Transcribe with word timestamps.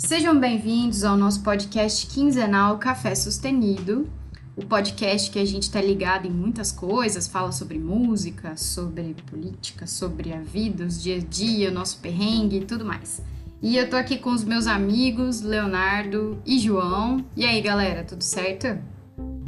Sejam 0.00 0.40
bem-vindos 0.40 1.04
ao 1.04 1.14
nosso 1.14 1.42
podcast 1.42 2.06
quinzenal 2.06 2.78
Café 2.78 3.14
Sustenido, 3.14 4.08
o 4.56 4.64
podcast 4.64 5.30
que 5.30 5.38
a 5.38 5.44
gente 5.44 5.64
está 5.64 5.78
ligado 5.80 6.26
em 6.26 6.30
muitas 6.30 6.72
coisas, 6.72 7.28
fala 7.28 7.52
sobre 7.52 7.78
música, 7.78 8.56
sobre 8.56 9.14
política, 9.30 9.86
sobre 9.86 10.32
a 10.32 10.40
vida, 10.40 10.86
os 10.86 11.02
dia 11.02 11.16
a 11.16 11.18
dia, 11.18 11.70
o 11.70 11.74
nosso 11.74 11.98
perrengue 11.98 12.60
e 12.60 12.64
tudo 12.64 12.82
mais. 12.82 13.22
E 13.60 13.76
eu 13.76 13.90
tô 13.90 13.96
aqui 13.96 14.16
com 14.16 14.30
os 14.30 14.42
meus 14.42 14.66
amigos 14.66 15.42
Leonardo 15.42 16.40
e 16.46 16.58
João. 16.58 17.22
E 17.36 17.44
aí, 17.44 17.60
galera, 17.60 18.02
tudo 18.02 18.24
certo? 18.24 18.78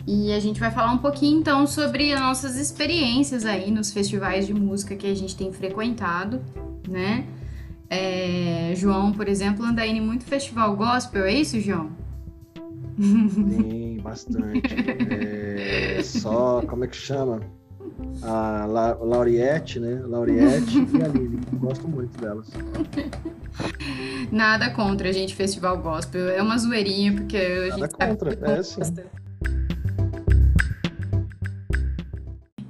E 0.06 0.32
a 0.32 0.38
gente 0.38 0.60
vai 0.60 0.70
falar 0.70 0.92
um 0.92 0.98
pouquinho 0.98 1.40
então 1.40 1.66
sobre 1.66 2.12
as 2.12 2.20
nossas 2.20 2.56
experiências 2.56 3.46
aí 3.46 3.70
nos 3.70 3.90
festivais 3.90 4.46
de 4.46 4.52
música 4.52 4.96
que 4.96 5.06
a 5.06 5.14
gente 5.14 5.34
tem 5.34 5.50
frequentado, 5.50 6.42
né? 6.86 7.26
É, 7.94 8.72
João, 8.74 9.12
por 9.12 9.28
exemplo, 9.28 9.62
anda 9.62 9.86
indo 9.86 9.98
em 9.98 10.00
muito 10.00 10.24
festival 10.24 10.74
gospel, 10.74 11.26
é 11.26 11.34
isso, 11.34 11.60
João? 11.60 11.90
Sim, 12.98 13.98
bastante. 14.02 14.74
É, 15.10 16.02
só, 16.02 16.62
como 16.62 16.84
é 16.84 16.88
que 16.88 16.96
chama? 16.96 17.40
A 18.22 18.64
La 18.64 18.94
Lauriette, 18.94 19.78
né? 19.78 20.00
Lauriette 20.06 20.78
e 20.78 21.02
a 21.02 21.08
Lili. 21.08 21.38
Gosto 21.52 21.86
muito 21.86 22.18
delas. 22.18 22.48
Nada 24.32 24.70
contra 24.70 25.10
a 25.10 25.12
gente, 25.12 25.34
festival 25.34 25.76
gospel. 25.76 26.30
É 26.30 26.40
uma 26.40 26.56
zoeirinha, 26.56 27.12
porque 27.12 27.36
a 27.36 27.76
Nada 27.76 27.88
gente 27.88 27.94
contra, 27.94 28.52
é 28.52 28.62
sim. 28.62 28.80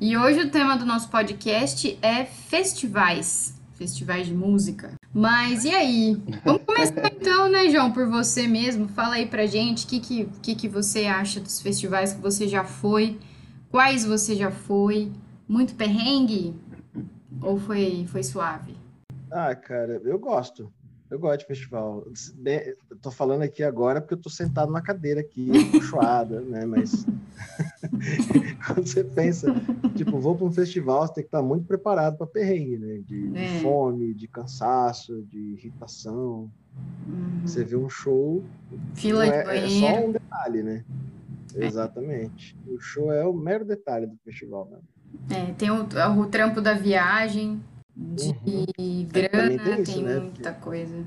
E 0.01 0.17
hoje 0.17 0.41
o 0.41 0.51
tema 0.51 0.77
do 0.77 0.85
nosso 0.85 1.09
podcast 1.09 1.97
é 2.03 2.25
festivais, 2.25 3.55
festivais 3.79 4.27
de 4.27 4.35
música. 4.35 5.01
Mas 5.15 5.65
e 5.65 5.71
aí? 5.71 6.23
Vamos 6.43 6.63
começar 6.65 7.13
então, 7.13 7.49
né, 7.51 7.69
João, 7.69 7.93
por 7.93 8.09
você 8.09 8.47
mesmo. 8.47 8.89
Fala 8.89 9.17
aí 9.17 9.27
pra 9.27 9.45
gente 9.47 9.85
o 9.85 9.89
que, 9.89 10.01
que, 10.01 10.25
que, 10.43 10.55
que 10.55 10.69
você 10.69 11.05
acha 11.05 11.39
dos 11.39 11.61
festivais 11.61 12.15
que 12.15 12.21
você 12.23 12.49
já 12.49 12.65
foi, 12.65 13.19
quais 13.71 14.07
você 14.07 14.35
já 14.35 14.51
foi. 14.51 15.13
Muito 15.47 15.75
perrengue? 15.75 16.55
Ou 17.43 17.59
foi, 17.59 18.07
foi 18.07 18.23
suave? 18.23 18.75
Ah, 19.31 19.55
cara, 19.55 20.01
eu 20.03 20.19
gosto. 20.19 20.73
Eu 21.13 21.19
gosto 21.19 21.41
de 21.41 21.47
festival. 21.47 22.07
Tô 23.03 23.11
falando 23.11 23.43
aqui 23.43 23.63
agora 23.63 24.01
porque 24.01 24.15
eu 24.15 24.21
tô 24.21 24.31
sentado 24.31 24.73
na 24.73 24.81
cadeira 24.81 25.21
aqui, 25.21 25.47
puxada, 25.71 26.41
né? 26.41 26.65
Mas 26.65 27.05
quando 28.67 28.87
você 28.87 29.05
pensa, 29.05 29.55
tipo, 29.95 30.19
vou 30.19 30.35
para 30.35 30.47
um 30.47 30.51
festival, 30.53 31.07
você 31.07 31.13
tem 31.13 31.25
que 31.25 31.29
estar 31.29 31.43
muito 31.43 31.67
preparado 31.67 32.17
para 32.17 32.27
perrengue, 32.27 32.79
né? 32.79 33.03
De, 33.07 33.29
de 33.29 33.39
É. 33.39 33.61
fome, 33.61 34.15
de 34.15 34.27
cansaço, 34.27 35.23
de 35.25 35.39
irritação. 35.39 36.51
Você 37.45 37.63
vê 37.63 37.77
um 37.77 37.91
show, 37.91 38.43
Fila 38.95 39.25
de 39.27 39.33
é, 39.33 39.41
é 39.41 39.45
banheiro. 39.45 39.69
só 39.69 40.07
um 40.07 40.13
detalhe, 40.13 40.63
né? 40.63 40.83
Exatamente. 41.55 42.57
O 42.67 42.81
show 42.81 43.13
é 43.13 43.23
o 43.27 43.35
mero 43.35 43.67
detalhe 43.67 44.07
do 44.07 44.17
festival, 44.25 44.67
né? 44.71 44.79
É, 45.37 45.53
tem 45.53 45.71
o, 45.71 45.83
o 45.85 46.27
trampo 46.27 46.63
da 46.63 46.73
viagem, 46.73 47.63
de 47.97 48.31
Uhum. 48.31 49.09
grana, 49.09 49.29
também 49.31 49.59
tem, 49.59 49.75
tem 49.75 49.83
isso, 49.83 50.03
né? 50.03 50.19
muita 50.21 50.53
coisa. 50.55 51.05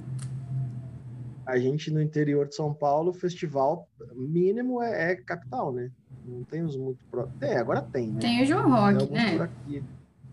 A 1.46 1.58
gente 1.60 1.92
no 1.92 2.02
interior 2.02 2.48
de 2.48 2.56
São 2.56 2.74
Paulo, 2.74 3.12
o 3.12 3.14
festival 3.14 3.88
mínimo 4.16 4.82
é, 4.82 5.12
é 5.12 5.16
capital, 5.16 5.72
né? 5.72 5.92
Não 6.26 6.44
tem 6.44 6.64
os 6.64 6.76
muito 6.76 7.00
pro... 7.12 7.28
Tem, 7.40 7.56
agora 7.56 7.82
tem, 7.84 8.08
né? 8.12 8.20
Tem 8.20 8.42
o 8.42 8.46
João 8.46 8.64
Tem 8.64 8.72
Rock, 8.72 9.12
né? 9.12 9.42
aqui. 9.42 9.84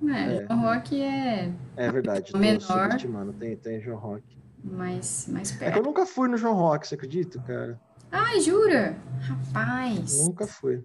É, 0.04 0.34
É. 0.36 0.44
o 0.44 0.46
João 0.46 0.60
Rock 0.62 1.00
é 1.02 1.52
É 1.76 1.90
verdade, 1.92 2.32
tô 2.32 2.38
Menor. 2.38 2.60
subestimando. 2.60 3.32
Tem, 3.34 3.56
tem 3.56 3.80
João 3.80 3.98
Rock. 3.98 4.22
mais, 4.64 5.28
mais 5.28 5.52
É 5.52 5.56
que 5.58 5.64
eu 5.64 5.72
perto. 5.72 5.82
nunca 5.86 6.06
fui 6.06 6.28
no 6.28 6.36
João 6.38 6.54
Rock, 6.54 6.88
você 6.88 6.94
acredita, 6.94 7.38
cara? 7.40 7.78
Ai, 8.10 8.40
jura? 8.40 8.96
Rapaz. 9.20 10.18
Nunca 10.26 10.46
fui. 10.46 10.82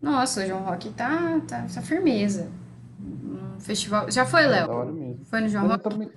Nossa, 0.00 0.42
o 0.44 0.46
João 0.46 0.62
Rock 0.64 0.90
tá, 0.92 1.40
tá, 1.48 1.66
tá 1.74 1.80
firmeza. 1.82 2.50
Festival. 3.60 4.10
Já 4.10 4.24
foi, 4.24 4.42
É 4.44 4.46
Léo? 4.48 5.18
Foi 5.24 5.40
no 5.40 5.48
João 5.48 5.64
Mas 5.68 5.70
eu, 5.72 5.76
Rock? 5.76 5.90
também, 5.90 6.10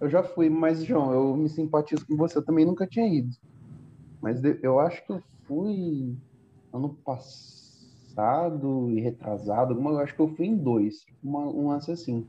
eu 0.00 0.08
já 0.08 0.22
fui, 0.22 0.48
mas, 0.48 0.82
João, 0.84 1.12
eu 1.12 1.36
me 1.36 1.48
simpatizo 1.48 2.06
com 2.06 2.16
você. 2.16 2.38
Eu 2.38 2.44
também 2.44 2.64
nunca 2.64 2.86
tinha 2.86 3.06
ido. 3.06 3.30
Mas 4.20 4.42
eu 4.62 4.80
acho 4.80 5.04
que 5.06 5.12
eu 5.12 5.22
fui 5.46 6.16
ano 6.72 6.94
passado 7.04 8.90
e 8.90 9.00
retrasado. 9.00 9.72
alguma- 9.72 9.90
Eu 9.92 9.98
acho 10.00 10.14
que 10.14 10.20
eu 10.20 10.34
fui 10.34 10.46
em 10.46 10.56
dois. 10.56 11.04
Uma, 11.22 11.40
um 11.46 11.68
lance 11.68 11.90
assim. 11.90 12.26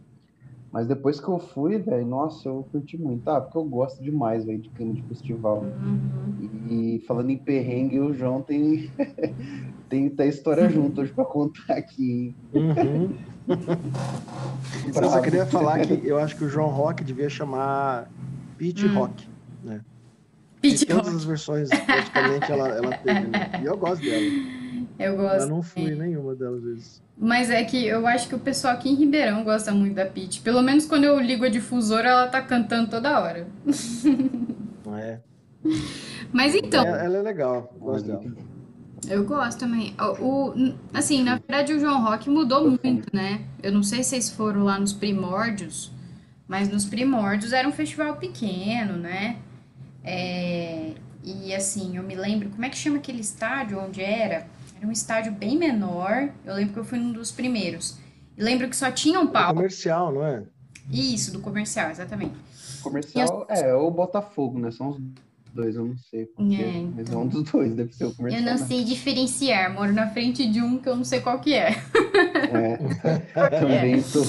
Mas 0.71 0.87
depois 0.87 1.19
que 1.19 1.27
eu 1.27 1.39
fui, 1.39 1.77
velho, 1.79 2.05
nossa, 2.05 2.47
eu 2.47 2.67
curti 2.71 2.95
muito. 2.97 3.27
Ah, 3.27 3.41
porque 3.41 3.57
eu 3.57 3.63
gosto 3.65 4.03
demais, 4.03 4.45
velho, 4.45 4.59
de 4.59 4.69
clima 4.69 4.93
de 4.93 5.01
festival. 5.03 5.63
Uhum. 5.63 6.67
E 6.69 7.03
falando 7.07 7.31
em 7.31 7.37
perrengue, 7.37 7.99
o 7.99 8.13
João 8.13 8.41
tem, 8.43 8.91
tem, 9.89 10.09
tem 10.09 10.29
história 10.29 10.69
junto 10.69 11.01
hoje 11.01 11.11
pra 11.11 11.25
contar 11.25 11.73
aqui. 11.73 12.35
Uhum. 12.53 13.09
Eu 14.85 15.09
só 15.09 15.19
queria 15.21 15.45
falar 15.45 15.79
que 15.79 16.07
eu 16.07 16.19
acho 16.19 16.35
que 16.35 16.43
o 16.43 16.49
João 16.49 16.69
Rock 16.69 17.03
devia 17.03 17.29
chamar 17.29 18.07
Pit 18.57 18.85
Hum. 18.85 18.93
Rock. 18.93 19.27
Pit 20.61 20.83
E 20.83 20.85
todas 20.85 21.05
Rock. 21.05 21.15
as 21.17 21.23
versões, 21.23 21.69
praticamente, 21.69 22.51
ela, 22.51 22.67
ela 22.69 22.91
teve. 22.97 23.27
Né? 23.27 23.51
E 23.61 23.65
eu 23.65 23.75
gosto 23.77 24.03
dela. 24.05 24.25
Eu 24.99 25.13
Eu 25.13 25.17
gosto. 25.17 25.47
não 25.49 25.63
fui 25.63 25.95
nenhuma 25.95 26.35
delas 26.35 26.61
vezes. 26.61 27.01
Mas 27.17 27.49
é 27.49 27.63
que 27.63 27.85
eu 27.85 28.05
acho 28.05 28.27
que 28.29 28.35
o 28.35 28.39
pessoal 28.39 28.73
aqui 28.73 28.89
em 28.89 28.95
Ribeirão 28.95 29.43
gosta 29.43 29.71
muito 29.71 29.95
da 29.95 30.05
Pit. 30.05 30.41
Pelo 30.41 30.61
menos 30.61 30.85
quando 30.85 31.05
eu 31.05 31.19
ligo 31.19 31.45
a 31.45 31.49
difusora, 31.49 32.09
ela 32.09 32.27
tá 32.27 32.41
cantando 32.41 32.89
toda 32.89 33.19
hora. 33.19 33.47
É? 34.97 35.19
Mas 36.31 36.53
então, 36.55 36.85
É- 36.85 37.05
ela 37.05 37.17
é 37.17 37.21
legal, 37.21 37.71
eu 37.73 37.79
gosto 37.79 38.05
dela. 38.05 38.23
eu 39.07 39.23
gosto 39.25 39.59
também. 39.59 39.93
O, 40.21 40.51
o- 40.51 40.73
assim, 40.93 41.23
na 41.23 41.35
verdade, 41.37 41.73
o 41.73 41.79
João 41.79 42.03
Rock 42.03 42.29
mudou 42.29 42.69
muito, 42.69 43.07
né? 43.13 43.41
Eu 43.63 43.71
não 43.71 43.83
sei 43.83 44.03
se 44.03 44.09
vocês 44.11 44.29
foram 44.29 44.63
lá 44.63 44.79
nos 44.79 44.93
primórdios, 44.93 45.91
mas 46.47 46.69
nos 46.69 46.85
primórdios 46.85 47.51
era 47.53 47.67
um 47.67 47.71
festival 47.71 48.15
pequeno, 48.17 48.93
né? 48.97 49.37
É, 50.03 50.93
e 51.23 51.53
assim, 51.53 51.97
eu 51.97 52.03
me 52.03 52.15
lembro, 52.15 52.49
como 52.49 52.63
é 52.65 52.69
que 52.69 52.77
chama 52.77 52.97
aquele 52.97 53.19
estádio 53.19 53.79
onde 53.79 54.01
era? 54.01 54.47
Era 54.79 54.87
um 54.87 54.91
estádio 54.91 55.31
bem 55.33 55.57
menor. 55.57 56.29
Eu 56.45 56.55
lembro 56.55 56.73
que 56.73 56.79
eu 56.79 56.85
fui 56.85 56.97
num 56.99 57.11
dos 57.11 57.31
primeiros. 57.31 57.97
E 58.37 58.41
lembro 58.41 58.69
que 58.69 58.75
só 58.75 58.89
tinha 58.91 59.19
um 59.19 59.25
É 59.25 59.31
palco. 59.31 59.55
comercial, 59.55 60.13
não 60.13 60.25
é? 60.25 60.43
Isso, 60.91 61.31
do 61.33 61.39
comercial, 61.39 61.91
exatamente. 61.91 62.33
Comercial 62.81 63.45
é 63.49 63.73
o 63.73 63.91
Botafogo, 63.91 64.57
né? 64.57 64.71
São 64.71 64.89
os 64.91 64.97
dois, 65.53 65.75
eu 65.75 65.85
não 65.85 65.97
sei 65.97 66.25
porque, 66.27 66.55
É, 66.55 66.81
mas 66.95 66.99
é 66.99 67.01
então. 67.09 67.21
um 67.23 67.27
dos 67.27 67.43
dois, 67.51 67.73
deve 67.73 67.93
ser 67.93 68.05
o 68.05 68.13
comercial. 68.15 68.41
Eu 68.41 68.51
não 68.53 68.59
né? 68.59 68.65
sei 68.65 68.83
diferenciar, 68.85 69.73
moro 69.73 69.91
na 69.91 70.07
frente 70.09 70.47
de 70.49 70.61
um 70.61 70.77
que 70.77 70.87
eu 70.87 70.95
não 70.95 71.03
sei 71.03 71.19
qual 71.19 71.39
que 71.39 71.53
é. 71.53 71.71
É, 72.53 72.77
também 73.59 74.01
tô, 74.01 74.23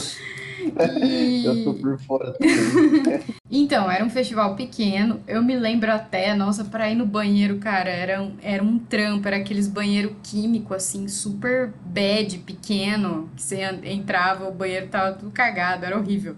E- 0.97 1.45
eu 1.47 1.63
tô 1.63 1.75
por 1.75 1.99
fora 2.01 2.33
também. 2.35 2.75
Então, 3.53 3.91
era 3.91 4.05
um 4.05 4.11
festival 4.11 4.55
pequeno. 4.55 5.21
Eu 5.27 5.43
me 5.43 5.57
lembro 5.57 5.91
até, 5.93 6.35
nossa, 6.35 6.65
pra 6.65 6.89
ir 6.91 6.95
no 6.95 7.05
banheiro, 7.05 7.59
cara, 7.59 7.91
era 7.91 8.23
um, 8.23 8.37
era 8.41 8.63
um 8.63 8.79
trampo, 8.79 9.27
era 9.27 9.39
aqueles 9.39 9.67
banheiro 9.67 10.17
químico, 10.23 10.73
assim, 10.73 11.09
super 11.09 11.73
bad, 11.85 12.39
pequeno, 12.39 13.29
que 13.35 13.43
você 13.43 13.63
en- 13.65 13.93
entrava, 13.93 14.49
o 14.49 14.53
banheiro 14.53 14.87
tava 14.89 15.17
tudo 15.17 15.33
cagado, 15.33 15.85
era 15.85 15.99
horrível. 15.99 16.37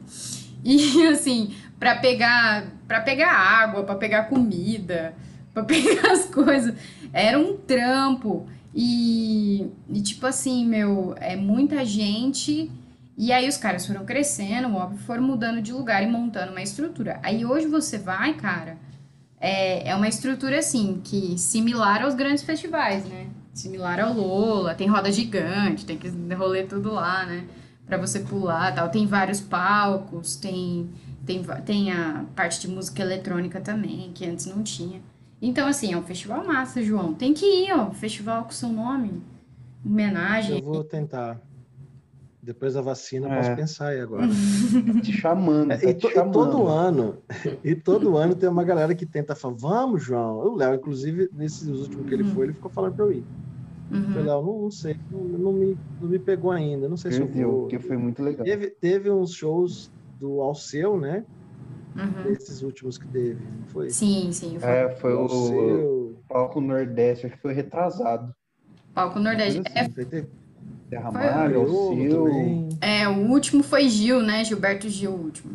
E 0.64 1.06
assim, 1.08 1.54
pra 1.78 1.96
pegar, 1.96 2.64
para 2.88 3.00
pegar 3.00 3.32
água, 3.32 3.84
pra 3.84 3.94
pegar 3.96 4.24
comida, 4.24 5.14
pra 5.52 5.64
pegar 5.64 6.12
as 6.12 6.24
coisas, 6.26 6.74
era 7.12 7.38
um 7.38 7.56
trampo. 7.56 8.46
E, 8.74 9.66
e 9.90 10.00
tipo 10.00 10.26
assim, 10.26 10.64
meu, 10.66 11.14
é 11.20 11.36
muita 11.36 11.84
gente. 11.84 12.70
E 13.16 13.30
aí 13.32 13.48
os 13.48 13.56
caras 13.56 13.86
foram 13.86 14.04
crescendo, 14.04 14.74
óbvio, 14.74 14.98
foram 14.98 15.22
mudando 15.22 15.60
de 15.60 15.72
lugar 15.72 16.02
e 16.02 16.06
montando 16.06 16.52
uma 16.52 16.62
estrutura. 16.62 17.20
Aí 17.22 17.44
hoje 17.44 17.66
você 17.66 17.98
vai, 17.98 18.34
cara, 18.34 18.78
é, 19.38 19.90
é 19.90 19.94
uma 19.94 20.08
estrutura 20.08 20.58
assim, 20.58 21.00
que 21.04 21.36
similar 21.38 22.02
aos 22.02 22.14
grandes 22.14 22.42
festivais, 22.42 23.04
né? 23.04 23.26
Similar 23.52 24.00
ao 24.00 24.14
Lola, 24.14 24.74
tem 24.74 24.88
roda 24.88 25.12
gigante, 25.12 25.84
tem 25.84 25.98
que 25.98 26.08
rolê 26.34 26.62
tudo 26.62 26.92
lá, 26.92 27.26
né? 27.26 27.44
Pra 27.84 27.98
você 27.98 28.20
pular 28.20 28.74
tal. 28.74 28.88
Tem 28.88 29.06
vários 29.06 29.40
palcos, 29.40 30.36
tem, 30.36 30.88
tem, 31.26 31.42
tem 31.66 31.92
a 31.92 32.24
parte 32.34 32.60
de 32.60 32.68
música 32.68 33.02
eletrônica 33.02 33.60
também, 33.60 34.10
que 34.14 34.24
antes 34.24 34.46
não 34.46 34.62
tinha. 34.62 35.02
Então, 35.40 35.66
assim, 35.66 35.92
é 35.92 35.96
um 35.96 36.02
festival 36.04 36.46
massa, 36.46 36.80
João. 36.80 37.12
Tem 37.12 37.34
que 37.34 37.44
ir, 37.44 37.72
ó. 37.72 37.90
Festival 37.90 38.44
com 38.44 38.52
seu 38.52 38.68
nome. 38.68 39.20
Homenagem. 39.84 40.58
Eu 40.58 40.64
vou 40.64 40.84
tentar. 40.84 41.40
Depois 42.42 42.74
da 42.74 42.80
vacina, 42.80 43.26
eu 43.28 43.32
É. 43.32 43.36
posso 43.36 43.54
pensar 43.54 43.88
aí 43.88 44.00
agora. 44.00 44.26
Te 45.00 45.12
chamando, 45.12 45.72
É, 45.72 45.76
tá 45.78 45.90
e, 45.90 45.94
te 45.94 46.00
to- 46.00 46.08
e 46.08 46.12
chamando. 46.12 46.32
todo 46.32 46.66
ano, 46.66 47.18
e 47.64 47.74
todo 47.76 48.16
ano 48.16 48.34
tem 48.34 48.48
uma 48.48 48.64
galera 48.64 48.94
que 48.94 49.06
tenta 49.06 49.36
falar, 49.36 49.54
vamos, 49.56 50.02
João. 50.02 50.38
O 50.38 50.56
Léo, 50.56 50.74
inclusive, 50.74 51.28
nesses 51.32 51.68
últimos 51.68 52.06
que 52.06 52.14
ele 52.14 52.24
foi, 52.24 52.46
ele 52.46 52.54
ficou 52.54 52.70
falando 52.70 52.94
pra 52.96 53.04
eu 53.04 53.12
ir. 53.12 53.24
Eu 53.90 53.96
Uhum. 53.96 54.12
falei, 54.12 54.26
Léo, 54.26 54.42
não, 54.42 54.62
não 54.62 54.70
sei, 54.70 54.96
não, 55.10 55.24
não 55.24 55.52
me, 55.52 55.78
não 56.00 56.08
me 56.08 56.18
pegou 56.18 56.50
ainda, 56.50 56.88
não 56.88 56.96
sei 56.96 57.12
se 57.12 57.20
eu 57.20 57.26
Perdeu, 57.26 57.48
vou. 57.50 57.60
porque 57.60 57.78
foi 57.78 57.96
muito 57.96 58.22
legal. 58.22 58.44
Teve, 58.44 58.70
teve 58.70 59.10
uns 59.10 59.32
shows 59.34 59.90
do 60.18 60.40
Alceu, 60.40 60.98
né? 60.98 61.24
Uhum. 61.94 62.22
Desses 62.24 62.62
últimos 62.62 62.96
que 62.98 63.06
teve, 63.12 63.44
não 63.44 63.66
foi? 63.66 63.90
Sim, 63.90 64.32
sim. 64.32 64.58
Foi. 64.58 64.68
É, 64.68 64.88
foi 64.96 65.12
o 65.14 65.28
seu. 65.28 66.22
palco 66.28 66.60
Nordeste, 66.60 67.26
acho 67.26 67.36
que 67.36 67.42
foi 67.42 67.52
retrasado. 67.52 68.34
Palco 68.94 69.18
Nordeste. 69.20 69.60
É, 69.74 69.80
assim. 69.82 69.92
Foi 69.92 70.04
ter 70.06 70.28
Terra 70.92 71.10
Foi 71.10 71.20
Malha, 71.22 71.58
o 71.58 71.64
Criolo 71.64 71.94
Sil. 71.96 72.24
também. 72.24 72.68
é, 72.82 73.08
o 73.08 73.30
último 73.30 73.62
foi 73.62 73.88
Gil, 73.88 74.20
né? 74.22 74.44
Gilberto 74.44 74.90
Gil, 74.90 75.10
o 75.12 75.24
último. 75.24 75.50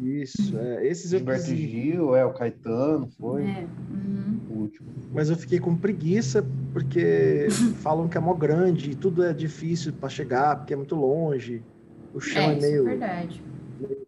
Isso, 0.00 0.56
é. 0.58 0.86
Esses 0.86 1.12
eu 1.12 1.18
Gilberto 1.18 1.50
ir, 1.50 1.68
Gil, 1.68 2.16
é, 2.16 2.24
o 2.24 2.32
Caetano, 2.32 3.06
foi 3.18 3.42
É. 3.42 3.66
Uhum. 3.90 4.38
o 4.48 4.54
último. 4.60 4.88
mas 5.12 5.28
eu 5.28 5.36
fiquei 5.36 5.58
com 5.58 5.76
preguiça 5.76 6.42
porque 6.72 7.48
falam 7.82 8.08
que 8.08 8.16
é 8.16 8.20
mó 8.22 8.32
grande 8.32 8.92
e 8.92 8.94
tudo 8.94 9.22
é 9.22 9.34
difícil 9.34 9.92
para 9.92 10.08
chegar, 10.08 10.56
porque 10.56 10.72
é 10.72 10.76
muito 10.76 10.94
longe. 10.96 11.62
O 12.14 12.18
chão 12.20 12.40
É, 12.44 12.54
é, 12.54 12.56
isso 12.56 12.66
é 12.66 12.70
meio, 12.70 12.84
verdade. 12.84 13.42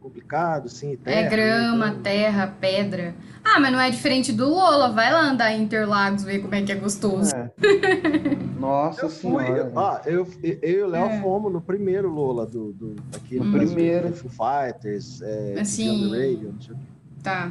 Complicado, 0.02 0.68
terra, 1.04 1.16
É 1.20 1.22
né? 1.24 1.28
grama, 1.30 1.88
Então- 1.88 2.02
terra, 2.02 2.54
pedra. 2.60 3.14
Ah, 3.44 3.58
mas 3.60 3.72
não 3.72 3.80
é 3.80 3.90
diferente 3.90 4.32
do 4.32 4.48
Lola. 4.48 4.90
Vai 4.92 5.12
lá 5.12 5.20
andar 5.22 5.52
em 5.52 5.62
Interlagos, 5.62 6.22
ver 6.24 6.40
como 6.40 6.54
é 6.54 6.62
que 6.62 6.70
é 6.72 6.74
gostoso. 6.74 7.34
É. 7.34 7.50
Nossa 8.58 9.06
Eu 9.06 9.10
fui, 9.10 9.44
senhora. 9.44 9.58
eu, 9.58 9.72
ó, 9.74 10.00
eu, 10.06 10.28
eu 10.42 10.58
e 10.80 10.82
o 10.82 10.86
Léo 10.86 11.06
É. 11.06 11.20
fomos 11.20 11.52
no 11.52 11.60
primeiro 11.60 12.08
Lola 12.08 12.46
do, 12.46 12.72
do 12.72 12.94
daquele 13.10 13.44
No 13.44 13.50
Brasil, 13.52 13.74
primeiro. 13.74 14.08
do 14.10 14.14
Foo 14.16 14.30
Fighters, 14.30 15.20
é, 15.22 15.56
Assim. 15.60 16.10
Radio, 16.10 16.52
não 16.52 16.60
sei 16.60 16.74
o 16.74 16.78
quê. 16.78 16.84
Tá. 17.22 17.50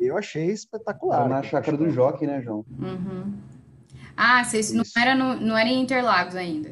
Eu 0.00 0.16
achei 0.16 0.46
espetacular. 0.50 1.16
Tava 1.18 1.28
na 1.28 1.36
aquele 1.38 1.50
chácara 1.50 1.76
do 1.76 1.84
festival. 1.84 2.10
Jockey, 2.12 2.26
né, 2.26 2.40
João? 2.42 2.64
Uhum. 2.80 3.32
Ah, 4.16 4.42
vocês 4.42 4.72
não 4.72 4.82
Isso. 4.82 4.98
era, 4.98 5.14
no, 5.14 5.36
não 5.40 5.56
era 5.56 5.68
em 5.68 5.80
Interlagos 5.80 6.34
ainda. 6.34 6.70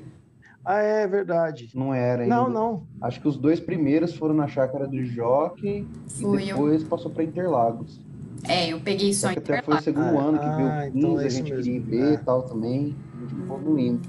Ah, 0.68 0.80
é 0.80 1.06
verdade. 1.06 1.70
Não 1.74 1.94
era 1.94 2.24
ainda. 2.24 2.34
Não, 2.34 2.50
não. 2.50 2.82
Acho 3.00 3.20
que 3.20 3.28
os 3.28 3.36
dois 3.36 3.60
primeiros 3.60 4.16
foram 4.16 4.34
na 4.34 4.48
chácara 4.48 4.86
do 4.88 5.00
Jockey 5.04 5.86
Fui 6.08 6.42
e 6.42 6.48
eu. 6.48 6.56
depois 6.56 6.82
passou 6.82 7.08
pra 7.10 7.22
Interlagos. 7.22 8.00
É, 8.48 8.72
eu 8.72 8.80
peguei 8.80 9.12
só 9.14 9.28
Só 9.28 9.30
em 9.30 9.34
que 9.34 9.38
até 9.52 9.62
foi 9.62 9.74
o 9.74 9.78
Interlagos. 9.78 9.84
segundo 9.84 10.18
Ah, 10.18 10.22
ano 10.28 10.38
que 10.40 10.56
veio 10.56 10.68
ah, 10.68 10.78
o 10.82 10.98
então 10.98 11.10
15, 11.12 11.22
é 11.22 11.26
a 11.26 11.30
gente 11.30 11.52
queria 11.54 11.80
ver 11.80 12.10
e 12.10 12.14
É. 12.14 12.16
tal 12.18 12.42
também. 12.42 12.96
A 13.14 13.20
gente 13.20 13.34
ficou 13.36 13.78
indo. 13.78 14.08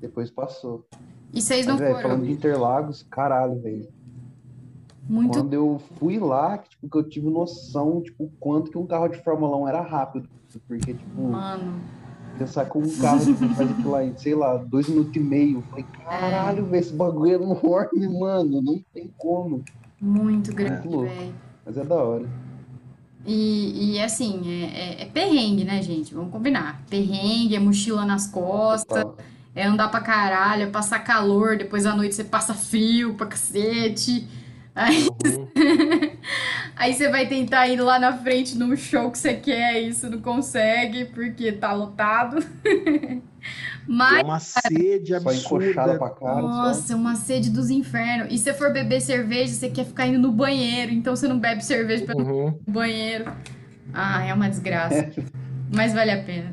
Depois 0.00 0.30
passou. 0.32 0.84
E 1.32 1.40
vocês 1.40 1.64
não 1.66 1.78
Mas, 1.78 1.86
foram? 1.88 2.02
falando 2.02 2.24
de 2.26 2.32
Interlagos, 2.32 3.06
caralho, 3.08 3.60
velho. 3.60 3.88
Muito. 5.08 5.38
Quando 5.38 5.52
eu 5.54 5.80
fui 5.96 6.18
lá, 6.18 6.58
que, 6.58 6.70
tipo, 6.70 6.88
que 6.88 6.98
eu 6.98 7.08
tive 7.08 7.30
noção, 7.30 8.02
tipo, 8.02 8.24
o 8.24 8.30
quanto 8.40 8.70
que 8.70 8.76
um 8.76 8.84
carro 8.86 9.08
de 9.08 9.22
Fórmula 9.22 9.56
1 9.56 9.68
era 9.68 9.80
rápido. 9.80 10.28
Porque, 10.66 10.92
tipo, 10.94 11.22
Mano. 11.22 11.80
Pensar 12.38 12.64
que 12.66 12.78
um 12.78 12.88
carro 12.98 13.24
tipo, 13.24 13.48
faz 13.54 13.70
aquilo 13.70 13.90
lá 13.90 14.04
em, 14.04 14.16
sei 14.16 14.34
lá, 14.34 14.56
dois 14.56 14.88
minutos 14.88 15.14
e 15.16 15.20
meio. 15.20 15.58
Eu 15.58 15.62
falei, 15.62 15.84
caralho, 16.04 16.64
velho, 16.66 16.80
esse 16.80 16.92
bagulho 16.92 17.30
é 17.32 17.34
enorme, 17.34 18.08
mano. 18.08 18.62
Não 18.62 18.80
tem 18.92 19.10
como. 19.16 19.64
Muito 20.00 20.54
grande, 20.54 20.88
velho. 20.88 21.34
Mas 21.66 21.76
é 21.76 21.84
da 21.84 21.96
hora. 21.96 22.24
E, 23.26 23.94
e 23.96 24.00
assim, 24.00 24.40
é, 24.46 24.64
é, 24.64 25.02
é 25.02 25.04
perrengue, 25.06 25.64
né, 25.64 25.82
gente? 25.82 26.14
Vamos 26.14 26.30
combinar. 26.30 26.82
Perrengue, 26.88 27.56
é 27.56 27.58
mochila 27.58 28.06
nas 28.06 28.26
costas, 28.26 29.02
Total. 29.02 29.16
é 29.54 29.66
andar 29.66 29.88
pra 29.90 30.00
caralho, 30.00 30.62
é 30.62 30.66
passar 30.66 31.00
calor, 31.00 31.58
depois 31.58 31.84
à 31.84 31.94
noite 31.94 32.14
você 32.14 32.24
passa 32.24 32.54
frio 32.54 33.14
pra 33.14 33.26
cacete. 33.26 34.26
Aí, 34.74 35.08
Uhum. 35.26 35.48
aí 36.78 36.94
você 36.94 37.08
vai 37.10 37.26
tentar 37.26 37.66
ir 37.68 37.80
lá 37.80 37.98
na 37.98 38.16
frente 38.16 38.56
num 38.56 38.76
show 38.76 39.10
que 39.10 39.18
você 39.18 39.34
quer 39.34 39.82
e 39.82 39.92
você 39.92 40.08
não 40.08 40.20
consegue 40.20 41.06
porque 41.06 41.52
tá 41.52 41.72
lotado. 41.72 42.38
É 43.88 43.90
Mas, 43.90 44.22
uma 44.22 44.38
sede 44.38 45.12
Só 45.12 45.16
absurda. 45.30 45.64
encoxada 45.64 45.98
pra 45.98 46.10
cara. 46.10 46.42
nossa, 46.42 46.92
é 46.92 46.96
uma 46.96 47.14
sede 47.16 47.48
dos 47.48 47.70
infernos. 47.70 48.26
E 48.30 48.36
se 48.36 48.44
você 48.44 48.52
for 48.52 48.70
beber 48.70 49.00
cerveja, 49.00 49.54
você 49.54 49.70
quer 49.70 49.86
ficar 49.86 50.06
indo 50.06 50.18
no 50.18 50.30
banheiro, 50.30 50.92
então 50.92 51.16
você 51.16 51.26
não 51.26 51.38
bebe 51.38 51.64
cerveja 51.64 52.04
pra 52.04 52.14
Uhum. 52.14 52.48
no 52.66 52.72
banheiro. 52.72 53.32
Ah, 53.94 54.26
é 54.26 54.34
uma 54.34 54.50
desgraça. 54.50 55.08
Mas 55.74 55.94
vale 55.94 56.10
a 56.10 56.22
pena. 56.22 56.52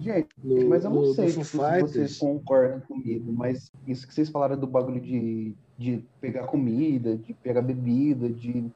Gente, 0.00 0.28
mas 0.68 0.84
eu 0.84 0.90
não 0.90 1.00
no- 1.02 1.14
sei 1.14 1.30
Foo 1.30 1.44
se 1.44 1.56
vocês 1.80 2.18
concordam 2.18 2.80
comigo, 2.80 3.32
mas 3.32 3.72
isso 3.86 4.06
que 4.06 4.12
vocês 4.14 4.28
falaram 4.28 4.56
do 4.58 4.66
bagulho 4.66 5.00
de, 5.00 5.54
de 5.76 6.04
pegar 6.20 6.46
comida, 6.46 7.16
de 7.16 7.34
pegar 7.34 7.62
bebida, 7.62 8.28
de 8.28 8.50
ir 8.50 8.72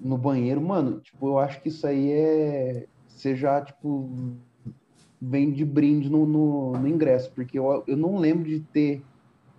no 0.00 0.18
banheiro, 0.18 0.60
mano, 0.60 1.00
tipo, 1.00 1.28
eu 1.28 1.38
acho 1.38 1.60
que 1.60 1.68
isso 1.68 1.86
aí 1.86 2.10
é. 2.10 2.86
Você 3.08 3.36
já, 3.36 3.60
tipo, 3.62 4.10
vem 5.20 5.52
de 5.52 5.64
brinde 5.64 6.10
no, 6.10 6.26
no, 6.26 6.72
no 6.72 6.88
ingresso, 6.88 7.30
porque 7.32 7.58
eu, 7.58 7.84
eu 7.86 7.96
não 7.96 8.18
lembro 8.18 8.48
de 8.48 8.60
ter 8.60 9.02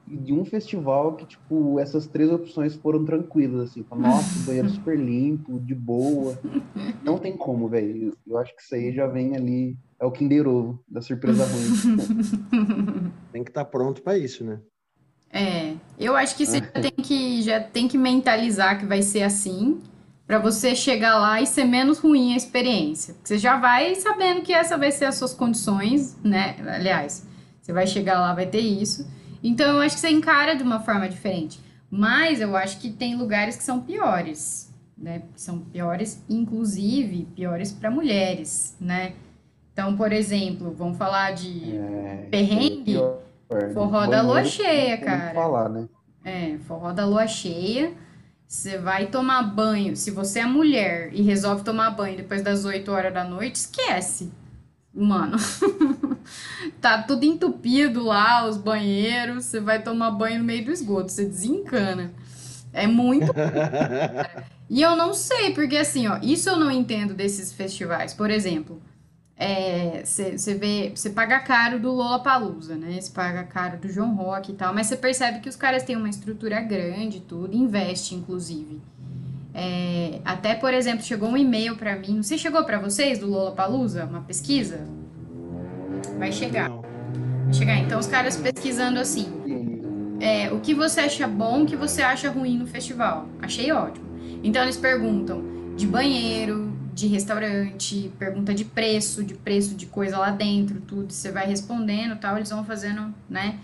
de 0.07 0.33
um 0.33 0.45
festival 0.45 1.15
que, 1.15 1.25
tipo, 1.25 1.79
essas 1.79 2.05
três 2.05 2.31
opções 2.31 2.75
foram 2.75 3.03
tranquilas, 3.03 3.71
assim, 3.71 3.83
nossa, 3.95 4.39
o 4.39 4.43
banheiro 4.43 4.69
super 4.69 4.99
limpo, 4.99 5.59
de 5.59 5.73
boa. 5.73 6.37
Não 7.03 7.17
tem 7.17 7.35
como, 7.35 7.67
velho. 7.67 8.15
Eu, 8.27 8.37
acho 8.37 8.55
que 8.55 8.61
isso 8.61 8.75
aí 8.75 8.93
já 8.93 9.07
vem 9.07 9.35
ali, 9.35 9.75
é 9.99 10.05
o 10.05 10.11
Kinder 10.11 10.47
Ovo, 10.47 10.79
da 10.87 11.01
surpresa 11.01 11.45
ruim. 11.45 13.11
Tem 13.31 13.43
que 13.43 13.49
estar 13.49 13.65
pronto 13.65 14.03
para 14.03 14.17
isso, 14.17 14.43
né? 14.43 14.59
É, 15.37 15.73
eu 15.99 16.15
acho 16.15 16.35
que 16.37 16.45
você 16.45 16.59
já 16.59 16.81
tem 16.81 16.91
que, 16.91 17.41
já 17.41 17.59
tem 17.59 17.87
que 17.89 17.97
mentalizar 17.97 18.79
que 18.79 18.85
vai 18.85 19.01
ser 19.01 19.23
assim, 19.23 19.81
pra 20.25 20.39
você 20.39 20.73
chegar 20.73 21.19
lá 21.19 21.41
e 21.41 21.45
ser 21.45 21.65
menos 21.65 21.99
ruim 21.99 22.33
a 22.33 22.37
experiência. 22.37 23.13
Você 23.21 23.37
já 23.37 23.57
vai 23.59 23.93
sabendo 23.95 24.41
que 24.41 24.53
essa 24.53 24.77
vai 24.77 24.91
ser 24.91 25.05
as 25.05 25.15
suas 25.15 25.33
condições, 25.33 26.17
né? 26.23 26.55
Aliás, 26.65 27.27
você 27.61 27.73
vai 27.73 27.85
chegar 27.85 28.19
lá, 28.21 28.33
vai 28.33 28.45
ter 28.45 28.61
isso. 28.61 29.05
Então 29.43 29.75
eu 29.75 29.81
acho 29.81 29.95
que 29.95 30.01
você 30.01 30.09
encara 30.09 30.55
de 30.55 30.63
uma 30.63 30.79
forma 30.79 31.07
diferente. 31.09 31.59
Mas 31.91 32.39
eu 32.39 32.55
acho 32.55 32.79
que 32.79 32.89
tem 32.89 33.15
lugares 33.15 33.57
que 33.57 33.63
são 33.63 33.81
piores, 33.81 34.73
né? 34.97 35.23
São 35.35 35.59
piores, 35.59 36.23
inclusive 36.29 37.25
piores 37.35 37.71
para 37.73 37.91
mulheres, 37.91 38.75
né? 38.79 39.13
Então, 39.73 39.95
por 39.97 40.13
exemplo, 40.13 40.73
vamos 40.77 40.97
falar 40.97 41.31
de 41.33 41.75
É, 41.75 42.27
Perrengue? 42.31 42.83
pior, 42.85 43.19
né? 43.49 43.73
Forró 43.73 44.07
da 44.07 44.21
lua 44.21 44.43
cheia, 44.43 44.97
cara. 44.97 45.33
falar, 45.33 45.69
né? 45.69 45.87
É, 46.23 46.57
forró 46.67 46.91
da 46.91 47.05
lua 47.05 47.27
cheia. 47.27 47.93
Você 48.47 48.77
vai 48.77 49.07
tomar 49.07 49.43
banho. 49.43 49.95
Se 49.95 50.11
você 50.11 50.39
é 50.39 50.45
mulher 50.45 51.09
e 51.13 51.21
resolve 51.21 51.63
tomar 51.63 51.91
banho 51.91 52.17
depois 52.17 52.41
das 52.41 52.63
8 52.63 52.91
horas 52.91 53.13
da 53.13 53.23
noite, 53.23 53.55
esquece. 53.55 54.31
Mano, 54.93 55.37
tá 56.79 57.01
tudo 57.03 57.25
entupido 57.25 58.03
lá, 58.03 58.47
os 58.47 58.57
banheiros. 58.57 59.45
Você 59.45 59.59
vai 59.59 59.81
tomar 59.81 60.11
banho 60.11 60.39
no 60.39 60.45
meio 60.45 60.65
do 60.65 60.71
esgoto, 60.71 61.11
você 61.11 61.25
desencana. 61.25 62.13
É 62.71 62.87
muito. 62.87 63.31
E 64.67 64.81
eu 64.81 64.95
não 64.95 65.13
sei, 65.13 65.53
porque 65.53 65.77
assim, 65.77 66.07
ó, 66.07 66.17
isso 66.21 66.49
eu 66.49 66.57
não 66.57 66.71
entendo 66.71 67.13
desses 67.13 67.53
festivais. 67.53 68.13
Por 68.13 68.31
exemplo, 68.31 68.81
você 70.03 70.53
vê, 70.55 70.91
você 70.95 71.09
paga 71.09 71.39
caro 71.39 71.79
do 71.79 71.91
Lollapalooza, 71.91 72.75
né? 72.75 72.99
Você 72.99 73.11
paga 73.11 73.43
caro 73.43 73.77
do 73.77 73.89
João 73.89 74.15
Rock 74.15 74.51
e 74.51 74.55
tal, 74.55 74.73
mas 74.73 74.87
você 74.87 74.95
percebe 74.95 75.39
que 75.39 75.49
os 75.49 75.55
caras 75.55 75.83
têm 75.83 75.95
uma 75.95 76.09
estrutura 76.09 76.61
grande 76.61 77.17
e 77.17 77.21
tudo, 77.21 77.55
investe, 77.55 78.15
inclusive. 78.15 78.81
É, 79.53 80.19
até, 80.25 80.55
por 80.55 80.73
exemplo, 80.73 81.03
chegou 81.03 81.29
um 81.29 81.37
e-mail 81.37 81.75
pra 81.75 81.95
mim, 81.95 82.15
não 82.15 82.23
sei 82.23 82.37
se 82.37 82.43
chegou 82.43 82.63
pra 82.63 82.79
vocês 82.79 83.19
do 83.19 83.27
Lollapalooza, 83.27 84.05
uma 84.05 84.21
pesquisa? 84.21 84.87
Vai 86.17 86.31
chegar, 86.31 86.69
vai 86.69 87.53
chegar. 87.53 87.77
Então, 87.77 87.99
os 87.99 88.07
caras 88.07 88.37
pesquisando 88.37 88.99
assim, 88.99 89.27
é, 90.19 90.51
o 90.51 90.59
que 90.59 90.73
você 90.73 91.01
acha 91.01 91.27
bom, 91.27 91.63
o 91.63 91.65
que 91.65 91.75
você 91.75 92.01
acha 92.01 92.29
ruim 92.29 92.57
no 92.57 92.67
festival. 92.67 93.27
Achei 93.41 93.71
ótimo. 93.71 94.05
Então 94.43 94.63
eles 94.63 94.77
perguntam 94.77 95.43
de 95.75 95.85
banheiro, 95.87 96.64
de 96.95 97.07
restaurante, 97.07 98.09
pergunta 98.17 98.53
de 98.53 98.63
preço, 98.63 99.21
de 99.21 99.33
preço 99.33 99.75
de 99.75 99.85
coisa 99.85 100.17
lá 100.17 100.31
dentro, 100.31 100.79
tudo. 100.79 101.11
Você 101.11 101.29
vai 101.29 101.45
respondendo, 101.45 102.17
tal, 102.17 102.37
eles 102.37 102.49
vão 102.49 102.63
fazendo, 102.63 103.13
né? 103.29 103.59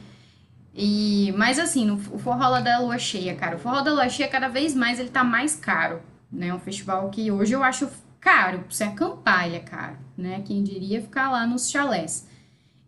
E 0.75 1.33
mas 1.37 1.57
assim, 1.57 1.85
no, 1.85 1.95
o 1.95 2.19
forró 2.19 2.49
lá 2.49 2.59
da 2.59 2.79
lua 2.79 2.97
cheia, 2.97 3.33
cara, 3.33 3.55
o 3.55 3.59
forró 3.59 3.81
da 3.81 3.93
lua 3.93 4.09
cheia 4.09 4.27
cada 4.27 4.49
vez 4.49 4.75
mais 4.75 4.99
ele 4.99 5.09
tá 5.09 5.23
mais 5.23 5.55
caro, 5.55 6.01
né? 6.29 6.47
É 6.47 6.53
um 6.53 6.59
festival 6.59 7.09
que 7.09 7.31
hoje 7.31 7.53
eu 7.53 7.63
acho 7.63 7.89
caro, 8.19 8.59
pra 8.59 8.69
você 8.69 8.83
acampar 8.83 9.47
ele 9.47 9.55
é 9.55 9.59
caro, 9.59 9.97
né? 10.17 10.43
Quem 10.45 10.61
diria 10.61 11.01
ficar 11.01 11.31
lá 11.31 11.47
nos 11.47 11.69
chalés. 11.69 12.27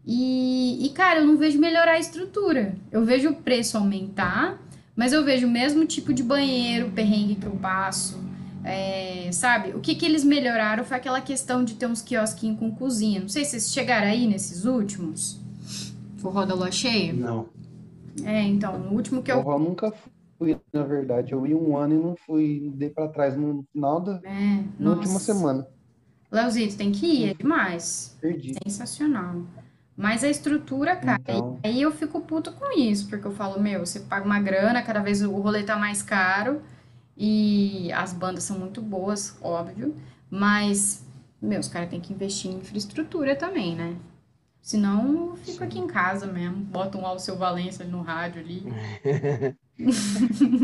E, 0.06 0.86
e, 0.86 0.90
cara, 0.90 1.22
eu 1.22 1.26
não 1.26 1.38
vejo 1.38 1.58
melhorar 1.58 1.94
a 1.94 2.00
estrutura. 2.00 2.76
Eu 2.92 3.06
vejo 3.06 3.30
o 3.30 3.36
preço 3.36 3.78
aumentar, 3.78 4.62
mas 4.94 5.14
eu 5.14 5.24
vejo 5.24 5.48
o 5.48 5.50
mesmo 5.50 5.86
tipo 5.86 6.14
de 6.14 6.22
banheiro, 6.22 6.92
perrengue 6.92 7.36
que 7.36 7.46
eu 7.46 7.56
passo. 7.56 8.22
É, 8.63 9.29
sabe? 9.32 9.72
O 9.74 9.79
que, 9.79 9.96
que 9.96 10.05
eles 10.05 10.24
melhoraram 10.24 10.84
foi 10.84 10.98
aquela 10.98 11.22
questão 11.22 11.63
de 11.63 11.75
ter 11.75 11.86
uns 11.88 12.01
quiosquinhos 12.01 12.60
com 12.60 12.72
cozinha. 12.72 13.20
Não 13.22 13.29
sei 13.29 13.43
se 13.43 13.51
vocês 13.51 13.74
chegaram 13.74 14.08
aí 14.08 14.27
nesses 14.27 14.65
últimos. 14.65 15.39
Forró 16.17 16.46
da 16.46 16.53
lua 16.53 16.72
cheia? 16.72 17.12
Não. 17.13 17.48
É, 18.24 18.41
então, 18.43 18.77
no 18.79 18.91
último 18.93 19.22
que 19.22 19.32
eu. 19.32 19.43
Forró 19.43 19.60
nunca 19.60 19.93
fui, 20.38 20.58
na 20.72 20.84
verdade. 20.84 21.34
Eu 21.34 21.46
ia 21.46 21.58
um 21.58 21.75
ano 21.77 21.96
e 21.96 21.98
não 21.98 22.15
fui, 22.15 22.72
dei 22.75 22.89
pra 22.89 23.08
trás 23.08 23.36
no 23.36 23.65
final 23.74 24.00
da 24.00 24.22
É, 24.24 24.63
na 24.79 24.91
última 24.91 25.20
semana. 25.20 25.67
Leozito, 26.32 26.77
tem 26.77 26.91
que 26.91 27.05
ir, 27.05 27.29
é 27.29 27.34
demais. 27.34 28.17
Perdi. 28.20 28.55
Sensacional. 28.63 29.43
Mas 29.96 30.24
a 30.24 30.29
estrutura, 30.29 30.96
cara, 30.96 31.22
Então. 31.22 31.60
aí 31.63 31.79
eu 31.82 31.91
fico 31.91 32.20
puto 32.22 32.51
com 32.53 32.75
isso, 32.75 33.08
porque 33.08 33.27
eu 33.27 33.32
falo, 33.32 33.62
meu, 33.62 33.86
você 33.86 34.00
paga 34.00 34.25
uma 34.25 34.39
grana, 34.39 34.82
cada 34.82 35.01
vez 35.01 35.22
o 35.22 35.32
rolê 35.32 35.62
tá 35.62 35.77
mais 35.77 36.01
caro, 36.01 36.62
E 37.17 37.91
as 37.93 38.13
bandas 38.13 38.43
são 38.43 38.58
muito 38.58 38.82
boas, 38.82 39.38
óbvio, 39.41 39.96
mas, 40.29 41.05
meu, 41.41 41.60
os 41.60 41.67
caras 41.67 41.89
têm 41.89 42.01
que 42.01 42.12
investir 42.12 42.51
em 42.51 42.55
infraestrutura 42.55 43.36
também, 43.36 43.75
né? 43.75 43.96
Senão, 44.62 45.32
eu 45.32 45.36
fico 45.36 45.63
aqui 45.63 45.77
em 45.77 45.88
casa 45.88 46.25
mesmo, 46.25 46.55
bota 46.55 46.98
um 46.98 47.05
Alceu 47.05 47.38
Valença 47.38 47.84
no 47.84 48.01
rádio 48.01 48.41
ali. 48.41 48.63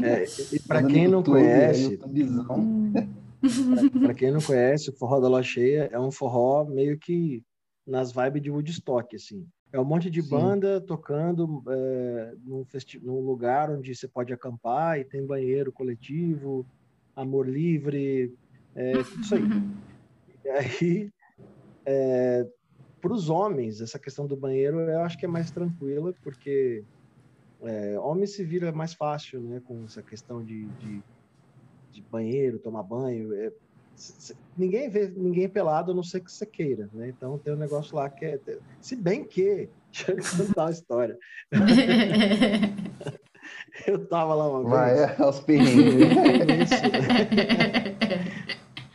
É, 0.03 0.23
e 0.53 0.59
para 0.59 0.85
quem 0.85 1.07
não 1.07 1.23
conhece, 1.23 1.97
para 3.99 4.13
quem 4.13 4.31
não 4.31 4.39
conhece, 4.39 4.91
o 4.91 4.93
Forró 4.93 5.19
da 5.19 5.27
Lua 5.27 5.41
Cheia 5.41 5.89
é 5.91 5.99
um 5.99 6.11
forró 6.11 6.63
meio 6.63 6.95
que 6.95 7.43
nas 7.87 8.11
vibes 8.11 8.43
de 8.43 8.51
Woodstock, 8.51 9.15
assim. 9.15 9.47
É 9.71 9.79
um 9.79 9.85
monte 9.85 10.09
de 10.09 10.21
Sim. 10.21 10.29
banda 10.29 10.81
tocando 10.81 11.63
é, 11.67 12.33
num, 12.43 12.65
num, 13.03 13.21
lugar 13.21 13.69
onde 13.69 13.95
você 13.95 14.07
pode 14.07 14.33
acampar 14.33 14.99
e 14.99 15.05
tem 15.05 15.25
banheiro 15.25 15.71
coletivo, 15.71 16.65
amor 17.15 17.47
livre, 17.47 18.33
é, 18.75 19.03
tudo 19.03 19.21
isso 19.21 19.35
aí. 19.35 19.41
E 20.41 20.49
aí, 20.49 21.11
é, 21.85 22.47
para 23.01 23.13
os 23.13 23.29
homens, 23.29 23.81
essa 23.81 23.99
questão 23.99 24.25
do 24.25 24.37
banheiro 24.37 24.79
eu 24.79 25.01
acho 25.01 25.17
que 25.17 25.25
é 25.25 25.29
mais 25.29 25.51
tranquila, 25.51 26.13
porque 26.23 26.83
é, 27.61 27.99
homem 27.99 28.25
se 28.25 28.43
vira 28.43 28.71
mais 28.71 28.93
fácil, 28.93 29.41
né, 29.41 29.61
com 29.65 29.83
essa 29.83 30.01
questão 30.01 30.43
de, 30.43 30.69
de, 30.79 31.01
de 31.91 32.01
banheiro, 32.09 32.59
tomar 32.59 32.83
banho. 32.83 33.33
É, 33.33 33.51
ninguém 34.59 34.89
vê 34.89 35.07
ninguém 35.07 35.47
pelado, 35.47 35.91
a 35.91 35.95
não 35.95 36.03
ser 36.03 36.19
que 36.19 36.31
você 36.31 36.45
queira, 36.45 36.89
né? 36.93 37.09
Então 37.09 37.37
tem 37.37 37.53
um 37.53 37.57
negócio 37.57 37.95
lá 37.95 38.09
que 38.09 38.25
é. 38.25 38.39
Se 38.81 38.95
bem 38.95 39.23
que. 39.23 39.69
Deixa 39.91 40.11
eu 40.11 40.17
contar 40.45 40.65
uma 40.65 40.71
história. 40.71 41.17
eu 43.87 44.05
tava 44.07 44.35
lá 44.35 44.47
uma 44.47 44.59
vez. 44.59 44.69
Vai, 44.69 45.15
aos 45.25 45.39
perrengues. 45.39 46.69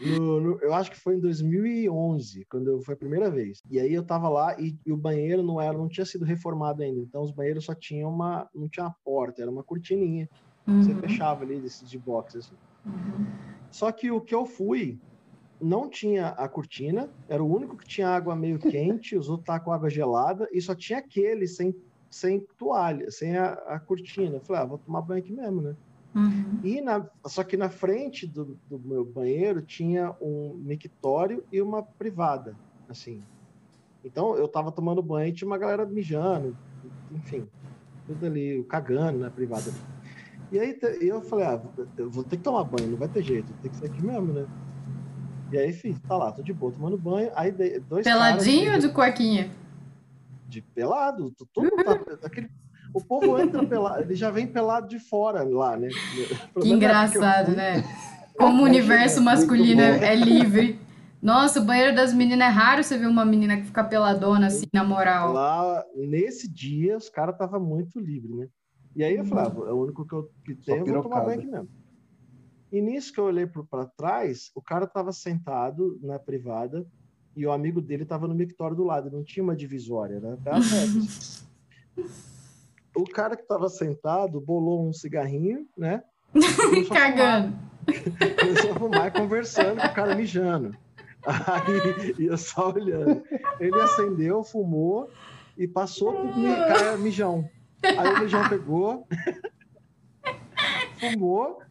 No, 0.05 0.39
no, 0.39 0.59
eu 0.61 0.75
acho 0.75 0.91
que 0.91 1.01
foi 1.01 1.15
em 1.15 1.21
2011, 1.21 2.45
quando 2.51 2.79
foi 2.83 2.93
a 2.93 2.97
primeira 2.97 3.31
vez. 3.31 3.63
E 3.71 3.81
aí 3.81 3.95
eu 3.95 4.03
tava 4.03 4.29
lá 4.29 4.55
e, 4.61 4.77
e, 4.85 4.93
o 4.93 4.99
banheiro 4.99 5.43
não 5.43 5.59
era, 5.59 5.73
não 5.73 5.89
tinha 5.89 6.05
sido 6.05 6.27
reformado 6.27 6.83
ainda. 6.83 7.01
Então 7.01 7.23
os 7.23 7.31
banheiros 7.31 7.65
só 7.65 7.75
tinham 7.75 8.11
uma, 8.11 8.47
não 8.55 8.69
tinha 8.69 8.85
uma 8.85 8.95
porta, 9.03 9.41
era 9.41 9.51
uma 9.51 9.63
cortininha. 9.63 10.29
Uhum. 10.67 10.83
Você 10.83 10.95
fechava 10.97 11.43
ali 11.43 11.59
desses 11.59 11.89
de 11.89 11.99
box 11.99 12.37
assim. 12.37 12.55
Uhum. 12.85 13.27
Só 13.71 13.91
que 13.91 14.11
o 14.11 14.21
que 14.21 14.35
eu 14.35 14.45
fui 14.45 15.01
não 15.65 15.89
tinha 15.89 16.29
a 16.29 16.47
cortina, 16.49 17.09
era 17.29 17.43
o 17.43 17.51
único 17.51 17.77
que 17.77 17.87
tinha 17.87 18.09
água 18.09 18.37
meio 18.37 18.59
quente, 18.59 19.17
os 19.17 19.29
outros 19.29 19.45
estavam 19.45 19.65
com 19.65 19.73
água 19.73 19.89
gelada 19.89 20.49
e 20.53 20.61
só 20.61 20.75
tinha 20.75 20.99
aquele 20.99 21.47
sem 21.47 21.75
sem 22.11 22.47
toalha, 22.57 23.11
sem 23.11 23.37
a, 23.37 23.55
a 23.67 23.81
cortina. 23.81 24.37
Eu 24.37 24.41
falei, 24.41 24.63
ah, 24.63 24.67
vou 24.67 24.79
tomar 24.79 25.03
banho 25.03 25.21
aqui 25.21 25.33
mesmo, 25.33 25.61
né? 25.63 25.75
Uhum. 26.15 26.61
E 26.63 26.81
na, 26.81 27.05
só 27.27 27.43
que 27.43 27.57
na 27.57 27.69
frente 27.69 28.25
do, 28.25 28.57
do, 28.71 28.79
meu 28.79 29.05
banheiro 29.05 29.61
tinha 29.61 30.15
um 30.21 30.55
mictório 30.55 31.43
e 31.51 31.61
uma 31.61 31.83
privada, 31.83 32.55
assim. 32.89 33.21
Então 34.05 34.37
eu 34.37 34.47
tava 34.47 34.71
tomando 34.71 35.03
banho 35.03 35.31
e 35.31 35.33
tinha 35.33 35.49
uma 35.49 35.59
galera 35.59 35.85
mijando, 35.85 36.57
enfim, 37.11 37.49
tudo 38.07 38.27
ali, 38.27 38.63
cagando 38.69 39.19
na 39.19 39.31
privada. 39.31 39.73
E 40.53 40.59
aí 40.61 40.79
eu 41.01 41.21
falei, 41.21 41.47
ah, 41.47 41.61
eu 41.97 42.09
vou 42.09 42.23
ter 42.23 42.37
que 42.37 42.45
tomar 42.45 42.63
banho, 42.63 42.93
não 42.93 42.99
vai 42.99 43.09
ter 43.09 43.25
jeito, 43.25 43.53
tem 43.55 43.73
que 43.73 43.77
ser 43.77 43.87
aqui 43.87 44.07
mesmo, 44.07 44.33
né? 44.33 44.47
E 45.53 45.59
aí, 45.59 45.73
filho, 45.73 45.99
tá 46.07 46.17
lá, 46.17 46.33
tô 46.33 46.43
de 46.43 46.53
boa, 46.53 46.73
tomando 46.73 46.99
banho. 46.99 47.31
Aí 47.35 47.51
dois 47.89 48.05
Peladinho 48.05 48.67
caras, 48.67 48.85
ou 48.85 48.89
de 48.91 48.95
cuequinha? 48.95 49.51
De 50.49 50.63
pelado, 50.63 51.33
todo 51.53 51.65
uhum. 51.65 51.85
tá, 51.85 52.01
aquele 52.27 52.49
o 52.95 53.05
povo 53.05 53.41
entra 53.41 53.67
pelado, 53.67 54.03
ele 54.03 54.15
já 54.15 54.31
vem 54.31 54.47
pelado 54.47 54.87
de 54.87 55.01
fora 55.01 55.43
lá, 55.43 55.77
né? 55.77 55.89
Que 56.61 56.69
engraçado, 56.71 57.51
é 57.51 57.55
que 57.55 57.57
né? 57.57 57.85
Como 58.39 58.63
o 58.63 58.65
universo 58.65 59.21
masculino 59.21 59.83
é 59.83 60.15
livre. 60.15 60.79
Nossa, 61.21 61.61
o 61.61 61.65
banheiro 61.65 61.95
das 61.95 62.13
meninas 62.13 62.49
é 62.49 62.51
raro 62.51 62.85
você 62.85 62.99
ver 62.99 63.07
uma 63.07 63.25
menina 63.25 63.57
que 63.57 63.65
fica 63.65 63.83
peladona 63.83 64.49
assim, 64.49 64.67
na 64.73 64.85
moral. 64.85 65.33
Lá, 65.33 65.85
nesse 65.95 66.49
dia, 66.49 66.97
os 66.97 67.09
caras 67.09 67.35
estavam 67.35 67.61
muito 67.61 67.99
livres, 67.99 68.37
né? 68.37 68.49
E 68.95 69.03
aí 69.03 69.17
eu 69.17 69.25
falava, 69.25 69.65
ah, 69.65 69.71
é 69.71 69.73
o 69.73 69.83
único 69.83 70.07
que 70.07 70.15
eu 70.15 70.31
que 70.45 70.55
tenho, 70.55 70.87
eu 70.87 70.95
vou 70.95 71.03
tomar 71.03 71.21
banho 71.25 71.39
aqui 71.39 71.47
mesmo. 71.47 71.69
E 72.75 72.81
nisso 72.81 73.13
que 73.13 73.21
eu 73.21 73.27
olhei 73.27 73.47
para 73.47 73.87
trás, 73.87 74.51
o 74.53 74.61
cara 74.61 74.85
estava 74.85 75.13
sentado 75.13 75.97
na 76.03 76.19
privada 76.19 76.85
e 77.37 77.47
o 77.47 77.53
amigo 77.53 77.81
dele 77.81 78.03
estava 78.03 78.27
no 78.27 78.35
mictório 78.35 78.75
do 78.75 78.83
lado, 78.83 79.13
não 79.13 79.23
tinha 79.23 79.45
uma 79.45 79.55
divisória, 79.55 80.19
né? 80.19 80.37
o 82.93 83.05
cara 83.05 83.37
que 83.37 83.43
estava 83.43 83.69
sentado 83.69 84.41
bolou 84.41 84.89
um 84.89 84.93
cigarrinho, 84.93 85.69
né? 85.79 86.03
Cagando. 86.93 87.57
Começou 88.41 88.73
a 88.73 88.79
fumar 88.81 89.13
conversando 89.13 89.81
com 89.81 89.87
o 89.87 89.95
cara 89.95 90.17
mijando. 90.17 90.77
Aí 91.25 92.25
ia 92.25 92.37
só 92.37 92.73
olhando. 92.73 93.23
Ele 93.61 93.81
acendeu, 93.81 94.43
fumou 94.43 95.09
e 95.57 95.69
passou 95.69 96.13
pro 96.13 96.43
cara 96.67 96.97
mijão. 96.97 97.49
Aí 97.85 98.15
o 98.15 98.19
mijão 98.19 98.49
pegou, 98.49 99.07
fumou 100.99 101.63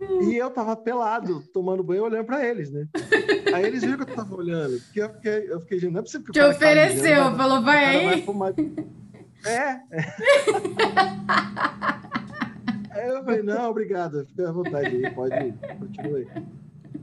e 0.00 0.36
eu 0.36 0.50
tava 0.50 0.76
pelado, 0.76 1.42
tomando 1.52 1.82
banho, 1.82 2.04
olhando 2.04 2.24
pra 2.24 2.46
eles, 2.46 2.70
né? 2.70 2.86
Aí 3.52 3.64
eles 3.64 3.82
viram 3.82 4.04
que 4.04 4.12
eu 4.12 4.16
tava 4.16 4.34
olhando, 4.36 4.80
porque 4.80 5.00
eu 5.02 5.08
fiquei, 5.10 5.50
eu 5.50 5.60
fiquei 5.60 5.90
não 5.90 6.00
é 6.00 6.02
possível 6.02 6.26
que 6.26 6.32
Te 6.32 6.40
ofereceu, 6.40 7.02
mijando, 7.02 7.36
falou, 7.36 7.62
vai 7.62 7.84
aí. 7.84 8.22
Vai. 8.22 8.54
É. 9.46 9.80
aí 12.90 13.08
eu 13.08 13.24
falei, 13.24 13.42
não, 13.42 13.70
obrigado, 13.70 14.24
fica 14.26 14.48
à 14.48 14.52
vontade 14.52 14.86
aí, 14.86 15.10
pode 15.10 15.34
ir, 15.34 15.54
continue. 15.78 16.28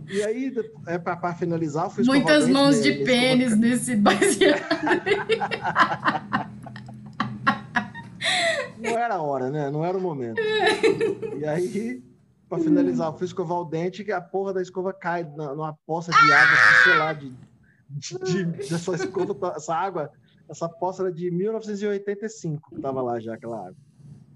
E 0.10 0.24
aí, 0.24 0.54
é, 0.88 0.98
para 0.98 1.34
finalizar, 1.34 1.90
fui 1.90 2.04
Muitas 2.06 2.48
mãos 2.48 2.82
de 2.82 3.04
pênis 3.04 3.58
nesse 3.58 3.96
baseado. 3.96 4.62
Não 8.78 8.98
era 8.98 9.16
a 9.16 9.22
hora, 9.22 9.50
né? 9.50 9.70
Não 9.72 9.84
era 9.84 9.98
o 9.98 10.02
momento. 10.02 10.40
E 11.38 11.46
aí, 11.46 12.02
para 12.50 12.64
finalizar, 12.64 13.14
fui 13.14 13.26
escovar 13.26 13.60
o 13.60 13.66
dente 13.66 14.04
e 14.04 14.12
a 14.12 14.22
porra 14.22 14.54
da 14.54 14.62
escova 14.62 14.94
cai 14.94 15.24
numa 15.24 15.74
poça 15.86 16.12
de 16.12 16.32
água, 16.32 16.58
sei 16.84 16.98
lá, 16.98 17.14
de, 17.14 17.34
de, 17.90 18.18
de, 18.20 18.46
dessa 18.70 18.96
escova, 18.96 19.54
essa 19.56 19.76
água 19.76 20.12
essa 20.48 20.70
poça 20.70 21.04
era 21.04 21.12
de 21.12 21.32
1985, 21.32 22.70
que 22.70 22.76
estava 22.76 23.02
lá 23.02 23.20
já 23.20 23.34
aquela 23.34 23.68
água. 23.68 23.76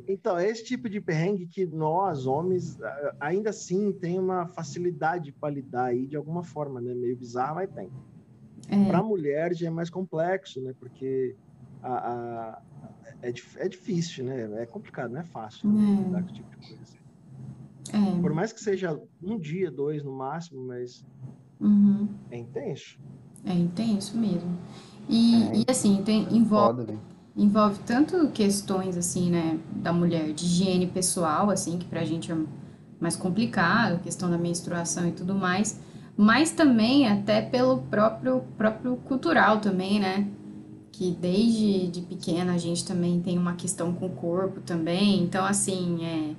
Então, 0.07 0.37
é 0.37 0.49
esse 0.49 0.65
tipo 0.65 0.89
de 0.89 0.99
perrengue 0.99 1.47
que 1.47 1.65
nós, 1.65 2.25
homens, 2.25 2.77
ainda 3.19 3.51
assim 3.51 3.93
tem 3.93 4.19
uma 4.19 4.45
facilidade 4.47 5.31
para 5.31 5.53
lidar 5.53 5.85
aí 5.85 6.05
de 6.05 6.17
alguma 6.17 6.43
forma, 6.43 6.81
né? 6.81 6.93
Meio 6.93 7.15
bizarro, 7.15 7.55
mas 7.55 7.69
tem. 7.69 7.89
É. 8.67 8.85
Para 8.87 8.97
a 8.97 9.03
mulher 9.03 9.53
já 9.53 9.67
é 9.67 9.69
mais 9.69 9.89
complexo, 9.89 10.59
né? 10.59 10.73
Porque 10.77 11.35
a, 11.81 11.93
a, 11.93 12.61
é, 13.21 13.33
é 13.57 13.69
difícil, 13.69 14.25
né? 14.25 14.61
É 14.61 14.65
complicado, 14.65 15.11
não 15.11 15.21
é 15.21 15.23
fácil 15.23 15.69
né? 15.69 16.03
lidar 16.03 16.23
com 16.23 16.29
esse 16.29 16.35
tipo 16.35 16.49
de 16.49 16.67
coisa. 16.67 17.01
É. 17.93 18.21
Por 18.21 18.33
mais 18.33 18.53
que 18.53 18.61
seja 18.61 18.99
um 19.21 19.37
dia, 19.37 19.69
dois 19.71 20.03
no 20.03 20.11
máximo, 20.11 20.65
mas 20.65 21.03
uhum. 21.59 22.07
é 22.29 22.37
intenso. 22.37 22.99
É 23.45 23.53
intenso 23.53 24.17
mesmo. 24.17 24.57
E, 25.09 25.43
é. 25.43 25.57
e 25.57 25.65
assim, 25.67 26.01
tem, 26.03 26.27
envolve, 26.31 26.85
Foda, 26.85 26.99
envolve 27.35 27.79
tanto 27.85 28.29
questões, 28.29 28.95
assim, 28.97 29.29
né, 29.29 29.59
da 29.75 29.91
mulher, 29.91 30.31
de 30.33 30.45
higiene 30.45 30.87
pessoal, 30.87 31.49
assim, 31.49 31.77
que 31.77 31.85
pra 31.85 32.03
gente 32.05 32.31
é 32.31 32.37
mais 32.99 33.15
complicado, 33.15 34.01
questão 34.01 34.29
da 34.29 34.37
menstruação 34.37 35.07
e 35.07 35.11
tudo 35.11 35.33
mais, 35.33 35.81
mas 36.15 36.51
também 36.51 37.07
até 37.07 37.41
pelo 37.41 37.81
próprio, 37.83 38.41
próprio 38.57 38.95
cultural 38.97 39.59
também, 39.59 39.99
né? 39.99 40.27
Que 40.91 41.11
desde 41.11 41.87
de 41.87 42.01
pequena 42.01 42.53
a 42.53 42.57
gente 42.57 42.85
também 42.85 43.21
tem 43.21 43.37
uma 43.37 43.53
questão 43.53 43.93
com 43.93 44.07
o 44.07 44.09
corpo 44.09 44.59
também. 44.61 45.23
Então, 45.23 45.45
assim, 45.45 46.05
é, 46.05 46.35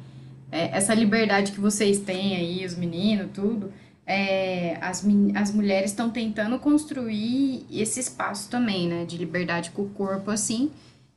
é 0.52 0.76
essa 0.76 0.94
liberdade 0.94 1.52
que 1.52 1.60
vocês 1.60 1.98
têm 1.98 2.36
aí, 2.36 2.64
os 2.64 2.76
meninos, 2.76 3.30
tudo, 3.32 3.72
é, 4.06 4.76
as, 4.80 5.04
as 5.34 5.52
mulheres 5.52 5.90
estão 5.90 6.10
tentando 6.10 6.58
construir 6.58 7.64
esse 7.70 8.00
espaço 8.00 8.50
também, 8.50 8.88
né, 8.88 9.04
de 9.04 9.16
liberdade 9.16 9.70
com 9.70 9.82
o 9.82 9.88
corpo, 9.88 10.30
assim, 10.30 10.70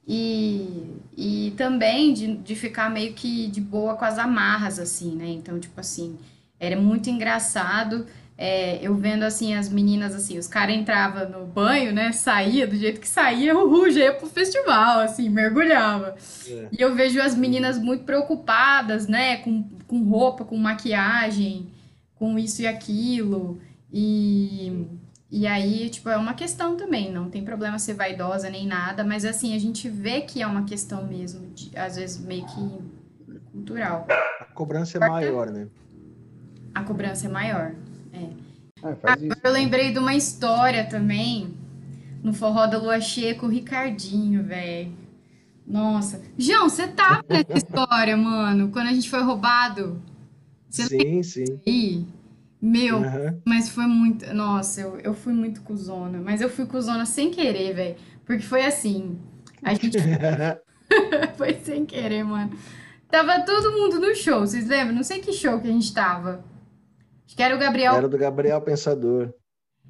e, 0.07 0.99
e 1.17 1.53
também 1.57 2.13
de, 2.13 2.37
de 2.37 2.55
ficar 2.55 2.89
meio 2.89 3.13
que 3.13 3.47
de 3.47 3.59
boa 3.59 3.95
com 3.95 4.05
as 4.05 4.17
amarras, 4.17 4.79
assim, 4.79 5.15
né, 5.15 5.27
então, 5.27 5.59
tipo 5.59 5.79
assim, 5.79 6.17
era 6.59 6.79
muito 6.79 7.09
engraçado, 7.09 8.05
é, 8.37 8.85
eu 8.85 8.93
vendo, 8.95 9.23
assim, 9.23 9.55
as 9.55 9.69
meninas, 9.69 10.13
assim, 10.13 10.37
os 10.37 10.47
caras 10.47 10.75
entravam 10.75 11.29
no 11.29 11.45
banho, 11.45 11.93
né, 11.93 12.11
saía 12.11 12.67
do 12.67 12.75
jeito 12.75 12.99
que 12.99 13.07
saía, 13.07 13.57
o 13.57 13.87
ia 13.87 14.13
pro 14.13 14.27
festival, 14.27 14.99
assim, 14.99 15.29
mergulhava. 15.29 16.15
É. 16.47 16.67
E 16.71 16.81
eu 16.81 16.93
vejo 16.93 17.21
as 17.21 17.33
meninas 17.33 17.79
muito 17.79 18.03
preocupadas, 18.03 19.07
né, 19.07 19.37
com, 19.37 19.63
com 19.87 20.03
roupa, 20.03 20.43
com 20.43 20.57
maquiagem, 20.57 21.67
com 22.15 22.37
isso 22.37 22.61
e 22.61 22.67
aquilo. 22.67 23.57
E, 23.91 24.85
e 25.31 25.47
aí, 25.47 25.89
tipo, 25.89 26.09
é 26.09 26.17
uma 26.17 26.33
questão 26.33 26.75
também, 26.75 27.13
não 27.13 27.29
tem 27.29 27.41
problema 27.41 27.79
ser 27.79 27.93
vaidosa 27.93 28.49
nem 28.49 28.67
nada, 28.67 29.05
mas 29.05 29.23
assim, 29.23 29.55
a 29.55 29.59
gente 29.59 29.87
vê 29.87 30.21
que 30.21 30.41
é 30.41 30.47
uma 30.47 30.65
questão 30.65 31.07
mesmo, 31.07 31.47
de, 31.53 31.71
às 31.77 31.95
vezes 31.95 32.19
meio 32.19 32.45
que 32.45 32.95
cultural. 33.53 34.05
A 34.41 34.45
cobrança 34.53 34.97
é 34.97 35.07
maior, 35.07 35.49
né? 35.49 35.67
A 36.73 36.83
cobrança 36.83 37.27
é 37.27 37.29
maior. 37.29 37.73
É. 38.15 38.95
Faz 38.95 39.21
isso. 39.21 39.33
Agora 39.33 39.39
eu 39.43 39.51
lembrei 39.51 39.91
de 39.91 39.99
uma 39.99 40.15
história 40.15 40.85
também 40.85 41.53
no 42.23 42.33
Forró 42.33 42.67
da 42.67 42.77
Lua 42.77 42.99
Cheia 42.99 43.35
com 43.35 43.45
o 43.45 43.49
Ricardinho, 43.49 44.43
velho. 44.43 44.91
Nossa. 45.65 46.21
João, 46.37 46.69
você 46.69 46.87
tava 46.89 47.23
nessa 47.29 47.57
história, 47.57 48.15
mano, 48.15 48.69
quando 48.69 48.87
a 48.87 48.93
gente 48.93 49.09
foi 49.09 49.21
roubado. 49.21 50.01
Você 50.69 50.85
Sim, 50.85 51.23
sim. 51.23 51.59
aí? 51.65 52.05
Meu, 52.61 52.97
Aham. 52.97 53.41
mas 53.45 53.69
foi 53.69 53.85
muito. 53.85 54.33
Nossa, 54.33 54.81
eu, 54.81 54.99
eu 54.99 55.13
fui 55.13 55.33
muito 55.33 55.61
cuzona. 55.61 56.19
Mas 56.19 56.41
eu 56.41 56.49
fui 56.49 56.65
cuzona 56.65 57.05
sem 57.05 57.31
querer, 57.31 57.73
velho. 57.73 57.95
Porque 58.25 58.43
foi 58.43 58.65
assim. 58.65 59.17
A 59.61 59.73
gente 59.73 59.97
foi 61.37 61.53
sem 61.63 61.85
querer, 61.85 62.23
mano. 62.23 62.51
Tava 63.09 63.41
todo 63.41 63.71
mundo 63.71 63.99
no 63.99 64.15
show, 64.15 64.41
vocês 64.41 64.67
lembram? 64.67 64.95
Não 64.95 65.03
sei 65.03 65.19
que 65.19 65.31
show 65.31 65.59
que 65.59 65.67
a 65.67 65.71
gente 65.71 65.93
tava. 65.93 66.43
Acho 67.25 67.35
que 67.35 67.43
era 67.43 67.55
o 67.55 67.59
Gabriel 67.59 67.95
Era 67.95 68.07
do 68.07 68.17
Gabriel 68.17 68.61
Pensador. 68.61 69.33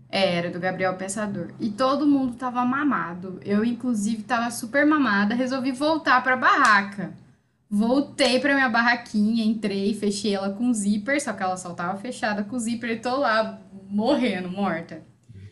É, 0.10 0.36
era 0.36 0.50
do 0.50 0.60
Gabriel 0.60 0.96
Pensador. 0.96 1.50
E 1.60 1.70
todo 1.70 2.08
mundo 2.08 2.36
tava 2.36 2.64
mamado. 2.64 3.40
Eu, 3.44 3.66
inclusive, 3.66 4.24
tava 4.24 4.50
super 4.52 4.86
mamada. 4.86 5.36
Resolvi 5.36 5.72
voltar 5.72 6.24
pra 6.24 6.38
barraca. 6.38 7.14
Voltei 7.70 8.40
pra 8.40 8.54
minha 8.54 8.70
barraquinha, 8.70 9.44
entrei, 9.44 9.94
fechei 9.94 10.36
ela 10.36 10.52
com 10.52 10.72
zíper, 10.72 11.20
só 11.20 11.34
que 11.34 11.44
ela 11.44 11.58
só 11.58 11.74
tava 11.74 11.98
fechada 11.98 12.44
com 12.44 12.60
zíper 12.60 12.92
e 12.92 13.00
tô 13.00 13.18
lá 13.18 13.60
morrendo, 13.90 14.50
morta. 14.50 15.02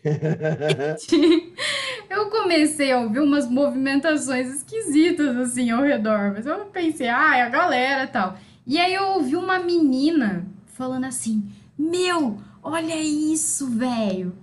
Eu 2.10 2.30
comecei 2.30 2.92
a 2.92 3.00
ouvir 3.00 3.20
umas 3.20 3.50
movimentações 3.50 4.48
esquisitas 4.48 5.36
assim 5.38 5.72
ao 5.72 5.82
redor, 5.82 6.34
mas 6.34 6.46
eu 6.46 6.66
pensei, 6.66 7.08
ah, 7.08 7.38
é 7.38 7.42
a 7.42 7.50
galera 7.50 8.04
e 8.04 8.08
tal. 8.08 8.38
E 8.68 8.78
aí 8.78 8.94
eu 8.94 9.14
ouvi 9.14 9.36
uma 9.36 9.58
menina 9.58 10.46
falando 10.68 11.06
assim: 11.06 11.50
Meu, 11.84 12.40
olha 12.64 12.96
isso, 12.96 13.70
velho. 13.70 14.34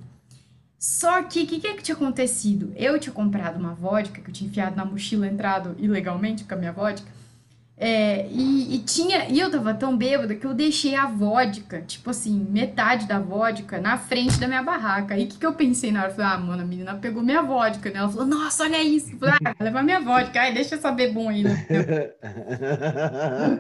Só 0.79 1.23
que 1.23 1.43
o 1.43 1.47
que, 1.47 1.59
que 1.59 1.75
que 1.75 1.83
tinha 1.83 1.95
acontecido? 1.95 2.71
Eu 2.77 3.01
tinha 3.01 3.13
comprado 3.13 3.59
uma 3.59 3.73
vodka 3.73 4.21
que 4.21 4.29
eu 4.29 4.35
tinha 4.35 4.49
enfiado 4.49 4.77
na 4.77 4.85
mochila, 4.85 5.27
entrado 5.27 5.75
ilegalmente 5.79 6.45
com 6.45 6.53
a 6.53 6.57
minha 6.59 6.73
vodka. 6.73 7.11
É, 7.83 8.27
e, 8.31 8.75
e 8.75 8.79
tinha, 8.81 9.25
e 9.31 9.41
eu 9.41 9.51
tava 9.51 9.73
tão 9.73 9.97
bêbada 9.97 10.35
que 10.35 10.47
eu 10.47 10.53
deixei 10.53 10.95
a 10.95 11.07
vodka, 11.07 11.81
tipo 11.81 12.11
assim, 12.11 12.47
metade 12.51 13.07
da 13.07 13.19
vodka 13.19 13.81
na 13.81 13.97
frente 13.97 14.39
da 14.39 14.47
minha 14.47 14.63
barraca. 14.63 15.15
Aí 15.15 15.25
o 15.25 15.27
que, 15.27 15.39
que 15.39 15.47
eu 15.47 15.55
pensei 15.55 15.91
na 15.91 16.01
hora? 16.01 16.11
Eu 16.11 16.15
falei, 16.15 16.31
ah, 16.31 16.39
mano, 16.39 16.63
a 16.63 16.67
menina 16.67 16.95
pegou 16.97 17.23
minha 17.23 17.41
vodka, 17.41 17.89
né? 17.89 18.01
Ela 18.01 18.11
falou, 18.11 18.27
nossa, 18.27 18.65
olha 18.65 18.83
isso. 18.83 19.13
Eu 19.15 19.19
falei, 19.19 19.35
ah, 19.47 19.55
leva 19.59 19.83
minha 19.83 19.99
vodka, 19.99 20.43
ai, 20.43 20.53
deixa 20.53 20.75
essa 20.75 20.93
bebum 20.93 21.31
aí. 21.31 21.43
Né? 21.43 21.67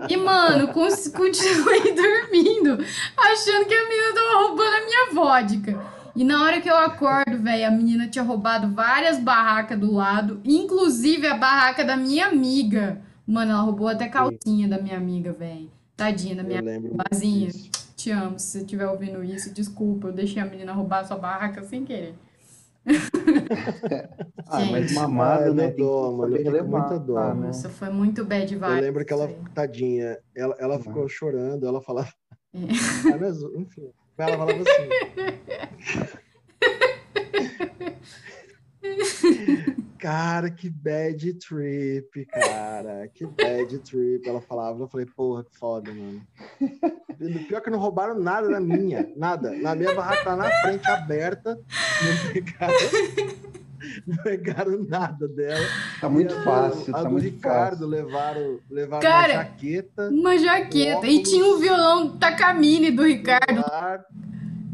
E, 0.07 0.17
mano, 0.19 0.69
continuei 0.69 1.81
dormindo, 1.97 2.85
achando 3.17 3.65
que 3.65 3.75
a 3.75 3.89
menina 3.89 4.15
tava 4.15 4.47
roubando 4.47 4.75
a 4.75 4.85
minha 4.85 5.15
vodka. 5.15 5.83
E 6.15 6.25
na 6.25 6.43
hora 6.43 6.61
que 6.61 6.69
eu 6.69 6.77
acordo, 6.77 7.39
velho, 7.39 7.67
a 7.67 7.71
menina 7.71 8.07
tinha 8.07 8.23
roubado 8.23 8.69
várias 8.75 9.19
barracas 9.19 9.79
do 9.79 9.91
lado, 9.91 10.43
inclusive 10.45 11.27
a 11.27 11.39
barraca 11.39 11.83
da 11.83 11.97
minha 11.97 12.27
amiga. 12.27 13.01
Mano, 13.31 13.53
ela 13.53 13.61
roubou 13.61 13.87
até 13.87 14.09
calcinha 14.09 14.67
da 14.67 14.83
minha 14.83 14.97
amiga, 14.97 15.33
velho. 15.33 15.71
Tadinha 15.97 16.35
da 16.35 16.43
minha 16.43 16.59
Eu 16.59 16.65
lembro 16.65 16.91
muito 16.95 17.05
Vazinha. 17.13 17.47
disso. 17.47 17.71
Te 17.97 18.11
amo, 18.11 18.39
se 18.41 18.47
você 18.49 18.59
estiver 18.59 18.89
ouvindo 18.89 19.23
isso, 19.23 19.55
desculpa, 19.55 20.09
eu 20.09 20.13
deixei 20.13 20.43
a 20.43 20.47
menina 20.47 20.73
roubar 20.73 21.01
a 21.01 21.05
sua 21.05 21.17
barraca 21.17 21.63
sem 21.63 21.85
querer. 21.85 22.15
Ah, 24.47 24.65
mas 24.67 24.87
Gente. 24.87 24.95
mamada, 24.95 25.51
Ah, 25.51 25.55
né? 25.55 25.69
dó, 25.71 26.11
mano, 26.17 26.37
eu 26.37 26.53
fico 26.53 26.67
muita 26.67 26.99
dó. 26.99 27.35
né? 27.35 27.47
Nossa, 27.47 27.69
foi 27.71 27.89
muito 27.91 28.25
bad 28.25 28.53
Eu 28.53 28.59
vibe. 28.59 28.81
lembro 28.81 29.05
que 29.05 29.13
ela, 29.13 29.29
tadinha, 29.55 30.19
ela, 30.35 30.57
ela 30.59 30.75
Uhum. 30.77 30.83
ficou 30.83 31.09
chorando, 31.09 31.67
ela 31.69 31.81
falava. 31.81 32.13
É. 32.53 32.59
Ah, 33.13 33.17
mas, 33.17 33.41
enfim, 33.55 33.93
ela 34.19 34.37
falava 34.37 34.61
assim. 34.61 34.89
Cara, 40.01 40.51
que 40.51 40.71
bad 40.71 41.35
trip, 41.35 42.25
cara. 42.27 43.07
Que 43.13 43.27
bad 43.27 43.79
trip. 43.81 44.27
Ela 44.27 44.41
falava, 44.41 44.83
eu 44.83 44.89
falei, 44.89 45.05
porra, 45.07 45.45
que 45.45 45.57
foda, 45.59 45.93
mano. 45.93 46.23
Pior 47.47 47.61
que 47.61 47.69
não 47.71 47.79
roubaram 47.79 48.19
nada 48.19 48.49
da 48.49 48.59
minha, 48.61 49.07
nada. 49.17 49.53
Na 49.53 49.75
minha 49.75 49.95
barraca 49.95 50.25
tá 50.25 50.37
na 50.37 50.51
frente 50.63 50.89
aberta, 50.91 51.55
não 52.03 52.33
pegaram, 52.33 52.75
não 54.07 54.17
pegaram 54.23 54.85
nada 54.89 55.29
dela. 55.29 55.67
Tá 56.01 56.09
muito 56.09 56.35
E 56.35 56.39
a 56.39 56.43
fácil, 56.45 56.95
A 56.95 56.99
tá 56.99 57.05
do 57.05 57.11
muito 57.11 57.25
Ricardo 57.25 57.71
fácil. 57.73 57.87
levaram, 57.89 58.61
levaram 58.71 59.03
Cara, 59.03 59.33
uma 59.35 59.43
jaqueta. 59.43 60.09
Uma 60.09 60.39
jaqueta. 60.39 61.07
E 61.07 61.11
óculos. 61.19 61.31
tinha 61.31 61.45
o 61.45 61.59
violão 61.59 62.17
Takamine 62.19 62.91
do 62.91 63.03
Ricardo. 63.03 63.47
celular, 63.47 64.05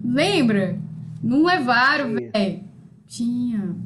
Lembra? 0.05 0.79
Não 1.21 1.45
levaram, 1.45 2.15
Tinha. 2.15 2.31
velho. 2.31 2.65
Tinha. 3.09 3.77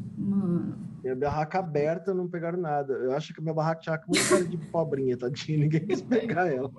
Minha 1.14 1.28
barraca 1.28 1.58
aberta, 1.58 2.14
não 2.14 2.28
pegaram 2.28 2.58
nada. 2.58 2.92
Eu 2.92 3.12
acho 3.12 3.34
que 3.34 3.40
minha 3.40 3.54
barraca 3.54 3.80
tinha 3.80 4.00
muito 4.06 4.28
cara 4.28 4.44
de 4.44 4.56
pobrinha, 4.56 5.16
tadinha. 5.16 5.58
Ninguém 5.64 5.86
quis 5.86 6.02
pegar 6.02 6.46
ela. 6.46 6.70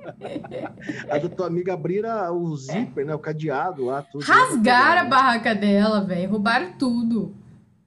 A 1.10 1.18
da 1.18 1.30
tua 1.30 1.48
amiga 1.48 1.74
abriram 1.74 2.38
o 2.38 2.56
zíper, 2.56 3.06
né? 3.06 3.14
O 3.14 3.20
cadeado 3.20 3.86
lá, 3.86 4.02
tudo. 4.02 4.24
Rasgaram 4.24 5.02
a 5.02 5.06
barraca 5.06 5.54
dela, 5.54 6.02
velho. 6.04 6.32
Roubaram 6.32 6.74
tudo. 6.74 7.36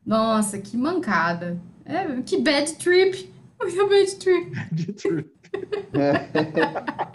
Nossa, 0.05 0.59
que 0.59 0.77
mancada. 0.77 1.59
É, 1.85 2.21
que 2.23 2.41
bad 2.41 2.75
trip. 2.75 3.33
Que 3.65 3.89
bad 3.89 4.17
trip. 4.17 4.51
De 4.73 4.93
tudo. 4.93 5.25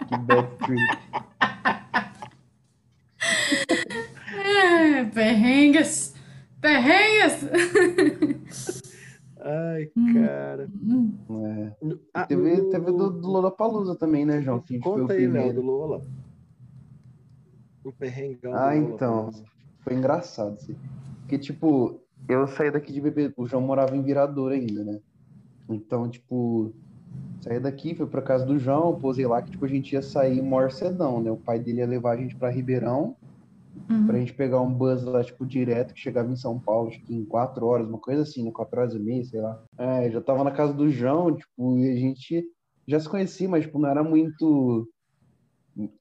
que 0.08 0.16
bad 0.16 0.48
trip. 0.64 0.80
É, 4.34 5.04
perrengues. 5.04 6.14
Perrengues. 6.60 7.44
Ai, 9.42 9.90
Hum. 9.96 10.14
cara. 10.14 10.68
Hum, 10.82 11.18
É. 11.46 11.76
Ah, 12.12 12.26
Teve, 12.26 12.60
o- 12.60 12.70
teve 12.70 12.86
do, 12.86 13.10
do 13.10 13.28
Lollapalooza 13.28 13.94
também, 13.96 14.24
né, 14.26 14.40
João? 14.42 14.60
Que 14.60 14.74
a 14.74 14.76
gente 14.76 14.82
foi 14.84 14.92
o 14.92 15.00
Conta 15.02 15.12
aí, 15.14 15.20
Léo, 15.20 15.30
primeiro. 15.32 15.60
do 15.60 15.66
Lola. 15.66 16.02
O 17.84 17.92
perrengão 17.92 18.54
Ah, 18.54 18.74
do 18.74 18.80
Lola. 18.80 18.94
então. 18.94 19.30
Foi 19.82 19.94
engraçado, 19.94 20.54
assim. 20.54 20.76
Porque, 21.22 21.38
tipo, 21.38 22.00
eu 22.28 22.46
saí 22.46 22.70
daqui 22.70 22.92
de 22.92 23.00
bebê. 23.00 23.32
O 23.36 23.46
João 23.46 23.62
morava 23.62 23.96
em 23.96 24.02
Viradouro 24.02 24.52
ainda, 24.54 24.84
né? 24.84 24.98
Então, 25.68 26.08
tipo, 26.10 26.74
saí 27.40 27.58
daqui, 27.60 27.94
fui 27.94 28.06
pra 28.06 28.20
casa 28.20 28.44
do 28.44 28.58
João, 28.58 28.98
posei 28.98 29.26
lá 29.26 29.40
que, 29.40 29.52
tipo, 29.52 29.64
a 29.64 29.68
gente 29.68 29.92
ia 29.92 30.02
sair 30.02 30.42
morcedão, 30.42 31.22
né? 31.22 31.30
O 31.30 31.36
pai 31.36 31.58
dele 31.58 31.78
ia 31.78 31.86
levar 31.86 32.12
a 32.12 32.16
gente 32.16 32.36
pra 32.36 32.50
Ribeirão, 32.50 33.16
uhum. 33.88 34.06
pra 34.06 34.18
gente 34.18 34.34
pegar 34.34 34.60
um 34.60 34.72
bus 34.72 35.02
lá, 35.04 35.22
tipo, 35.22 35.46
direto, 35.46 35.94
que 35.94 36.00
chegava 36.00 36.30
em 36.30 36.36
São 36.36 36.58
Paulo, 36.58 36.88
acho 36.88 37.00
que 37.02 37.14
em 37.14 37.24
quatro 37.24 37.66
horas, 37.66 37.88
uma 37.88 37.98
coisa 37.98 38.22
assim, 38.22 38.44
né? 38.44 38.50
Quatro 38.52 38.80
horas 38.80 38.94
e 38.94 38.98
meia, 38.98 39.24
sei 39.24 39.40
lá. 39.40 39.62
É, 39.78 40.10
já 40.10 40.20
tava 40.20 40.44
na 40.44 40.50
casa 40.50 40.72
do 40.72 40.90
João, 40.90 41.34
tipo, 41.34 41.78
e 41.78 41.90
a 41.90 41.96
gente 41.96 42.44
já 42.86 42.98
se 42.98 43.08
conhecia, 43.08 43.48
mas, 43.48 43.64
tipo, 43.64 43.78
não 43.78 43.88
era 43.88 44.02
muito 44.02 44.88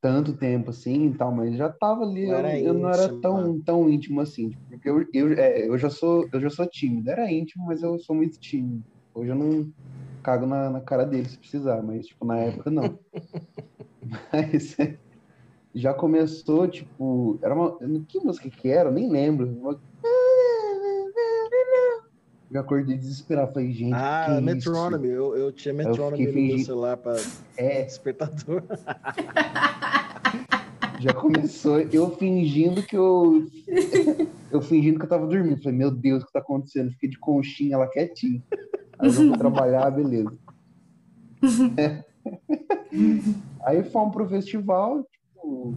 tanto 0.01 0.33
tempo 0.33 0.71
assim 0.71 1.07
e 1.07 1.13
tal, 1.13 1.31
mas 1.31 1.55
já 1.55 1.69
tava 1.69 2.03
ali, 2.03 2.27
Não 2.27 2.39
eu, 2.39 2.65
eu 2.65 2.73
não 2.73 2.89
era 2.89 3.09
tão, 3.19 3.61
tão 3.61 3.89
íntimo 3.89 4.19
assim, 4.19 4.49
tipo, 4.49 4.63
porque 4.69 4.89
eu, 4.89 5.05
eu, 5.13 5.33
é, 5.33 5.67
eu 5.67 5.77
já 5.77 5.89
sou, 5.89 6.27
eu 6.33 6.41
já 6.41 6.49
sou 6.49 6.67
tímido, 6.67 7.09
era 7.09 7.31
íntimo, 7.31 7.65
mas 7.65 7.83
eu 7.83 7.99
sou 7.99 8.15
muito 8.15 8.39
tímido. 8.39 8.83
Hoje 9.13 9.31
eu 9.31 9.35
não 9.35 9.71
cago 10.23 10.45
na, 10.45 10.69
na 10.69 10.81
cara 10.81 11.05
dele 11.05 11.29
se 11.29 11.37
precisar, 11.37 11.81
mas, 11.81 12.07
tipo, 12.07 12.25
na 12.25 12.37
época 12.37 12.69
não. 12.69 12.99
Mas 14.33 14.75
já 15.79 15.93
começou, 15.93 16.67
tipo, 16.67 17.39
era 17.41 17.53
uma. 17.55 17.77
Que 18.07 18.19
música 18.19 18.49
que 18.49 18.69
era? 18.69 18.89
Eu 18.89 18.93
nem 18.93 19.09
lembro. 19.09 19.47
Uma- 19.47 19.79
Já 22.51 22.61
acordei 22.61 22.97
desesperado. 22.97 23.53
Falei, 23.53 23.71
gente, 23.71 23.93
Ah, 23.93 24.27
isso? 24.33 24.41
Metronomy. 24.41 25.07
Eu, 25.07 25.35
eu 25.37 25.51
tinha 25.51 25.71
eu 25.71 25.77
Metronomy 25.77 26.17
fiquei 26.17 26.27
no 26.27 26.33
meu 26.33 26.43
fingindo- 26.49 26.65
celular 26.65 26.97
para 26.97 27.15
É, 27.57 27.83
despertador. 27.83 28.63
já 30.99 31.13
começou 31.13 31.79
eu 31.79 32.09
fingindo 32.17 32.81
que 32.83 32.97
eu. 32.97 33.45
Eu 34.51 34.61
fingindo 34.61 34.97
que 34.99 35.05
eu 35.05 35.09
tava 35.09 35.27
dormindo. 35.27 35.61
Falei, 35.61 35.77
meu 35.77 35.91
Deus, 35.91 36.23
o 36.23 36.25
que 36.25 36.33
tá 36.33 36.39
acontecendo? 36.39 36.91
Fiquei 36.91 37.09
de 37.09 37.19
conchinha 37.19 37.77
lá 37.77 37.87
quietinho. 37.87 38.41
Aí 38.97 39.07
eu 39.09 39.13
fui 39.13 39.31
trabalhar, 39.37 39.89
beleza. 39.91 40.31
Aí 43.63 43.83
fomos 43.83 44.13
pro 44.13 44.27
festival, 44.27 45.07
tipo, 45.39 45.73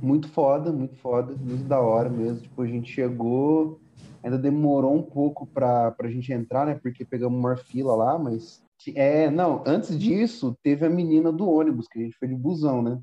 muito 0.00 0.28
foda, 0.28 0.72
muito 0.72 0.96
foda, 0.96 1.34
muito 1.36 1.64
da 1.64 1.80
hora 1.80 2.08
mesmo. 2.08 2.42
Tipo, 2.42 2.62
a 2.62 2.66
gente 2.66 2.90
chegou, 2.90 3.80
ainda 4.22 4.38
demorou 4.38 4.94
um 4.94 5.02
pouco 5.02 5.46
pra, 5.46 5.90
pra 5.92 6.10
gente 6.10 6.32
entrar, 6.32 6.66
né? 6.66 6.74
Porque 6.74 7.04
pegamos 7.04 7.38
uma 7.38 7.56
fila 7.56 7.94
lá, 7.94 8.18
mas. 8.18 8.64
É, 8.94 9.30
não, 9.30 9.64
antes 9.66 9.98
disso, 9.98 10.56
teve 10.62 10.84
a 10.86 10.90
menina 10.90 11.32
do 11.32 11.48
ônibus, 11.48 11.88
que 11.88 11.98
a 11.98 12.02
gente 12.02 12.16
foi 12.18 12.28
de 12.28 12.34
busão, 12.34 12.82
né? 12.82 13.00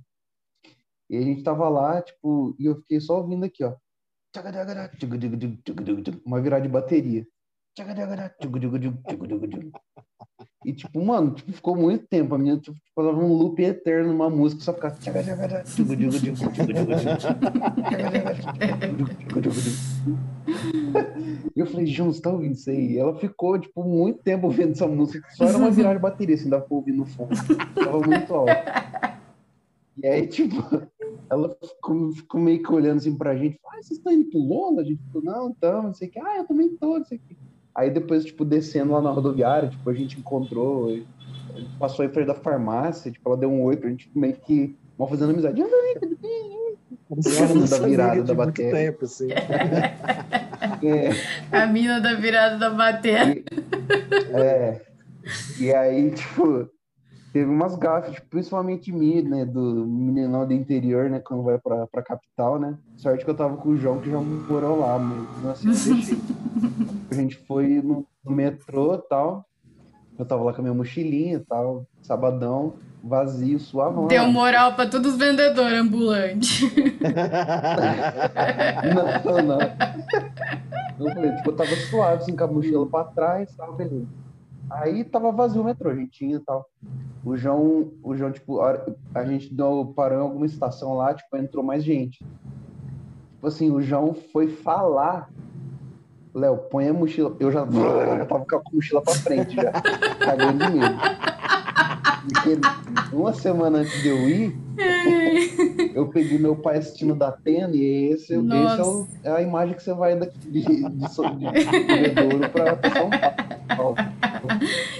E 1.10 1.18
a 1.18 1.22
gente 1.22 1.44
tava 1.44 1.68
lá, 1.68 2.02
tipo, 2.02 2.56
e 2.60 2.66
eu 2.66 2.76
fiquei 2.78 3.00
só 3.00 3.18
ouvindo 3.18 3.44
aqui, 3.44 3.64
ó. 3.64 3.76
Uma 6.26 6.42
virada 6.42 6.64
de 6.64 6.70
bateria. 6.70 7.28
E, 10.66 10.72
tipo, 10.72 11.04
mano, 11.04 11.32
tipo, 11.34 11.52
ficou 11.52 11.76
muito 11.76 12.08
tempo. 12.08 12.36
A 12.36 12.38
menina 12.38 12.60
tipo, 12.60 12.78
falava 12.96 13.20
um 13.20 13.34
loop 13.34 13.62
eterno 13.62 14.14
numa 14.14 14.30
música, 14.30 14.62
só 14.62 14.74
ficava. 14.74 14.96
E 21.56 21.60
eu 21.60 21.66
falei, 21.66 21.86
João, 21.86 22.14
você 22.14 22.22
tá 22.22 22.32
ouvindo 22.32 22.54
isso 22.54 22.70
aí? 22.70 22.98
Ela 22.98 23.16
ficou, 23.20 23.60
tipo, 23.60 23.84
muito 23.84 24.22
tempo 24.24 24.48
ouvindo 24.48 24.72
essa 24.72 24.88
música, 24.88 25.28
só 25.32 25.46
era 25.46 25.58
uma 25.58 25.72
virada 25.72 25.96
de 25.96 26.02
bateria, 26.02 26.36
assim, 26.36 26.50
dava 26.50 26.64
pra 26.64 26.76
ouvir 26.76 26.94
no 26.94 27.06
fundo. 27.06 27.36
Tava 27.76 28.00
muito 28.00 28.34
alto. 28.34 28.52
E 29.98 30.08
aí, 30.08 30.28
tipo, 30.28 30.56
ela 31.30 31.56
ficou, 31.62 32.12
ficou 32.14 32.42
meio 32.42 32.64
que 32.64 32.72
olhando 32.72 32.98
assim 32.98 33.16
pra 33.16 33.36
gente, 33.36 33.60
ah, 33.66 33.76
vocês 33.76 33.98
estão 33.98 34.12
indo 34.12 34.30
pro 34.30 34.40
Lola? 34.40 34.82
A 34.82 34.86
gente 34.86 35.02
falou, 35.12 35.24
não, 35.24 35.50
estamos, 35.52 35.84
não 35.84 35.94
sei 35.94 36.08
o 36.08 36.12
que, 36.12 36.20
ah, 36.20 36.38
eu 36.38 36.48
também 36.48 36.70
tô, 36.78 36.98
não 36.98 37.06
sei 37.06 37.18
o 37.18 37.22
que. 37.22 37.38
Aí 37.76 37.90
depois, 37.90 38.24
tipo, 38.24 38.46
descendo 38.46 38.94
lá 38.94 39.02
na 39.02 39.10
rodoviária, 39.10 39.70
tipo, 39.70 39.90
a 39.90 39.94
gente 39.94 40.20
encontrou, 40.20 41.00
passou 41.80 42.06
em 42.06 42.10
frente 42.10 42.28
da 42.28 42.36
farmácia, 42.36 43.12
tipo, 43.12 43.28
ela 43.28 43.38
deu 43.38 43.50
um 43.50 43.64
oi 43.64 43.76
pra 43.76 43.90
gente 43.90 44.10
meio 44.16 44.34
que 44.34 44.76
mal 44.98 45.08
fazendo 45.08 45.32
amizade. 45.32 45.62
Oi, 45.62 45.96
tudo 46.00 46.18
bem? 46.22 46.54
da 47.70 47.80
virada 47.80 48.24
da 48.24 48.34
bateria. 48.34 48.72
Tempo, 48.72 49.06
assim. 49.06 49.28
É. 50.82 51.10
A 51.52 51.66
mina 51.66 52.00
da 52.00 52.14
virada 52.14 52.58
da 52.58 52.70
bateria. 52.70 53.36
E, 53.38 53.46
é. 54.34 54.82
E 55.60 55.74
aí, 55.74 56.12
tipo, 56.12 56.70
teve 57.34 57.50
umas 57.50 57.76
gafas, 57.76 58.14
tipo, 58.14 58.28
principalmente 58.30 58.92
minha, 58.92 59.24
né, 59.24 59.44
do 59.44 59.88
meninão 59.88 60.46
do 60.46 60.54
interior, 60.54 61.10
né, 61.10 61.20
quando 61.20 61.42
vai 61.42 61.58
pra, 61.58 61.88
pra 61.88 62.04
capital, 62.04 62.60
né. 62.60 62.78
Sorte 62.96 63.26
que 63.26 63.32
eu 63.32 63.36
tava 63.36 63.58
com 63.58 63.70
o 63.70 63.78
João, 63.78 64.00
que 64.00 64.12
já 64.12 64.20
morou 64.20 64.80
lá, 64.80 65.00
mas 65.00 65.66
assim, 65.66 65.70
eu 65.70 65.96
deixei. 65.96 66.18
A 67.10 67.16
gente 67.16 67.36
foi 67.48 67.82
no, 67.82 68.06
no 68.24 68.32
metrô 68.32 68.96
e 68.96 69.02
tal, 69.10 69.46
eu 70.18 70.26
tava 70.26 70.44
lá 70.44 70.54
com 70.54 70.62
a 70.62 70.62
minha 70.62 70.74
mochilinha 70.76 71.38
e 71.38 71.40
tal, 71.40 71.86
sabadão, 72.04 72.74
vazio, 73.04 73.60
suavão. 73.60 74.08
Deu 74.08 74.28
moral 74.28 74.76
pra 74.76 74.88
todos 74.88 75.14
os 75.14 75.18
vendedores 75.18 75.80
ambulantes. 75.80 76.62
não, 79.26 79.42
não. 79.44 79.60
Eu 81.00 81.14
falei, 81.14 81.32
tipo, 81.36 81.50
eu 81.50 81.56
tava 81.56 81.76
suave, 81.90 82.22
assim, 82.24 82.36
com 82.36 82.44
a 82.44 82.48
mochila 82.48 82.86
pra 82.86 83.04
trás, 83.06 83.56
tava 83.56 83.74
beleza. 83.74 84.23
Aí 84.74 85.04
tava 85.04 85.32
vazio 85.32 85.62
o 85.62 85.66
metrô, 85.66 85.90
a 85.90 85.96
gente 85.96 86.12
tinha 86.12 86.38
e 86.38 86.40
tal. 86.40 86.66
O 87.24 87.38
João, 87.38 87.92
o 88.04 88.16
João, 88.16 88.32
tipo, 88.32 88.60
a, 88.62 88.86
a 89.16 89.26
gente 89.26 89.54
deu, 89.54 89.94
parou 89.96 90.18
em 90.18 90.22
alguma 90.22 90.46
estação 90.46 90.96
lá, 90.96 91.14
tipo, 91.14 91.38
entrou 91.38 91.64
mais 91.64 91.84
gente. 91.84 92.20
Tipo 93.36 93.48
assim, 93.48 93.72
o 93.72 93.82
João 93.82 94.14
foi 94.14 94.48
falar 94.48 95.30
Léo, 96.34 96.58
põe 96.58 96.88
a 96.88 96.94
mochila. 96.94 97.36
Eu 97.40 97.52
já, 97.52 97.66
já 98.18 98.26
tava 98.26 98.46
com 98.46 98.56
a 98.56 98.62
mochila 98.74 99.02
pra 99.02 99.14
frente, 99.14 99.56
já. 99.56 99.72
Cagando 99.72 100.66
de 100.66 100.72
medo. 100.72 100.96
Porque 102.24 103.16
uma 103.16 103.34
semana 103.34 103.80
antes 103.80 104.02
de 104.02 104.08
eu 104.08 104.30
ir, 104.30 104.58
eu 105.94 106.08
peguei 106.08 106.40
meu 106.40 106.56
pai 106.56 106.78
assistindo 106.78 107.14
da 107.14 107.28
Atena 107.28 107.76
e 107.76 108.12
esse, 108.12 108.34
esse 108.34 108.80
é, 108.80 108.84
o, 108.84 109.08
é, 109.24 109.32
a 109.32 109.42
imagem 109.42 109.76
que 109.76 109.84
você 109.84 109.94
vai 109.94 110.16
daqui 110.16 110.38
de, 110.40 110.62
de, 110.62 110.62
de, 110.62 110.80
de 110.80 112.50
pra 112.50 112.80
São 112.92 113.10
Paulo. 113.76 113.96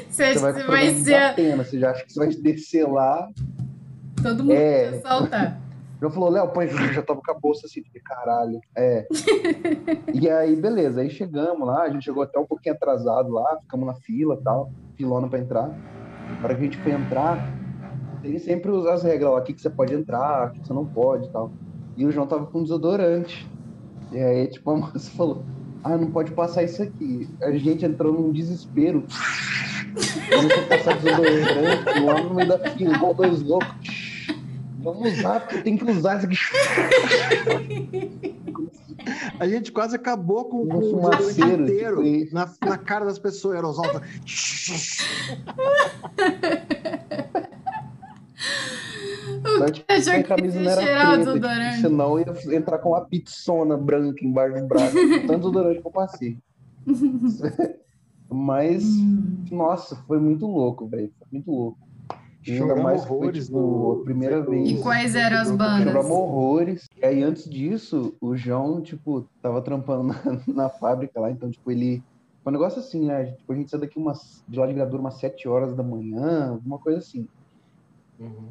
Você, 0.10 0.34
você 0.34 0.40
vai, 0.40 0.54
você 0.54 0.64
vai 0.64 0.96
ser. 0.96 1.16
Atena, 1.16 1.64
você 1.64 1.80
já 1.80 1.92
acha 1.92 2.06
que 2.06 2.14
você 2.14 2.20
vai 2.20 2.30
descer 2.30 2.88
lá. 2.88 3.30
Todo 4.22 4.44
mundo 4.44 4.54
é... 4.54 4.92
vai 4.92 5.00
saltar. 5.02 5.64
Já 6.04 6.10
falou, 6.10 6.30
Léo, 6.30 6.50
põe, 6.50 6.68
já 6.68 7.02
tava 7.02 7.22
com 7.22 7.32
a 7.32 7.40
bolsa 7.40 7.66
assim, 7.66 7.82
de 7.82 8.00
caralho. 8.02 8.60
É. 8.76 9.08
e 10.14 10.30
aí, 10.30 10.54
beleza, 10.54 11.00
aí 11.00 11.10
chegamos 11.10 11.66
lá, 11.66 11.84
a 11.84 11.90
gente 11.90 12.04
chegou 12.04 12.24
até 12.24 12.38
um 12.38 12.46
pouquinho 12.46 12.76
atrasado 12.76 13.32
lá, 13.32 13.58
ficamos 13.62 13.88
na 13.88 13.94
fila 13.94 14.38
tal, 14.44 14.70
filona 14.98 15.30
pra 15.30 15.40
entrar. 15.40 15.70
Na 15.70 16.44
hora 16.44 16.56
que 16.56 16.62
a 16.62 16.64
gente 16.66 16.78
foi 16.78 16.92
entrar, 16.92 17.50
tem 18.22 18.38
sempre 18.38 18.70
as 18.90 19.02
regras 19.02 19.32
lá, 19.32 19.38
o 19.38 19.44
que, 19.44 19.54
que 19.54 19.62
você 19.62 19.70
pode 19.70 19.94
entrar, 19.94 20.50
o 20.50 20.52
que 20.52 20.68
você 20.68 20.74
não 20.74 20.86
pode 20.86 21.28
e 21.28 21.30
tal. 21.30 21.52
E 21.96 22.06
o 22.06 22.12
João 22.12 22.28
tava 22.28 22.48
com 22.48 22.64
desodorante. 22.64 23.50
E 24.12 24.20
aí, 24.20 24.48
tipo, 24.48 24.72
a 24.72 24.76
moça 24.76 25.10
falou, 25.12 25.44
ah, 25.84 25.98
não 25.98 26.12
pode 26.12 26.32
passar 26.32 26.64
isso 26.64 26.82
aqui. 26.82 27.28
A 27.42 27.52
gente 27.52 27.84
entrou 27.86 28.14
num 28.14 28.32
desespero. 28.32 29.06
A 29.92 30.68
passar 30.68 30.98
desodorante 30.98 32.00
lá 32.00 32.24
no 32.24 32.34
meio 32.34 32.48
da 32.48 32.58
fila, 32.72 32.96
igual 32.96 33.14
dois 33.14 33.42
loucos. 33.42 33.70
Vamos 34.80 35.14
usar, 35.14 35.42
porque 35.42 35.62
tem 35.62 35.78
que 35.78 35.84
usar 35.90 36.18
isso 36.18 36.26
aqui. 36.26 36.38
A 39.40 39.48
gente 39.48 39.72
quase 39.72 39.96
acabou 39.96 40.46
com, 40.46 40.68
com 40.68 40.78
o 40.78 40.90
fumaceiro 40.90 41.64
inteiro 41.64 42.04
tipo 42.04 42.34
na, 42.34 42.52
na 42.66 42.78
cara 42.78 43.06
das 43.06 43.20
pessoas. 43.20 43.56
Aerosol. 43.56 43.86
Só, 49.58 49.66
tipo, 49.70 49.86
a 49.90 50.24
camisa 50.24 50.60
não 50.60 50.72
era 50.72 50.82
preta, 50.82 51.34
tipo, 51.34 51.82
senão 51.82 52.20
ia 52.20 52.58
entrar 52.58 52.78
com 52.80 52.90
uma 52.90 53.02
pizzona 53.02 53.78
branca 53.78 54.26
embaixo 54.26 54.62
do 54.62 54.68
braço. 54.68 54.96
Tanto 55.28 55.52
durante 55.52 55.82
que 55.82 55.88
eu 55.88 55.92
passei. 55.92 56.38
Mas, 58.30 58.84
hum. 58.84 59.46
nossa, 59.52 59.96
foi 60.08 60.20
muito 60.20 60.48
louco, 60.48 60.88
velho. 60.88 61.12
Foi 61.20 61.28
muito 61.32 61.52
louco. 61.52 61.78
Ainda 62.52 62.76
mais 62.76 63.06
horrores 63.06 63.48
foi, 63.48 63.62
tipo, 63.62 64.00
a 64.02 64.04
primeira 64.04 64.42
vez. 64.42 64.70
E 64.70 64.82
quais 64.82 65.16
eram 65.16 65.38
as 65.38 65.52
bandas? 65.52 65.84
Choramos 65.84 66.12
horrores. 66.12 66.90
E 67.02 67.06
aí, 67.06 67.24
antes 67.24 67.50
disso, 67.50 68.14
o 68.20 68.36
João, 68.36 68.82
tipo, 68.82 69.26
tava 69.42 69.62
trampando 69.62 70.04
na, 70.04 70.42
na 70.48 70.70
fábrica 70.70 71.20
lá, 71.20 71.32
então, 71.32 71.50
tipo, 71.50 71.72
ele. 71.72 72.04
Foi 72.44 72.52
um 72.52 72.56
negócio 72.56 72.80
assim, 72.80 73.06
né? 73.06 73.32
Tipo, 73.32 73.54
a 73.54 73.56
gente 73.56 73.72
saiu 73.72 73.80
daqui 73.80 73.98
umas, 73.98 74.44
de 74.50 74.60
lá 74.60 74.68
de 74.68 74.74
Gradura 74.74 75.02
umas 75.02 75.18
7 75.20 75.48
horas 75.48 75.74
da 75.74 75.84
manhã, 75.84 76.50
alguma 76.50 76.78
coisa 76.78 77.00
assim. 77.00 77.26
Uhum. 78.20 78.50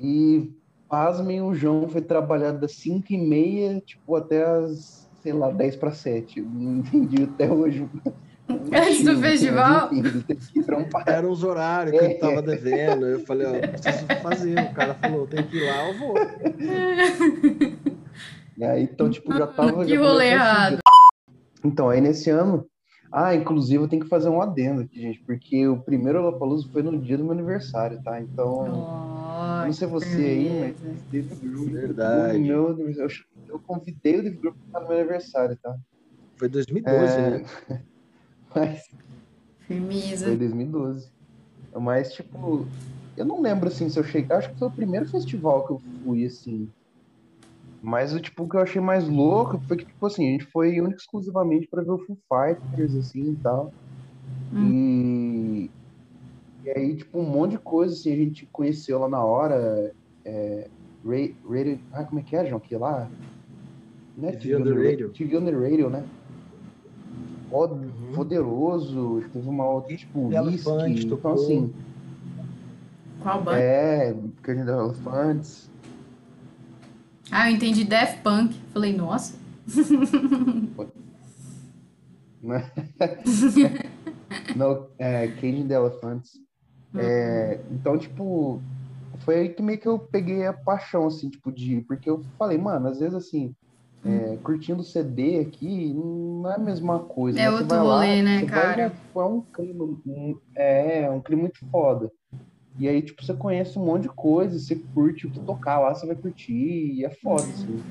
E, 0.00 0.50
pasmem, 0.88 1.42
o 1.42 1.54
João 1.54 1.88
foi 1.88 2.00
trabalhar 2.00 2.52
das 2.52 2.72
5 2.72 3.12
e 3.12 3.18
meia, 3.18 3.80
tipo, 3.80 4.16
até 4.16 4.42
as, 4.42 5.08
sei 5.22 5.32
lá, 5.32 5.50
10 5.50 5.76
para 5.76 5.92
7. 5.92 6.40
Não 6.40 6.78
entendi 6.78 7.24
até 7.24 7.50
hoje 7.50 7.88
Antes 8.72 9.04
do 9.04 9.16
festival? 9.18 9.90
Eram 11.06 11.30
os 11.30 11.44
horários 11.44 11.96
que 11.96 12.04
é. 12.04 12.10
ele 12.10 12.14
tava 12.14 12.42
devendo. 12.42 13.06
Eu 13.06 13.20
falei, 13.20 13.46
ó, 13.46 13.68
preciso 13.68 14.06
fazer. 14.22 14.58
O 14.58 14.74
cara 14.74 14.94
falou, 14.94 15.26
tem 15.26 15.42
que 15.44 15.56
ir 15.56 15.66
lá, 15.66 15.88
eu 15.88 15.98
vou. 15.98 16.14
É, 18.62 18.78
então, 18.78 19.08
tipo, 19.08 19.32
já 19.32 19.46
tava. 19.46 19.86
Que 19.86 19.96
rolê 19.96 20.32
errado. 20.32 20.80
Então, 21.64 21.88
aí 21.88 21.98
nesse 21.98 22.28
ano. 22.28 22.66
Ah, 23.12 23.34
inclusive 23.34 23.82
eu 23.82 23.88
tenho 23.88 24.02
que 24.02 24.08
fazer 24.08 24.28
um 24.28 24.40
adendo 24.40 24.82
aqui, 24.82 25.00
gente, 25.00 25.20
porque 25.24 25.66
o 25.66 25.80
primeiro 25.80 26.22
Lollapalooza 26.22 26.68
foi 26.72 26.82
no 26.82 26.96
dia 26.96 27.18
do 27.18 27.24
meu 27.24 27.32
aniversário, 27.32 28.00
tá? 28.02 28.20
Então, 28.20 28.62
oh, 28.62 29.64
não 29.64 29.72
sei 29.72 29.88
você 29.88 30.16
aí, 30.16 30.60
mas 30.60 30.76
verdade. 31.72 32.38
Meu, 32.38 32.78
eu, 32.78 33.08
eu 33.48 33.58
convidei 33.58 34.20
o 34.20 34.22
Dave 34.22 34.36
Group 34.36 34.56
para 34.70 34.84
o 34.84 34.88
meu 34.88 34.98
aniversário, 34.98 35.58
tá? 35.60 35.76
Foi 36.36 36.48
2012, 36.48 36.96
é... 36.96 37.30
né? 37.30 37.44
Mas. 38.54 38.88
Firmeza. 39.60 40.26
Foi 40.26 40.36
2012. 40.36 41.12
Mas, 41.74 42.12
tipo, 42.12 42.66
eu 43.16 43.24
não 43.24 43.40
lembro 43.40 43.68
assim 43.68 43.88
se 43.88 43.98
eu 43.98 44.04
cheguei. 44.04 44.34
Acho 44.36 44.50
que 44.50 44.58
foi 44.58 44.68
o 44.68 44.72
primeiro 44.72 45.08
festival 45.08 45.66
que 45.66 45.72
eu 45.72 45.82
fui, 46.02 46.24
assim. 46.24 46.68
Mas 47.82 48.12
o 48.12 48.20
tipo, 48.20 48.48
que 48.48 48.56
eu 48.56 48.60
achei 48.60 48.80
mais 48.80 49.08
louco 49.08 49.58
foi 49.66 49.76
que, 49.78 49.86
tipo 49.86 50.06
assim, 50.06 50.28
a 50.28 50.32
gente 50.32 50.44
foi 50.46 50.80
único 50.80 51.00
exclusivamente 51.00 51.66
para 51.66 51.82
ver 51.82 51.92
o 51.92 51.98
Foo 51.98 52.18
Fighters, 52.28 52.94
assim 52.94 53.32
e 53.32 53.36
tal. 53.36 53.72
Hum. 54.52 54.70
E. 54.70 55.70
E 56.62 56.70
aí, 56.70 56.94
tipo, 56.94 57.18
um 57.18 57.24
monte 57.24 57.52
de 57.52 57.58
coisa, 57.58 57.94
assim, 57.94 58.12
a 58.12 58.16
gente 58.16 58.46
conheceu 58.52 58.98
lá 58.98 59.08
na 59.08 59.24
hora. 59.24 59.92
É, 60.24 60.68
radio, 61.02 61.80
ah, 61.92 62.04
como 62.04 62.20
é 62.20 62.22
que 62.22 62.36
é, 62.36 62.44
João? 62.44 62.60
Que 62.60 62.76
lá? 62.76 63.08
Né? 64.16 64.32
TV, 64.32 64.56
on 64.56 64.64
the 64.64 64.72
Radio. 64.72 65.08
TV 65.08 65.36
on 65.38 65.44
the 65.44 65.52
Radio, 65.52 65.88
né? 65.88 66.04
uhum. 67.74 68.12
poderoso, 68.14 69.24
teve 69.32 69.48
uma 69.48 69.66
outra, 69.66 69.96
tipo, 69.96 70.28
whisky, 70.28 71.06
então 71.06 71.32
assim... 71.32 71.72
Qual 73.20 73.42
banda? 73.42 73.58
É, 73.58 74.14
dos 74.64 74.68
Elefantes. 74.68 75.69
Ah, 77.30 77.50
eu 77.50 77.54
entendi 77.54 77.84
Death 77.84 78.22
Punk. 78.22 78.58
Falei, 78.72 78.96
nossa. 78.96 79.38
Não, 84.56 84.86
é, 84.98 85.28
Cage 85.28 85.64
the 85.64 85.74
Elephants. 85.74 86.32
Uhum. 86.92 87.00
É, 87.00 87.60
então, 87.70 87.96
tipo, 87.98 88.60
foi 89.20 89.36
aí 89.36 89.48
que 89.50 89.62
meio 89.62 89.78
que 89.78 89.86
eu 89.86 89.98
peguei 89.98 90.46
a 90.46 90.52
paixão, 90.52 91.06
assim, 91.06 91.30
tipo, 91.30 91.52
de. 91.52 91.82
Porque 91.82 92.10
eu 92.10 92.24
falei, 92.38 92.58
mano, 92.58 92.88
às 92.88 92.98
vezes 92.98 93.14
assim, 93.14 93.54
é, 94.04 94.36
curtindo 94.42 94.82
CD 94.82 95.40
aqui 95.40 95.92
não 95.92 96.50
é 96.50 96.54
a 96.54 96.58
mesma 96.58 97.00
coisa. 97.00 97.38
É 97.38 97.50
outro 97.50 97.76
rolê, 97.76 98.16
lá, 98.16 98.22
né, 98.22 98.46
cara? 98.46 98.92
Vai, 99.14 99.24
é 99.24 99.28
um 99.28 99.42
clima, 99.42 99.84
um, 99.84 100.38
é, 100.54 101.10
um 101.10 101.20
clima 101.20 101.42
muito 101.42 101.60
foda. 101.70 102.10
E 102.78 102.88
aí, 102.88 103.02
tipo, 103.02 103.24
você 103.24 103.34
conhece 103.34 103.78
um 103.78 103.84
monte 103.84 104.02
de 104.02 104.08
coisa, 104.08 104.58
você 104.58 104.76
curte 104.94 105.26
o 105.26 105.30
que 105.30 105.40
tocar 105.40 105.78
lá, 105.80 105.94
você 105.94 106.06
vai 106.06 106.16
curtir, 106.16 106.52
e 106.52 107.04
é 107.04 107.10
foda, 107.10 107.42
assim. 107.42 107.82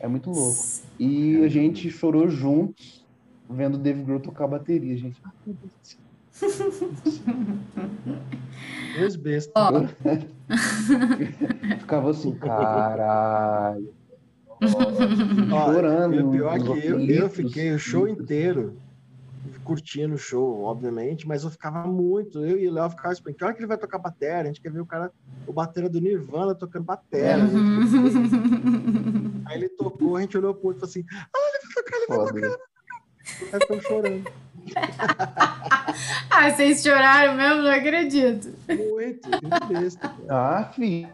É 0.00 0.08
muito 0.08 0.30
louco. 0.30 0.62
E 0.98 1.42
a 1.44 1.48
gente 1.48 1.90
chorou 1.90 2.28
juntos 2.28 3.04
vendo 3.48 3.76
o 3.76 3.78
Dave 3.78 4.02
Grohl 4.02 4.20
tocar 4.20 4.46
bateria, 4.46 4.96
gente. 4.96 5.20
Ah, 5.24 5.30
meu 5.46 5.56
Deus 5.56 5.72
do 5.72 5.86
céu. 5.86 6.04
Dois 8.98 9.16
bestas. 9.16 9.52
Ó, 9.56 9.70
Ficava 11.78 12.10
assim, 12.10 12.34
caralho. 12.34 13.94
Chorando. 15.48 16.14
e 16.14 16.22
o 16.22 16.30
pior 16.30 16.56
é 16.56 16.60
que 16.60 16.68
eu, 16.68 16.76
eu 16.76 16.98
litros, 16.98 17.32
fiquei 17.34 17.72
o 17.72 17.78
show 17.78 18.08
inteiro 18.08 18.76
curtindo 19.64 20.14
o 20.14 20.18
show, 20.18 20.62
obviamente, 20.62 21.26
mas 21.26 21.42
eu 21.42 21.50
ficava 21.50 21.86
muito, 21.88 22.44
eu 22.44 22.58
e 22.58 22.68
o 22.68 22.72
Léo 22.72 22.90
ficava 22.90 23.12
esperando, 23.12 23.36
que 23.36 23.44
hora 23.44 23.54
que 23.54 23.60
ele 23.60 23.66
vai 23.66 23.78
tocar 23.78 23.98
bateria? 23.98 24.40
A 24.40 24.44
gente 24.44 24.60
quer 24.60 24.70
ver 24.70 24.80
o 24.80 24.86
cara, 24.86 25.10
o 25.46 25.52
batera 25.52 25.88
do 25.88 26.00
Nirvana 26.00 26.54
tocando 26.54 26.84
bateria. 26.84 27.38
Uhum. 27.44 29.42
Aí 29.46 29.56
ele 29.58 29.68
tocou, 29.70 30.16
a 30.16 30.20
gente 30.20 30.36
olhou 30.38 30.54
pro 30.54 30.68
outro 30.68 30.78
e 30.78 30.80
falou 30.80 30.90
assim, 30.90 31.04
ah, 31.34 31.38
ele 31.54 31.58
vai 31.64 31.82
tocar, 31.82 31.96
ele 31.96 32.06
vai 32.06 32.16
Foda. 32.18 32.40
tocar. 32.40 32.64
Aí 33.52 33.60
ficamos 33.60 33.84
chorando. 33.84 34.24
Ah, 36.30 36.50
vocês 36.50 36.82
choraram 36.82 37.34
mesmo? 37.36 37.62
Não 37.62 37.70
acredito. 37.70 38.48
Muito, 38.68 39.28
que 39.30 39.72
besta. 39.74 40.12
Ah, 40.28 40.70
fi. 40.74 41.06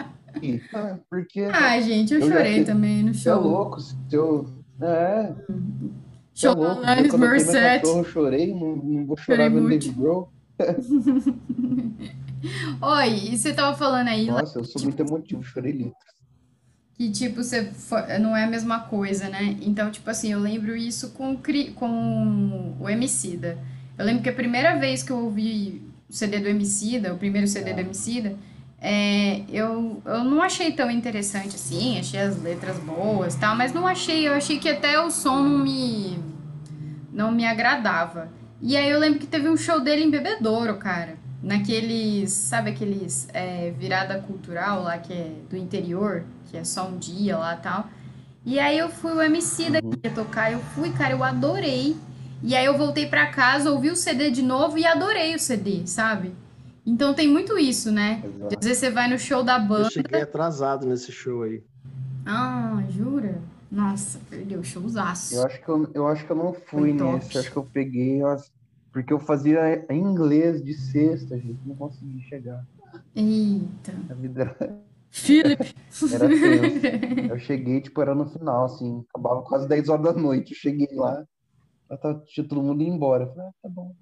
Ah, 0.73 0.97
Porque 1.11 1.43
Ah, 1.43 1.79
gente, 1.81 2.15
eu 2.15 2.21
Eu 2.21 2.29
chorei 2.29 2.65
também 2.65 3.03
no 3.03 3.13
você 3.13 3.29
é 3.29 3.33
show. 3.35 3.43
louco. 3.43 3.81
Se 3.81 3.95
eu. 4.13 4.49
É, 4.81 5.35
você 5.35 6.10
é 6.47 6.55
da 6.55 6.57
louco. 6.57 6.83
Alanis 6.83 7.19
eu 7.19 7.19
Morissette. 7.19 8.05
chorei. 8.05 8.55
Não, 8.55 8.77
não 8.77 9.07
vou 9.07 9.17
chorar 9.17 9.51
vendo. 9.51 9.69
David 9.69 9.91
Grohl. 9.93 10.33
Oi, 12.81 13.09
e 13.33 13.39
você 13.39 13.53
tava 13.53 13.77
falando 13.77 14.09
aí 14.09 14.27
Nossa, 14.27 14.59
eu 14.59 14.65
sou 14.65 14.83
muito 14.83 15.01
emotivo, 15.01 15.43
chorei 15.43 15.73
litros. 15.73 15.95
que, 16.95 17.11
tipo, 17.11 17.43
você 17.43 17.71
não 18.21 18.37
é 18.37 18.45
a 18.45 18.47
mesma 18.47 18.81
coisa, 18.81 19.29
né? 19.29 19.57
Então, 19.63 19.91
tipo 19.91 20.09
assim, 20.11 20.33
eu 20.33 20.39
lembro 20.41 20.77
isso 20.77 21.11
com, 21.13 21.37
com 21.75 22.77
o 22.81 22.89
Emicida. 22.89 23.59
Eu 23.99 24.05
lembro 24.05 24.23
que 24.23 24.29
a 24.29 24.33
primeira 24.35 24.79
vez 24.79 25.03
que 25.03 25.11
eu 25.13 25.19
ouvi 25.19 25.83
o 26.09 26.13
CD 26.13 26.39
do 26.41 26.49
Emicida, 26.49 27.13
o 27.15 27.19
primeiro 27.19 27.47
CD 27.47 27.73
do 27.75 27.81
Emicida, 27.81 28.35
é, 28.81 29.43
eu, 29.51 30.03
eu 30.05 30.25
não 30.25 30.43
achei 30.43 30.73
tão 30.73 30.91
interessante 30.91 31.55
assim, 31.57 31.99
achei 31.99 32.21
as 32.21 32.43
letras 32.43 32.79
boas 32.79 33.35
e 33.35 33.39
tal, 33.41 33.55
mas 33.57 33.73
não 33.75 33.87
achei, 33.87 34.27
eu 34.27 34.33
achei 34.35 34.59
que 34.59 34.69
até 34.71 34.99
o 35.01 35.11
som 35.11 35.43
não 35.43 35.59
me, 35.59 36.19
não 37.21 37.31
me 37.31 37.47
agradava. 37.47 38.29
E 38.63 38.77
aí 38.77 38.89
eu 38.91 38.99
lembro 38.99 39.19
que 39.19 39.27
teve 39.27 39.49
um 39.49 39.57
show 39.57 39.79
dele 39.81 40.05
em 40.05 40.11
Bebedouro, 40.11 40.77
cara. 40.77 41.17
Naqueles, 41.43 42.33
sabe 42.33 42.71
aqueles 42.71 43.29
é, 43.33 43.71
virada 43.79 44.19
cultural 44.21 44.83
lá 44.83 44.99
que 44.99 45.13
é 45.13 45.33
do 45.49 45.57
interior, 45.57 46.25
que 46.51 46.57
é 46.57 46.65
só 46.65 46.89
um 46.89 46.97
dia 46.99 47.37
lá 47.37 47.55
e 47.55 47.59
tal. 47.59 47.89
E 48.45 48.59
aí 48.59 48.79
eu 48.79 48.89
fui 48.89 49.13
o 49.13 49.21
MC 49.23 49.71
da 49.71 49.81
que 49.83 50.01
ia 50.03 50.11
tocar, 50.11 50.51
eu 50.53 50.61
fui, 50.75 50.91
cara, 50.93 51.13
eu 51.13 51.23
adorei. 51.23 51.97
E 52.43 52.57
aí 52.57 52.65
eu 52.65 52.77
voltei 52.77 53.07
pra 53.07 53.27
casa, 53.27 53.71
ouvi 53.71 53.91
o 53.91 53.97
CD 53.97 54.31
de 54.31 54.43
novo 54.43 54.79
e 54.79 54.87
adorei 54.87 55.35
o 55.35 55.39
CD, 55.39 55.87
sabe? 55.87 56.33
Então 56.87 57.13
tem 57.13 57.29
muito 57.29 57.59
isso, 57.59 57.93
né? 57.93 58.23
Exato. 58.25 58.57
Às 58.59 58.65
vezes 58.67 58.79
você 58.79 58.91
vai 58.91 59.09
no 59.09 59.19
show 59.19 59.43
da 59.43 59.57
Eu 59.59 59.67
banda. 59.67 59.91
cheguei 59.91 60.23
atrasado 60.23 60.87
nesse 60.87 61.13
show 61.13 61.43
aí. 61.43 61.63
Ah, 62.25 62.83
jura? 62.89 63.41
Nossa, 63.71 64.19
perdeu, 64.29 64.63
showzaço. 64.65 65.35
Eu 65.35 65.47
acho 65.47 65.63
que 65.63 65.69
eu, 65.69 65.91
eu 65.95 66.07
acho 66.09 66.25
que 66.27 66.33
eu 66.33 66.37
não 66.37 66.53
fui 66.53 66.93
Foi 66.97 67.13
nesse. 67.15 67.39
Acho 67.39 67.51
que 67.53 67.57
eu 67.57 67.65
peguei. 67.73 68.23
as- 68.25 68.51
Porque 68.93 69.13
eu 69.13 69.21
fazia 69.21 69.87
em 69.89 70.01
inglês 70.01 70.63
de 70.65 70.75
sexta, 70.75 71.37
gente. 71.39 71.61
Não 71.65 71.77
consegui 71.77 72.21
chegar. 72.23 72.65
Eita. 73.15 73.93
A 74.11 74.15
vida 74.15 74.43
era, 74.59 74.81
Felipe. 75.11 75.75
era 76.13 76.29
tenso. 76.29 77.33
Eu 77.33 77.39
cheguei, 77.39 77.81
tipo, 77.81 78.03
era 78.03 78.15
no 78.15 78.27
final, 78.27 78.65
assim. 78.65 79.05
Acabava 79.11 79.43
quase 79.43 79.69
10 79.69 79.89
horas 79.89 80.05
da 80.05 80.13
noite. 80.13 80.51
Eu 80.53 80.57
cheguei 80.59 80.89
lá. 80.93 81.25
já 81.89 81.97
tava- 81.97 82.23
Tinha 82.27 82.47
todo 82.47 82.63
mundo 82.63 82.83
indo 82.83 82.95
embora. 82.95 83.25
Eu 83.25 83.29
falei, 83.29 83.47
ah, 83.49 83.53
tá 83.63 83.69
bom. 83.69 83.95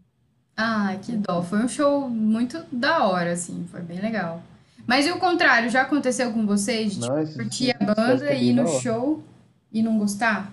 Ah, 0.57 0.96
que 1.02 1.12
dó. 1.18 1.42
Foi 1.42 1.59
um 1.62 1.68
show 1.68 2.09
muito 2.09 2.64
da 2.72 3.07
hora, 3.07 3.33
assim. 3.33 3.66
Foi 3.70 3.81
bem 3.83 4.00
legal. 4.00 4.42
Mas 4.87 5.07
e 5.07 5.11
o 5.12 5.18
contrário, 5.18 5.68
já 5.68 5.83
aconteceu 5.83 6.33
com 6.33 6.46
vocês 6.46 6.94
de 6.94 7.00
tipo, 7.02 7.35
curtir 7.35 7.76
a 7.78 7.85
banda 7.94 8.24
é 8.31 8.42
e 8.42 8.50
ir 8.50 8.52
no 8.54 8.66
show 8.66 9.22
e 9.72 9.83
não 9.83 9.98
gostar? 9.98 10.52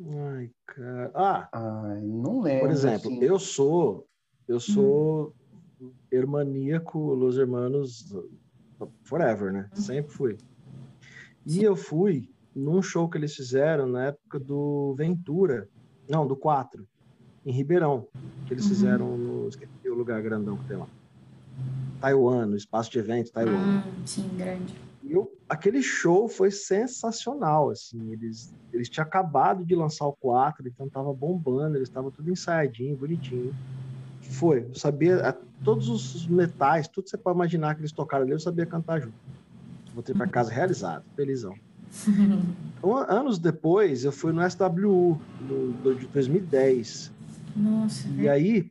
Ai, 0.00 0.50
cara. 0.66 1.10
Ah, 1.14 1.48
Ai, 1.52 2.00
não 2.02 2.40
lembro. 2.40 2.60
por 2.60 2.70
exemplo, 2.70 3.10
assim. 3.10 3.22
eu 3.22 3.38
sou, 3.38 4.06
eu 4.46 4.60
sou 4.60 5.34
hermaníaco 6.12 6.98
Los 7.14 7.36
Hermanos 7.36 8.04
forever, 9.04 9.52
né? 9.52 9.68
Sempre 9.74 10.12
fui. 10.12 10.36
E 11.46 11.62
eu 11.62 11.74
fui 11.74 12.30
num 12.54 12.82
show 12.82 13.08
que 13.08 13.18
eles 13.18 13.34
fizeram 13.34 13.86
na 13.86 14.06
época 14.06 14.38
do 14.38 14.94
Ventura, 14.96 15.68
não, 16.08 16.26
do 16.26 16.36
4, 16.36 16.86
em 17.44 17.52
Ribeirão, 17.52 18.06
que 18.46 18.54
eles 18.54 18.64
Uhum. 18.64 18.68
fizeram 18.70 19.18
no 19.18 19.48
esqueci 19.48 19.88
o 19.88 19.94
lugar 19.94 20.20
grandão 20.22 20.56
que 20.56 20.68
tem 20.68 20.76
lá. 20.76 20.86
Taiwan, 22.00 22.46
no 22.46 22.56
espaço 22.56 22.90
de 22.90 22.98
evento 22.98 23.32
Taiwan. 23.32 23.52
Hum, 23.52 24.06
sim, 24.06 24.28
grande. 24.36 24.74
E 25.08 25.12
eu- 25.12 25.30
aquele 25.48 25.82
show 25.82 26.28
foi 26.28 26.50
sensacional, 26.50 27.70
assim, 27.70 28.12
eles, 28.12 28.52
eles 28.72 28.88
tinham 28.90 29.06
acabado 29.06 29.64
de 29.64 29.74
lançar 29.74 30.06
o 30.06 30.12
4, 30.12 30.68
então 30.68 30.88
tava 30.88 31.12
bombando, 31.14 31.76
eles 31.76 31.88
estavam 31.88 32.10
tudo 32.10 32.30
ensaiadinho, 32.30 32.94
bonitinho. 32.96 33.52
Foi, 34.20 34.64
eu 34.68 34.74
sabia, 34.74 35.26
a- 35.30 35.36
todos 35.64 35.88
os 35.88 36.26
metais, 36.26 36.86
tudo 36.88 37.04
que 37.04 37.10
você 37.10 37.16
pode 37.16 37.36
imaginar 37.36 37.74
que 37.74 37.80
eles 37.80 37.92
tocaram 37.92 38.24
ali, 38.24 38.32
eu 38.32 38.38
sabia 38.38 38.66
cantar 38.66 39.00
junto. 39.00 39.14
Voltei 39.94 40.14
para 40.14 40.26
casa 40.26 40.52
realizado, 40.52 41.02
felizão. 41.16 41.54
Um, 42.84 42.94
anos 43.08 43.38
depois, 43.38 44.04
eu 44.04 44.12
fui 44.12 44.32
no 44.32 44.42
SWU, 44.42 45.18
no, 45.40 45.72
do- 45.82 45.94
de 45.94 46.06
2010, 46.08 47.10
Nossa, 47.56 48.06
e 48.08 48.28
aí, 48.28 48.70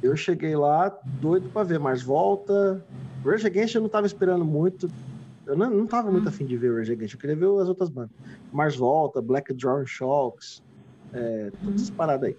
eu 0.00 0.16
cheguei 0.16 0.54
lá 0.56 0.88
doido 1.20 1.48
para 1.50 1.64
ver 1.64 1.78
mais 1.80 2.02
volta. 2.02 2.84
Rage 3.24 3.46
Against 3.46 3.74
eu 3.74 3.80
não 3.82 3.88
tava 3.88 4.06
esperando 4.06 4.44
muito. 4.44 4.90
Eu 5.46 5.56
não, 5.56 5.70
não 5.70 5.86
tava 5.86 6.10
muito 6.10 6.28
afim 6.28 6.44
de 6.46 6.56
ver 6.56 6.74
Rage 6.76 6.92
Against. 6.92 7.14
Eu 7.14 7.20
queria 7.20 7.36
ver 7.36 7.46
as 7.60 7.68
outras 7.68 7.88
bandas. 7.88 8.10
Mars 8.52 8.76
Volta, 8.76 9.20
Black 9.20 9.52
Drawing 9.54 9.86
Shocks, 9.86 10.62
é, 11.12 11.50
todas 11.62 11.76
essas 11.76 11.90
paradas 11.90 12.28
aí. 12.30 12.36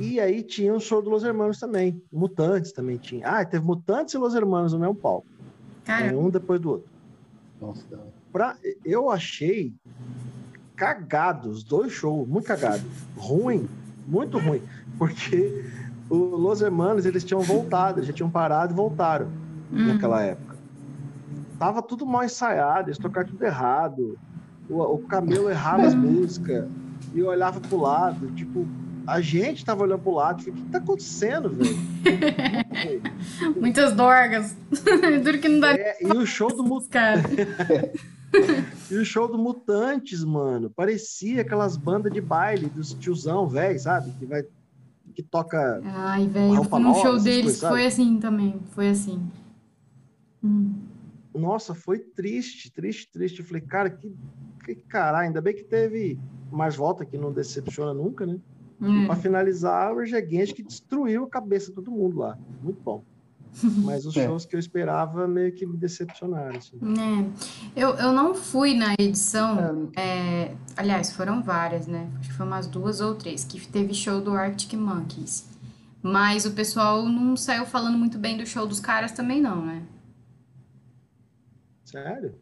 E 0.00 0.20
aí 0.20 0.42
tinha 0.44 0.72
o 0.72 0.78
show 0.80 1.02
do 1.02 1.10
Los 1.10 1.24
Hermanos 1.24 1.58
também. 1.58 2.00
Mutantes 2.12 2.70
também 2.72 2.96
tinha. 2.98 3.26
Ah, 3.26 3.44
teve 3.44 3.64
Mutantes 3.64 4.14
e 4.14 4.18
Los 4.18 4.34
Hermanos 4.34 4.72
no 4.72 4.78
mesmo 4.78 4.94
palco. 4.94 5.26
cara, 5.84 6.06
É, 6.06 6.16
um 6.16 6.30
depois 6.30 6.60
do 6.60 6.70
outro. 6.70 6.88
Nossa. 7.60 7.82
Pra, 8.32 8.56
eu 8.84 9.10
achei 9.10 9.74
cagado 10.76 11.50
os 11.50 11.64
dois 11.64 11.92
shows, 11.92 12.28
muito 12.28 12.46
cagado. 12.46 12.82
ruim, 13.16 13.68
muito 14.06 14.38
ruim. 14.38 14.62
Porque 14.96 15.64
o 16.10 16.16
Los 16.16 16.60
Hermanos, 16.62 17.04
eles 17.06 17.24
tinham 17.24 17.40
voltado, 17.42 17.98
eles 17.98 18.06
já 18.08 18.12
tinham 18.12 18.30
parado 18.30 18.72
e 18.72 18.76
voltaram 18.76 19.26
Hum. 19.72 19.88
naquela 19.88 20.22
época. 20.22 20.56
Tava 21.58 21.82
tudo 21.82 22.06
mal 22.06 22.24
ensaiado, 22.24 22.88
eles 22.88 22.98
tocaram 22.98 23.28
tudo 23.28 23.42
errado. 23.44 24.18
O, 24.70 24.80
o 24.82 24.98
Camelo 25.00 25.50
errava 25.50 25.82
as 25.86 25.94
músicas 25.94 26.66
e 27.14 27.22
olhava 27.22 27.60
pro 27.60 27.78
lado, 27.80 28.28
tipo, 28.32 28.66
a 29.06 29.20
gente 29.20 29.64
tava 29.64 29.82
olhando 29.82 30.00
pro 30.00 30.12
lado, 30.14 30.42
falei, 30.42 30.60
o 30.60 30.64
que 30.64 30.70
tá 30.70 30.78
acontecendo, 30.78 31.48
velho? 31.50 31.76
muitas 33.60 33.92
dorgas. 33.94 34.54
Duro 35.24 35.38
que 35.38 35.48
não 35.48 35.60
dá 35.60 35.72
É, 35.72 35.96
e 36.02 36.06
o 36.12 36.26
show 36.26 36.48
do 36.54 36.62
Mu- 36.64 36.82
cara. 36.88 37.22
E 38.90 38.94
o 38.94 39.04
show 39.06 39.26
do 39.26 39.38
Mutantes, 39.38 40.22
mano, 40.22 40.68
parecia 40.68 41.40
aquelas 41.40 41.78
bandas 41.78 42.12
de 42.12 42.20
baile 42.20 42.66
dos 42.66 42.92
tiozão, 42.92 43.48
velho, 43.48 43.80
sabe? 43.80 44.10
Que 44.18 44.26
vai 44.26 44.44
que 45.18 45.22
toca 45.24 45.82
Ai, 45.84 46.28
velho, 46.28 46.54
eu 46.54 46.62
fui 46.62 46.80
num 46.80 46.94
show 46.94 47.18
deles 47.18 47.58
coisas, 47.58 47.68
foi 47.68 47.86
assim 47.86 48.20
também. 48.20 48.60
Foi 48.70 48.88
assim. 48.90 49.20
Hum. 50.44 50.74
Nossa, 51.34 51.74
foi 51.74 51.98
triste, 51.98 52.70
triste, 52.70 53.10
triste. 53.10 53.40
Eu 53.40 53.44
falei, 53.44 53.62
cara, 53.62 53.90
que, 53.90 54.14
que 54.64 54.76
caralho, 54.76 55.26
ainda 55.26 55.40
bem 55.40 55.56
que 55.56 55.64
teve 55.64 56.16
mais 56.52 56.76
volta 56.76 57.04
que 57.04 57.18
não 57.18 57.32
decepciona 57.32 57.92
nunca, 57.92 58.24
né? 58.24 58.38
É. 58.80 59.06
Pra 59.06 59.16
finalizar, 59.16 59.92
o 59.92 59.98
Against 59.98 60.54
que 60.54 60.62
destruiu 60.62 61.24
a 61.24 61.28
cabeça 61.28 61.70
de 61.70 61.74
todo 61.74 61.90
mundo 61.90 62.18
lá. 62.18 62.38
Muito 62.62 62.80
bom. 62.80 63.02
Mas 63.62 64.06
os 64.06 64.16
É. 64.16 64.26
shows 64.26 64.44
que 64.44 64.54
eu 64.54 64.60
esperava 64.60 65.26
meio 65.26 65.52
que 65.54 65.66
me 65.66 65.76
decepcionaram. 65.76 66.56
Assim. 66.56 66.76
É. 67.76 67.80
Eu, 67.80 67.90
eu 67.96 68.12
não 68.12 68.34
fui 68.34 68.74
na 68.74 68.94
edição. 68.98 69.90
é, 69.96 70.54
aliás, 70.76 71.12
foram 71.12 71.42
várias, 71.42 71.86
né? 71.86 72.08
Acho 72.20 72.28
que 72.30 72.34
foi 72.34 72.46
umas 72.46 72.66
duas 72.66 73.00
ou 73.00 73.14
três, 73.14 73.44
que 73.44 73.60
teve 73.68 73.92
show 73.94 74.20
do 74.20 74.32
Arctic 74.32 74.74
Monkeys. 74.74 75.46
Mas 76.02 76.44
o 76.44 76.52
pessoal 76.52 77.04
não 77.08 77.36
saiu 77.36 77.66
falando 77.66 77.98
muito 77.98 78.18
bem 78.18 78.36
do 78.36 78.46
show 78.46 78.66
dos 78.66 78.78
caras 78.80 79.10
também, 79.12 79.40
não, 79.40 79.64
né? 79.64 79.82
Sério? 81.84 82.34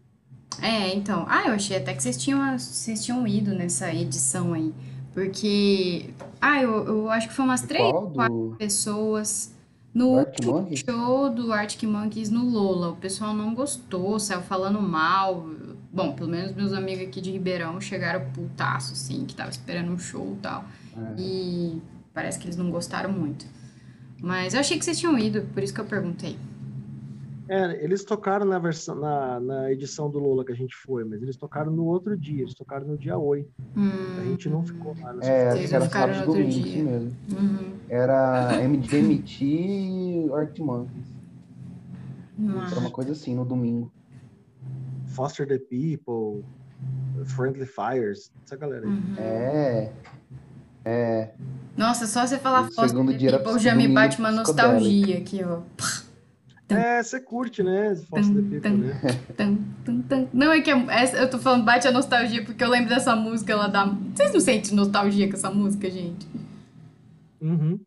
É, 0.61 0.95
então. 0.95 1.25
Ah, 1.29 1.49
eu 1.49 1.55
achei 1.55 1.77
até 1.77 1.95
que 1.95 2.03
vocês 2.03 2.17
tinham, 2.17 2.59
vocês 2.59 3.05
tinham 3.05 3.27
ido 3.27 3.55
nessa 3.55 3.93
edição 3.93 4.53
aí. 4.53 4.75
Porque. 5.15 6.11
Ah, 6.41 6.63
eu, 6.63 6.85
eu 6.87 7.11
acho 7.11 7.29
que 7.29 7.35
foi 7.35 7.45
umas 7.45 7.63
três 7.63 7.91
quatro 8.15 8.55
pessoas 8.59 9.55
no 9.97 10.19
Arctic 10.19 10.47
último 10.47 10.61
Monkeys? 10.61 10.81
show 10.81 11.31
do 11.31 11.53
Arctic 11.53 11.83
Monkeys 11.89 12.31
no 12.31 12.45
Lola. 12.45 12.91
O 12.91 12.97
pessoal 12.97 13.35
não 13.35 13.55
gostou, 13.55 14.19
saiu 14.19 14.43
falando 14.43 14.81
mal 14.81 15.47
Bom, 15.97 16.13
pelo 16.13 16.29
menos 16.29 16.55
meus 16.55 16.75
amigos 16.75 17.07
aqui 17.07 17.23
de 17.23 17.31
Ribeirão 17.31 17.81
chegaram 17.81 18.31
putaço, 18.33 18.93
assim, 18.93 19.25
que 19.25 19.35
tava 19.35 19.49
esperando 19.49 19.91
um 19.91 19.99
show 19.99 20.35
e 20.39 20.43
tal. 20.43 20.67
É. 20.95 21.15
E 21.19 21.83
parece 22.13 22.39
que 22.39 22.45
eles 22.45 22.57
não 22.59 22.71
gostaram 22.71 23.11
muito. 23.11 23.47
Mas 24.21 24.53
eu 24.53 24.61
achei 24.61 24.79
que 24.79 24.85
vocês 24.85 24.99
tinham 24.99 25.19
ido, 25.19 25.49
por 25.55 25.63
isso 25.63 25.73
que 25.73 25.81
eu 25.81 25.87
perguntei. 25.87 26.37
É, 27.49 27.85
eles 27.85 28.05
tocaram 28.05 28.45
na 28.45 28.59
versão, 28.59 28.97
na, 28.97 29.39
na 29.39 29.73
edição 29.73 30.11
do 30.11 30.19
Lola 30.19 30.45
que 30.45 30.51
a 30.53 30.57
gente 30.57 30.75
foi, 30.77 31.05
mas 31.05 31.23
eles 31.23 31.37
tocaram 31.37 31.71
no 31.71 31.85
outro 31.85 32.17
dia, 32.17 32.43
eles 32.43 32.55
tocaram 32.55 32.87
no 32.87 32.99
dia 32.99 33.17
8. 33.17 33.49
Hum, 33.77 33.91
A 34.21 34.25
gente 34.25 34.49
não 34.49 34.65
ficou 34.65 34.97
lá 35.01 35.15
É, 35.23 35.57
que 35.57 35.73
era 35.75 35.85
ficaram 35.85 36.15
sábado 36.15 36.33
e 36.39 36.43
domingo, 36.45 36.51
dia. 36.51 36.67
isso 36.77 36.85
mesmo. 36.85 37.17
uhum. 37.39 37.73
Era 37.89 38.59
MDMT 38.69 39.45
e 39.45 40.31
Arctic 40.33 40.65
Monkeys. 40.65 41.07
Ah, 42.49 42.69
Era 42.71 42.81
uma 42.81 42.91
coisa 42.91 43.13
assim, 43.13 43.35
no 43.35 43.45
domingo. 43.45 43.93
Foster 45.07 45.47
the 45.47 45.59
People, 45.59 46.45
Friendly 47.27 47.65
Fires, 47.67 48.31
essa 48.45 48.57
galera 48.57 48.85
aí. 48.87 48.93
uhum. 48.93 49.15
É. 49.19 49.93
É. 50.85 51.31
Nossa, 51.77 52.07
só 52.07 52.25
você 52.27 52.39
falar 52.39 52.63
O 52.63 52.73
Foster 52.73 53.05
the 53.05 53.39
People 53.39 53.59
já 53.59 53.75
me 53.75 53.89
bate 53.89 54.19
uma 54.19 54.31
nostalgia 54.31 55.19
aqui, 55.19 55.43
ó. 55.45 55.61
É, 56.69 57.01
você 57.03 57.21
curte, 57.21 57.63
né? 57.63 57.95
Foster 58.11 58.35
the 58.35 58.43
People, 58.43 58.61
tum. 58.61 58.77
né? 58.79 59.01
Tum, 59.37 59.59
tum, 59.85 60.03
tum. 60.03 60.29
Não, 60.33 60.51
é 60.53 60.61
que 60.61 60.71
é- 60.71 60.87
essa- 60.91 61.17
eu 61.19 61.31
tô 61.31 61.39
falando 61.39 61.65
bate 61.65 61.87
a 61.87 61.93
nostalgia 61.93 62.45
porque 62.45 62.63
eu 62.65 62.69
lembro 62.69 62.89
dessa 62.89 63.15
música 63.15 63.55
lá 63.55 63.69
da. 63.69 63.85
Vocês 63.87 64.33
não 64.33 64.41
sentem 64.41 64.75
nostalgia 64.75 65.29
com 65.29 65.35
essa 65.35 65.51
música, 65.51 65.89
gente? 65.91 66.27
Uhum. 67.41 67.79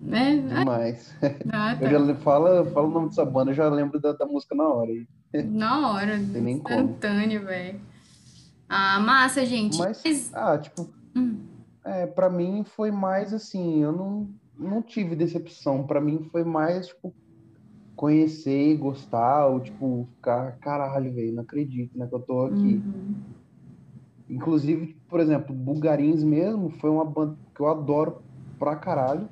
Né? 0.00 0.36
Demais. 0.36 1.14
Ah, 1.52 1.74
tá. 1.76 1.78
Eu 1.80 1.90
já 2.08 2.14
falo, 2.16 2.64
falo 2.66 2.88
o 2.88 2.90
nome 2.92 3.08
dessa 3.08 3.24
banda, 3.24 3.50
eu 3.50 3.54
já 3.54 3.68
lembro 3.68 4.00
da, 4.00 4.12
da 4.12 4.26
música 4.26 4.54
na 4.54 4.64
hora. 4.68 4.90
aí. 4.90 5.06
Na 5.50 5.92
hora, 5.92 6.18
Tem 6.32 6.42
nem 6.42 6.56
instantâneo, 6.56 7.44
velho. 7.46 7.80
Ah, 8.68 9.00
massa, 9.00 9.44
gente. 9.46 9.78
Mas, 9.78 10.02
Mas- 10.04 10.30
ah, 10.34 10.58
tipo, 10.58 10.88
Hum. 11.16 11.38
é, 11.84 12.06
pra 12.06 12.28
mim 12.30 12.62
foi 12.64 12.90
mais 12.90 13.32
assim, 13.32 13.82
eu 13.82 13.92
não, 13.92 14.28
não 14.58 14.82
tive 14.82 15.16
decepção. 15.16 15.84
Pra 15.86 16.00
mim 16.00 16.28
foi 16.30 16.44
mais, 16.44 16.88
tipo, 16.88 17.14
conhecer 18.02 18.72
e 18.72 18.76
gostar, 18.76 19.46
ou, 19.46 19.60
tipo, 19.60 20.08
ficar, 20.16 20.58
caralho, 20.58 21.14
velho, 21.14 21.34
não 21.34 21.44
acredito, 21.44 21.96
né, 21.96 22.04
que 22.08 22.14
eu 22.16 22.20
tô 22.20 22.46
aqui. 22.46 22.82
Uhum. 22.84 23.14
Inclusive, 24.28 24.96
por 25.08 25.20
exemplo, 25.20 25.54
Bulgarins 25.54 26.24
mesmo 26.24 26.68
foi 26.68 26.90
uma 26.90 27.04
banda 27.04 27.38
que 27.54 27.62
eu 27.62 27.68
adoro 27.68 28.20
pra 28.58 28.74
caralho. 28.74 29.28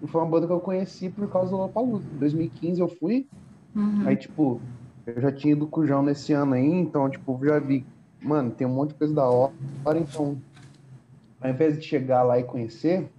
E 0.00 0.06
foi 0.06 0.20
uma 0.20 0.30
banda 0.30 0.46
que 0.46 0.52
eu 0.52 0.60
conheci 0.60 1.10
por 1.10 1.28
causa 1.28 1.50
do 1.50 1.56
Lollapalooza. 1.56 2.06
Em 2.08 2.18
2015 2.18 2.80
eu 2.80 2.88
fui, 2.88 3.26
Uhum. 3.74 4.06
aí, 4.06 4.16
tipo, 4.16 4.60
eu 5.06 5.20
já 5.20 5.32
tinha 5.32 5.54
ido 5.54 5.66
com 5.66 5.82
nesse 6.02 6.32
ano 6.32 6.54
aí, 6.54 6.64
então, 6.64 7.10
tipo, 7.10 7.44
já 7.44 7.58
vi, 7.58 7.84
mano, 8.22 8.54
tem 8.54 8.64
um 8.64 8.74
monte 8.74 8.90
de 8.90 8.98
coisa 8.98 9.12
da 9.12 9.28
hora, 9.28 9.52
então, 9.96 10.40
ao 11.40 11.50
invés 11.50 11.76
de 11.80 11.84
chegar 11.84 12.22
lá 12.22 12.38
e 12.38 12.44
conhecer, 12.44 13.10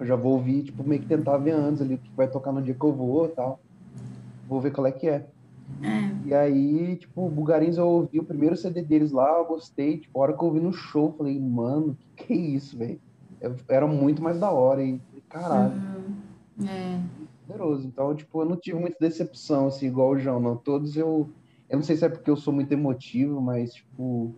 eu 0.00 0.06
já 0.06 0.16
vou 0.16 0.32
ouvir, 0.32 0.64
tipo, 0.64 0.82
meio 0.82 1.00
que 1.00 1.06
tentar 1.06 1.38
ver 1.38 1.52
antes 1.52 1.80
ali 1.80 1.94
o 1.94 1.98
que 1.98 2.10
vai 2.16 2.28
tocar 2.28 2.50
no 2.50 2.60
dia 2.60 2.74
que 2.74 2.84
eu 2.84 2.92
vou 2.92 3.26
e 3.26 3.28
tal. 3.28 3.60
Vou 4.52 4.60
ver 4.60 4.70
qual 4.70 4.86
é 4.86 4.92
que 4.92 5.08
é. 5.08 5.26
É. 5.82 6.26
E 6.26 6.34
aí, 6.34 6.96
tipo, 6.96 7.26
o 7.26 7.30
Bugarins 7.30 7.78
eu 7.78 7.88
ouvi 7.88 8.20
o 8.20 8.24
primeiro 8.24 8.54
CD 8.54 8.82
deles 8.82 9.10
lá, 9.10 9.38
eu 9.38 9.46
gostei. 9.46 9.98
Tipo, 9.98 10.18
a 10.18 10.22
hora 10.22 10.36
que 10.36 10.42
eu 10.44 10.48
ouvi 10.48 10.60
no 10.60 10.72
show, 10.72 11.06
eu 11.08 11.16
falei, 11.16 11.40
mano, 11.40 11.96
que 12.16 12.26
que 12.26 12.32
é 12.34 12.36
isso, 12.36 12.76
velho? 12.76 13.00
Eu- 13.40 13.56
Era 13.68 13.86
muito 13.86 14.22
mais 14.22 14.38
da 14.38 14.50
hora. 14.50 14.84
E, 14.84 15.00
falei, 15.08 15.22
caralho, 15.28 15.72
Uhum. 16.58 16.68
É. 16.68 17.00
poderoso. 17.46 17.86
Então, 17.88 18.14
tipo, 18.14 18.42
eu 18.42 18.44
não 18.44 18.56
tive 18.56 18.78
muita 18.78 18.96
decepção, 19.00 19.68
assim, 19.68 19.86
igual 19.86 20.10
o 20.10 20.18
João, 20.18 20.38
não. 20.38 20.56
Todos 20.56 20.96
eu. 20.96 21.28
Eu 21.68 21.78
não 21.78 21.82
sei 21.82 21.96
se 21.96 22.04
é 22.04 22.08
porque 22.10 22.30
eu 22.30 22.36
sou 22.36 22.52
muito 22.52 22.70
emotivo, 22.72 23.40
mas, 23.40 23.72
tipo, 23.72 24.36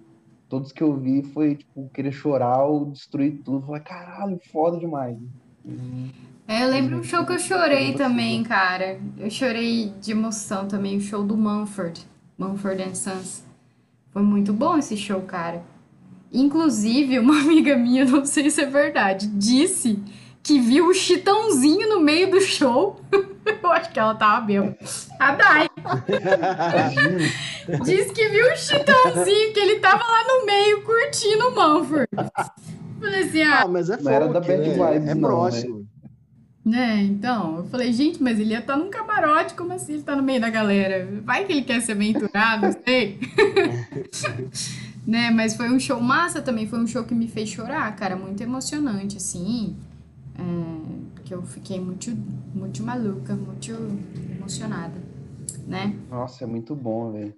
todos 0.48 0.70
que 0.70 0.82
eu 0.82 0.96
vi 0.96 1.24
foi, 1.24 1.56
tipo, 1.56 1.90
querer 1.92 2.12
chorar 2.12 2.64
ou 2.64 2.92
destruir 2.92 3.42
tudo. 3.42 3.66
Falei, 3.66 3.82
caralho, 3.82 4.38
foda 4.52 4.78
demais. 4.78 5.18
É, 6.46 6.62
eu 6.62 6.68
lembro 6.68 6.98
um 6.98 7.02
show 7.02 7.24
que 7.24 7.32
eu 7.32 7.38
chorei 7.38 7.88
Impossível. 7.88 8.06
também, 8.06 8.42
cara. 8.42 9.00
Eu 9.18 9.30
chorei 9.30 9.92
de 10.00 10.12
emoção 10.12 10.68
também, 10.68 10.98
o 10.98 11.00
show 11.00 11.22
do 11.24 11.36
Mumford. 11.36 12.06
Mumford 12.38 12.82
and 12.82 12.94
Sons. 12.94 13.42
Foi 14.10 14.22
muito 14.22 14.52
bom 14.52 14.76
esse 14.76 14.96
show, 14.96 15.20
cara. 15.22 15.62
Inclusive, 16.32 17.18
uma 17.18 17.38
amiga 17.40 17.76
minha, 17.76 18.04
não 18.04 18.24
sei 18.24 18.50
se 18.50 18.62
é 18.62 18.66
verdade, 18.66 19.26
disse 19.28 19.98
que 20.42 20.60
viu 20.60 20.88
o 20.88 20.94
Chitãozinho 20.94 21.88
no 21.88 22.00
meio 22.00 22.30
do 22.30 22.40
show. 22.40 23.00
Eu 23.62 23.70
acho 23.72 23.90
que 23.90 23.98
ela 23.98 24.14
tava 24.14 24.40
bêbada. 24.44 24.76
A 25.18 25.34
Dai 25.34 25.68
disse 27.84 28.12
que 28.12 28.28
viu 28.28 28.52
o 28.52 28.56
Chitãozinho, 28.56 29.52
que 29.52 29.60
ele 29.60 29.80
tava 29.80 30.02
lá 30.02 30.24
no 30.28 30.46
meio 30.46 30.82
curtindo 30.82 31.48
o 31.48 31.50
Mumford. 31.50 32.08
Falei 33.00 33.20
assim, 33.22 33.42
ah, 33.42 33.62
Ah, 33.62 33.68
mas 33.68 33.90
é 33.90 33.98
Não 34.00 34.10
era 34.10 34.28
da 34.28 34.40
Bad 34.40 34.58
né? 34.58 34.68
Vibes, 34.70 35.08
É 35.08 35.14
não, 35.14 35.28
próximo. 35.28 35.86
É, 36.72 37.02
então, 37.02 37.58
eu 37.58 37.64
falei, 37.64 37.92
gente, 37.92 38.22
mas 38.22 38.40
ele 38.40 38.52
ia 38.52 38.60
estar 38.60 38.76
num 38.76 38.88
camarote, 38.88 39.54
como 39.54 39.72
assim 39.72 39.94
ele 39.94 40.02
tá 40.02 40.16
no 40.16 40.22
meio 40.22 40.40
da 40.40 40.48
galera? 40.48 41.06
Vai 41.22 41.44
que 41.44 41.52
ele 41.52 41.62
quer 41.62 41.80
se 41.82 41.92
aventurar, 41.92 42.60
não 42.60 42.72
sei. 42.72 43.18
né, 45.06 45.30
mas 45.30 45.54
foi 45.54 45.70
um 45.70 45.78
show 45.78 46.00
massa 46.00 46.40
também, 46.40 46.66
foi 46.66 46.78
um 46.78 46.86
show 46.86 47.04
que 47.04 47.14
me 47.14 47.28
fez 47.28 47.50
chorar, 47.50 47.94
cara, 47.96 48.16
muito 48.16 48.42
emocionante, 48.42 49.18
assim. 49.18 49.76
É, 50.38 50.42
porque 51.14 51.34
eu 51.34 51.42
fiquei 51.42 51.78
muito, 51.78 52.10
muito 52.54 52.82
maluca, 52.82 53.34
muito 53.34 53.72
emocionada, 54.34 54.94
né? 55.66 55.94
Nossa, 56.10 56.44
é 56.44 56.46
muito 56.46 56.74
bom, 56.74 57.12
velho. 57.12 57.34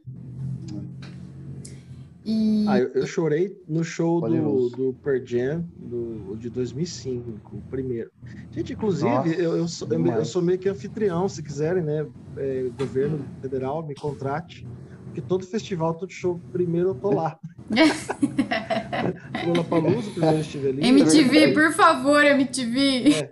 E 2.26 2.64
Ah, 2.68 2.80
eu, 2.80 2.88
eu 2.88 3.06
chorei 3.06 3.56
no 3.68 3.84
show 3.84 4.20
do, 4.20 4.68
do 4.70 4.94
Pearl 5.02 5.24
Jam 5.24 5.64
do, 5.78 6.36
de 6.36 6.50
2005, 6.50 7.56
o 7.56 7.62
primeiro. 7.70 8.10
Gente, 8.50 8.72
inclusive, 8.72 9.08
Nossa, 9.08 9.28
eu, 9.28 9.56
eu, 9.56 9.68
sou, 9.68 9.88
eu, 9.88 10.06
eu 10.06 10.24
sou 10.24 10.42
meio 10.42 10.58
que 10.58 10.68
anfitrião, 10.68 11.28
se 11.28 11.42
quiserem, 11.42 11.84
né? 11.84 12.04
é, 12.38 12.68
governo 12.78 13.24
federal, 13.40 13.86
me 13.86 13.94
contrate. 13.94 14.66
Porque 15.04 15.20
todo 15.22 15.46
festival, 15.46 15.94
todo 15.94 16.10
show, 16.10 16.40
primeiro 16.52 16.90
eu 16.90 16.94
tô 16.94 17.12
lá. 17.14 17.38
Lula 19.46 19.64
Palusa, 19.64 20.10
primeiro 20.10 20.36
eu 20.36 20.40
estive 20.40 20.68
ali. 20.68 20.86
MTV, 20.86 21.52
por 21.52 21.72
favor, 21.72 22.24
MTV. 22.24 23.30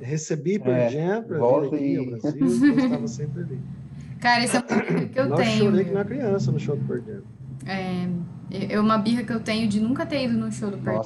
Recebi 0.00 0.58
Pearl 0.60 0.76
É, 0.76 0.88
Jam 0.90 1.22
pra 1.24 1.38
vir 1.38 1.74
aqui 1.74 1.96
ao 1.96 2.06
Brasil, 2.06 2.46
eu 2.46 2.78
estava 2.78 3.06
sempre 3.06 3.42
ali. 3.42 3.58
Cara, 4.20 4.44
esse 4.44 4.56
é 4.56 4.60
uma 4.60 4.66
que 5.08 5.18
eu 5.18 5.28
Nossa, 5.28 5.42
tenho. 5.42 5.64
chorei 5.64 5.84
que 5.84 5.90
uma 5.92 6.04
criança 6.04 6.52
no 6.52 6.58
show 6.58 6.76
do 6.76 6.86
Pearl 6.86 7.04
Jam. 7.04 7.22
É, 7.68 8.08
é 8.74 8.80
uma 8.80 8.98
birra 8.98 9.22
que 9.22 9.32
eu 9.32 9.40
tenho 9.40 9.68
de 9.68 9.80
nunca 9.80 10.04
ter 10.06 10.24
ido 10.24 10.36
no 10.36 10.50
show 10.50 10.70
do 10.70 10.78
Pearl. 10.78 11.02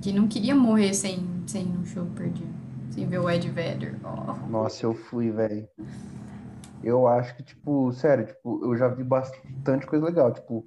Que 0.00 0.12
não 0.12 0.26
queria 0.26 0.54
morrer 0.54 0.94
sem, 0.94 1.18
sem 1.46 1.62
ir 1.62 1.68
no 1.78 1.84
show 1.86 2.04
do 2.04 2.10
Pearl 2.12 2.30
Jam. 2.34 2.46
Sem 2.90 3.06
ver 3.06 3.18
o 3.18 3.28
Ed 3.28 3.48
Vedder. 3.50 3.96
Oh. 4.02 4.32
Nossa, 4.48 4.86
eu 4.86 4.94
fui, 4.94 5.30
velho. 5.30 5.68
Eu 6.82 7.06
acho 7.06 7.36
que, 7.36 7.42
tipo, 7.42 7.92
sério, 7.92 8.24
tipo, 8.26 8.64
eu 8.64 8.74
já 8.76 8.88
vi 8.88 9.04
bastante 9.04 9.86
coisa 9.86 10.06
legal. 10.06 10.32
Tipo, 10.32 10.64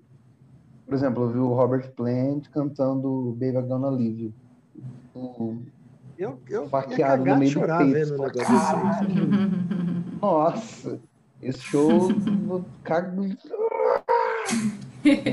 por 0.86 0.94
exemplo, 0.94 1.24
eu 1.24 1.30
vi 1.30 1.40
o 1.40 1.54
Robert 1.54 1.92
Plant 1.94 2.48
cantando 2.50 3.32
Baby 3.40 3.58
I'm 3.58 3.68
Gonna 3.68 3.90
Leave 3.90 4.24
You. 4.26 4.34
Tipo, 5.14 5.58
Eu, 6.18 6.40
eu 6.50 6.64
ia 6.64 6.70
Faqueado 6.70 7.24
cagar 7.24 7.36
no 7.36 7.40
meio 7.40 7.54
do 7.54 7.60
peito. 7.62 7.94
vendo 7.94 8.18
nossa, 10.22 11.00
esse 11.42 11.60
show 11.60 12.10
cago. 12.84 13.24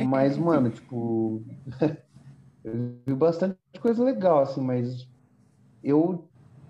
Mas, 0.09 0.39
mano, 0.39 0.71
tipo, 0.71 1.43
eu 2.65 2.73
vi 3.07 3.15
bastante 3.15 3.57
coisa 3.81 4.03
legal, 4.03 4.41
assim, 4.41 4.63
mas 4.63 5.07
eu 5.85 6.25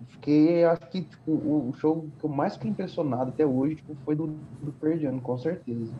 fiquei, 0.07 0.65
acho 0.65 0.89
que, 0.89 1.03
tipo, 1.03 1.31
o 1.31 1.73
show 1.77 2.09
que 2.19 2.25
eu 2.25 2.29
mais 2.29 2.55
fiquei 2.55 2.71
impressionado 2.71 3.29
até 3.29 3.45
hoje, 3.45 3.75
tipo, 3.75 3.95
foi 4.03 4.15
do, 4.15 4.27
do 4.27 4.99
Jam, 4.99 5.19
com 5.19 5.37
certeza. 5.37 5.93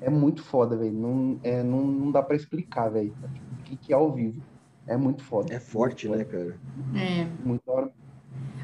É 0.00 0.08
muito 0.08 0.42
foda, 0.42 0.76
velho. 0.76 0.92
Não, 0.92 1.38
é, 1.42 1.62
não, 1.62 1.84
não 1.84 2.12
dá 2.12 2.22
pra 2.22 2.36
explicar, 2.36 2.90
velho. 2.90 3.12
Tipo, 3.32 3.54
o 3.54 3.62
que, 3.64 3.76
que 3.76 3.92
é 3.92 3.96
ao 3.96 4.12
vivo. 4.12 4.40
É 4.86 4.96
muito 4.96 5.24
foda. 5.24 5.52
É 5.52 5.58
forte, 5.58 6.08
né, 6.08 6.24
cara? 6.24 6.56
É, 6.94 7.26
Muito 7.44 7.62
hora. 7.66 7.90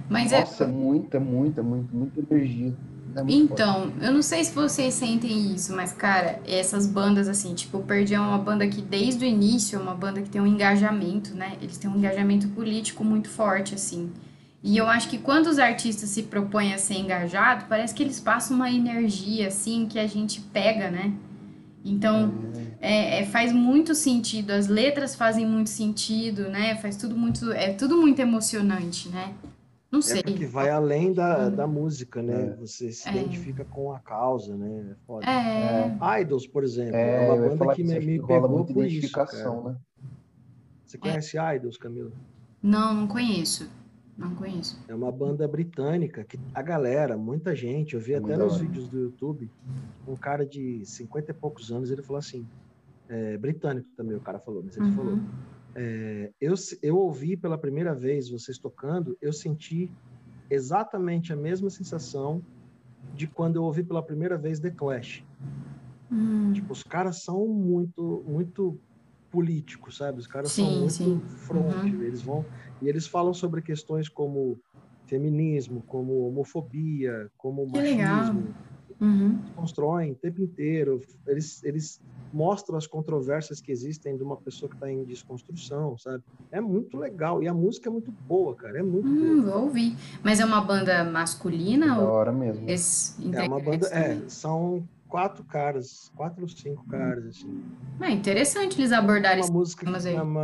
mas 0.09 0.33
é. 0.33 0.41
Nossa, 0.41 0.65
é 0.65 0.67
muita, 0.67 1.19
muita, 1.19 1.63
muita, 1.63 1.97
muita 1.97 2.21
energia. 2.21 2.75
É. 3.17 3.23
Então, 3.29 3.93
eu 4.01 4.13
não 4.13 4.23
sei 4.23 4.45
se 4.45 4.55
vocês 4.55 4.95
sentem 4.95 5.53
isso, 5.55 5.75
mas, 5.75 5.93
cara, 5.93 6.41
essas 6.47 6.87
bandas, 6.87 7.29
assim, 7.29 7.55
tipo, 7.55 7.79
o 7.79 7.83
Pearl 7.83 8.05
é 8.13 8.21
uma 8.21 8.39
banda 8.39 8.67
que, 8.69 8.81
desde 8.81 9.25
o 9.25 9.29
início, 9.29 9.79
é 9.79 9.83
uma 9.83 9.95
banda 9.95 10.23
que 10.23 10.29
tem 10.29 10.41
um 10.41 10.47
engajamento, 10.47 11.35
né? 11.35 11.57
Eles 11.61 11.77
têm 11.77 11.91
um 11.91 11.97
engajamento 11.97 12.49
político 12.49 13.05
muito 13.05 13.29
forte, 13.29 13.75
assim. 13.75 14.11
E 14.63 14.77
eu 14.77 14.87
acho 14.87 15.09
que 15.09 15.19
quando 15.19 15.47
os 15.47 15.59
artistas 15.59 16.11
se 16.11 16.25
propõem 16.25 16.75
a 16.75 16.79
ser 16.79 16.95
engajados, 16.95 17.65
parece 17.69 17.95
que 17.95 18.03
eles 18.03 18.21
passam 18.21 18.57
uma 18.57 18.71
energia, 18.71 19.49
assim, 19.49 19.87
que 19.87 19.99
a 19.99 20.07
gente 20.07 20.41
pega, 20.41 20.91
né? 20.91 21.13
Então, 21.83 22.35
é, 22.79 23.23
é, 23.23 23.27
faz 23.27 23.53
muito 23.53 23.95
sentido, 23.95 24.51
as 24.51 24.69
letras 24.69 25.15
fazem 25.15 25.47
muito 25.47 25.71
sentido, 25.71 26.43
né? 26.43 26.77
Faz 26.77 26.97
tudo 26.97 27.17
muito, 27.17 27.51
é 27.53 27.73
tudo 27.73 27.97
muito 27.97 28.19
emocionante, 28.21 29.09
né? 29.09 29.33
Não 29.91 30.01
sei. 30.01 30.21
É 30.21 30.23
porque 30.23 30.47
vai 30.47 30.71
além 30.71 31.13
da, 31.13 31.49
Hum. 31.49 31.55
da 31.57 31.67
música, 31.67 32.23
né? 32.23 32.49
É. 32.53 32.57
Você 32.57 32.93
se 32.93 33.09
É. 33.09 33.13
identifica 33.13 33.65
com 33.65 33.93
a 33.93 33.99
causa, 33.99 34.57
né? 34.57 34.93
É 34.93 34.95
foda. 35.07 35.27
É. 35.27 36.21
Idols, 36.23 36.47
por 36.47 36.63
exemplo, 36.63 36.95
é, 36.97 37.27
É, 37.27 37.31
uma 37.31 37.49
banda 37.49 37.67
que 37.75 37.83
que 37.83 37.85
me, 37.85 37.99
me 37.99 38.23
pegou 38.27 38.65
por 38.65 38.85
isso, 38.87 39.19
né? 39.65 39.77
Você 40.87 40.99
conhece 40.99 41.37
Idols, 41.57 41.77
Camila? 41.77 42.11
Não, 42.63 42.95
não 42.95 43.07
conheço. 43.09 43.69
Não 44.17 44.35
conheço. 44.35 44.79
É 44.87 44.95
uma 44.95 45.11
banda 45.11 45.49
britânica 45.49 46.25
que 46.25 46.39
a 46.55 46.61
galera, 46.63 47.17
muita 47.17 47.55
gente, 47.57 47.95
eu 47.95 48.01
vi 48.01 48.13
É 48.13 48.17
até 48.19 48.27
muito 48.27 48.39
nos 48.45 48.55
hora. 48.55 48.63
vídeos 48.63 48.89
do 48.89 48.99
YouTube, 48.99 49.51
um 50.07 50.15
cara 50.17 50.45
de 50.45 50.85
50 50.85 51.31
e 51.31 51.35
poucos 51.35 51.71
anos, 51.73 51.91
ele 51.91 52.03
falou 52.03 52.19
assim, 52.19 52.47
é, 53.09 53.39
britânico 53.39 53.89
também, 53.97 54.17
o 54.17 54.21
cara 54.21 54.39
falou, 54.39 54.63
mas 54.63 54.77
ele 54.77 54.87
Uhum. 54.87 54.93
falou, 54.95 55.19
é, 55.83 56.31
eu, 56.39 56.55
eu 56.83 56.99
ouvi 56.99 57.39
pela 57.39 57.57
primeira 57.57 57.95
vez 57.95 58.29
vocês 58.29 58.59
tocando, 58.59 59.17
eu 59.23 59.33
senti 59.33 59.91
exatamente 60.51 61.33
a 61.33 61.37
mesma 61.37 61.71
sensação 61.71 62.43
de 63.15 63.27
quando 63.27 63.57
eu 63.57 63.65
ouvi 63.65 63.83
pela 63.83 64.03
primeira 64.03 64.37
vez 64.37 64.61
The 64.61 64.71
Clash. 64.71 65.25
Hum. 66.13 66.53
Tipo, 66.53 66.75
os 66.75 66.83
caras 66.83 67.23
são 67.23 67.49
muito, 67.49 68.23
muito 68.29 68.79
políticos, 69.31 69.97
sabe? 69.97 70.19
Os 70.19 70.27
caras 70.27 70.53
Sim, 70.53 70.65
são 70.65 70.79
muito 70.81 70.93
sim. 70.93 71.21
front. 71.21 71.95
Uhum. 71.95 72.03
Eles 72.03 72.21
vão 72.21 72.45
e 72.83 72.87
eles 72.89 73.07
falam 73.07 73.33
sobre 73.33 73.63
questões 73.63 74.07
como 74.07 74.61
feminismo, 75.07 75.83
como 75.87 76.29
homofobia, 76.29 77.31
como 77.39 77.67
Que 77.73 77.81
legal. 77.81 78.17
machismo. 78.17 78.55
Uhum. 79.01 79.39
Constroem 79.57 80.13
o 80.13 80.17
tempo 80.17 80.43
inteiro. 80.43 81.01
Eles, 81.27 81.65
eles 81.65 82.03
mostram 82.33 82.77
as 82.79 82.87
controvérsias 82.87 83.61
que 83.61 83.73
existem 83.73 84.17
de 84.17 84.23
uma 84.23 84.37
pessoa 84.37 84.69
que 84.69 84.77
está 84.77 84.91
em 84.91 85.03
desconstrução, 85.05 85.99
sabe? 85.99 86.23
É 86.53 86.61
muito 86.61 86.97
legal. 86.97 87.43
E 87.43 87.49
a 87.49 87.55
música 87.55 87.89
é 87.89 87.93
muito 87.93 88.13
boa, 88.13 88.55
cara. 88.55 88.79
É 88.79 88.83
muito 88.83 89.09
Hum, 89.09 89.43
boa. 89.43 89.53
vou 89.55 89.63
ouvir. 89.65 89.97
Mas 90.23 90.39
é 90.41 90.45
uma 90.45 90.61
banda 90.61 91.03
masculina 91.05 91.89
Da 91.95 91.99
ou 92.01 92.09
hora 92.09 92.33
mesmo. 92.33 92.69
esse 92.71 93.15
É 93.35 93.43
uma 93.43 93.59
banda. 93.61 93.87
É, 93.89 94.21
são 94.29 94.83
quatro 95.09 95.43
caras, 95.45 96.11
quatro 96.15 96.43
ou 96.43 96.49
cinco 96.49 96.85
caras, 96.89 97.27
assim. 97.27 97.63
É 98.01 98.11
interessante 98.11 98.81
eles 98.81 98.93
abordarem 98.93 99.39
uma 99.39 99.45
esse 99.47 99.53
música 99.53 99.85
que 99.85 99.95
aí. 99.97 100.15
chama 100.15 100.41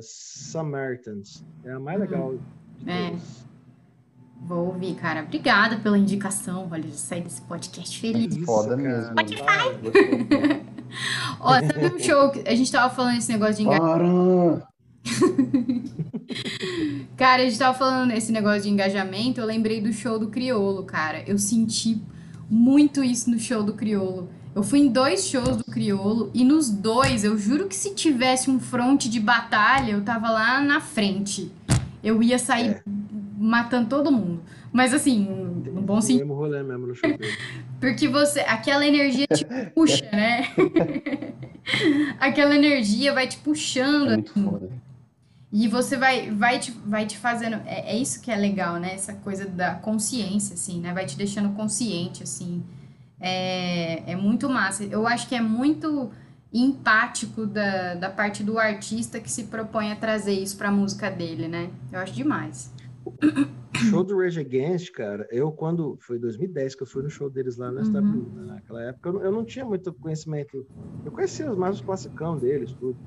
Samaritans. 0.00 1.44
É 1.64 1.72
a 1.72 1.78
mais 1.78 1.98
Uhum. 1.98 2.04
legal 2.04 2.34
de 2.78 2.90
É. 2.90 3.16
Vou 4.40 4.68
ouvir, 4.68 4.94
cara. 4.94 5.24
Obrigada 5.24 5.78
pela 5.80 5.98
indicação. 5.98 6.68
Olha, 6.70 6.84
já 6.88 6.94
saí 6.94 7.20
desse 7.22 7.42
podcast 7.42 8.00
feliz. 8.00 8.34
Isso, 8.36 8.46
Foda 8.46 8.76
cara, 8.76 8.82
mesmo. 8.82 9.14
vai. 9.44 10.62
Ó, 11.40 11.52
sabe 11.54 11.94
um 11.94 11.98
show 11.98 12.30
que 12.30 12.48
a 12.48 12.54
gente 12.54 12.70
tava 12.70 12.94
falando 12.94 13.18
esse 13.18 13.32
negócio 13.32 13.56
de 13.56 13.62
engajamento? 13.62 14.62
Cara, 17.16 17.42
a 17.42 17.44
gente 17.46 17.58
tava 17.58 17.76
falando 17.76 18.12
esse 18.12 18.32
negócio 18.32 18.62
de 18.62 18.70
engajamento, 18.70 19.40
eu 19.40 19.46
lembrei 19.46 19.80
do 19.80 19.92
show 19.92 20.18
do 20.18 20.28
Criolo, 20.28 20.84
cara. 20.84 21.22
Eu 21.26 21.38
senti 21.38 22.00
muito 22.48 23.02
isso 23.02 23.30
no 23.30 23.38
show 23.38 23.62
do 23.62 23.74
Criolo. 23.74 24.28
Eu 24.54 24.62
fui 24.62 24.80
em 24.80 24.88
dois 24.88 25.26
shows 25.26 25.56
do 25.56 25.64
Criolo 25.64 26.30
e 26.34 26.44
nos 26.44 26.68
dois, 26.68 27.24
eu 27.24 27.38
juro 27.38 27.66
que 27.66 27.76
se 27.76 27.94
tivesse 27.94 28.50
um 28.50 28.58
fronte 28.58 29.08
de 29.08 29.20
batalha, 29.20 29.92
eu 29.92 30.02
tava 30.02 30.30
lá 30.30 30.60
na 30.60 30.80
frente. 30.80 31.50
Eu 32.02 32.22
ia 32.22 32.38
sair 32.38 32.70
É. 32.70 32.82
matando 33.38 33.88
todo 33.88 34.12
mundo. 34.12 34.40
Mas 34.78 34.94
assim, 34.94 35.24
no 35.24 35.82
bom 35.82 36.00
sentido. 36.00 36.20
mesmo 36.20 36.34
rolê 36.34 36.62
mesmo 36.62 36.86
no 36.86 36.94
dele. 36.94 37.18
Porque 37.80 38.06
você, 38.06 38.38
aquela 38.42 38.86
energia 38.86 39.26
te 39.26 39.44
puxa, 39.74 40.08
né? 40.12 40.54
aquela 42.20 42.54
energia 42.54 43.12
vai 43.12 43.26
te 43.26 43.38
puxando. 43.38 44.12
É 44.12 44.14
muito 44.14 44.30
assim. 44.30 44.44
foda. 44.44 44.70
E 45.52 45.66
você 45.66 45.96
vai, 45.96 46.30
vai, 46.30 46.60
te, 46.60 46.70
vai 46.70 47.06
te 47.06 47.18
fazendo. 47.18 47.54
É, 47.66 47.92
é 47.92 47.98
isso 47.98 48.22
que 48.22 48.30
é 48.30 48.36
legal, 48.36 48.76
né? 48.76 48.94
Essa 48.94 49.14
coisa 49.14 49.46
da 49.46 49.74
consciência, 49.74 50.54
assim, 50.54 50.78
né? 50.78 50.94
Vai 50.94 51.06
te 51.06 51.16
deixando 51.16 51.56
consciente, 51.56 52.22
assim. 52.22 52.62
É, 53.18 54.12
é 54.12 54.14
muito 54.14 54.48
massa. 54.48 54.84
Eu 54.84 55.08
acho 55.08 55.28
que 55.28 55.34
é 55.34 55.40
muito 55.40 56.12
empático 56.52 57.46
da, 57.46 57.96
da 57.96 58.10
parte 58.10 58.44
do 58.44 58.60
artista 58.60 59.18
que 59.18 59.28
se 59.28 59.44
propõe 59.44 59.90
a 59.90 59.96
trazer 59.96 60.34
isso 60.34 60.56
pra 60.56 60.70
música 60.70 61.10
dele, 61.10 61.48
né? 61.48 61.68
Eu 61.90 61.98
acho 61.98 62.12
demais. 62.12 62.72
show 63.76 64.04
do 64.04 64.16
Rage 64.18 64.40
Against, 64.40 64.92
cara, 64.92 65.26
eu 65.30 65.52
quando. 65.52 65.96
Foi 66.00 66.18
2010 66.18 66.74
que 66.74 66.82
eu 66.82 66.86
fui 66.86 67.02
no 67.02 67.10
show 67.10 67.30
deles 67.30 67.56
lá 67.56 67.70
na 67.72 67.82
Uhum. 67.82 68.30
Né? 68.32 68.44
Naquela 68.46 68.82
época 68.84 69.08
eu 69.08 69.12
não, 69.14 69.22
eu 69.24 69.32
não 69.32 69.44
tinha 69.44 69.64
muito 69.64 69.92
conhecimento. 69.94 70.66
Eu 71.04 71.12
conhecia 71.12 71.54
mais 71.54 71.76
os 71.76 71.82
classicão 71.82 72.38
deles, 72.38 72.74
tudo. 72.74 72.98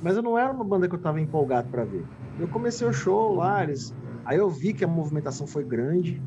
Mas 0.00 0.16
eu 0.16 0.22
não 0.22 0.38
era 0.38 0.52
uma 0.52 0.64
banda 0.64 0.88
que 0.88 0.94
eu 0.94 1.00
tava 1.00 1.20
empolgado 1.20 1.68
pra 1.70 1.84
ver. 1.84 2.08
Eu 2.38 2.48
comecei 2.48 2.86
o 2.86 2.92
show 2.92 3.34
lá, 3.34 3.62
eles. 3.64 3.94
Aí 4.24 4.38
eu 4.38 4.50
vi 4.50 4.74
que 4.74 4.84
a 4.84 4.88
movimentação 4.88 5.46
foi 5.46 5.64
grande. 5.64 6.22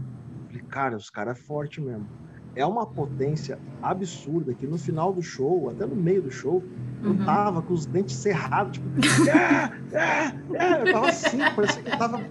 Falei, 0.50 0.64
cara, 0.70 0.98
os 0.98 1.10
caras 1.10 1.38
é 1.40 1.42
forte 1.42 1.82
mesmo. 1.82 2.10
É 2.56 2.66
uma 2.66 2.86
potência 2.92 3.60
absurda 3.82 4.56
que 4.56 4.68
no 4.68 4.78
final 4.78 5.14
do 5.14 5.22
show, 5.22 5.70
até 5.70 5.86
no 5.88 5.96
meio 5.96 6.22
do 6.24 6.32
show, 6.32 6.68
eu 7.04 7.16
Uhum. 7.16 7.22
tava 7.24 7.64
com 7.64 7.74
os 7.74 7.88
dentes 7.88 8.22
cerrados, 8.22 8.74
tipo, 8.78 8.92
"Ah, 9.34 9.72
ah, 9.96 10.34
ah", 10.60 10.78
eu 10.82 10.90
tava 10.90 11.08
assim, 11.08 11.50
parecia 11.50 11.84
que 11.84 11.90
eu 11.90 11.96
tava 11.96 12.28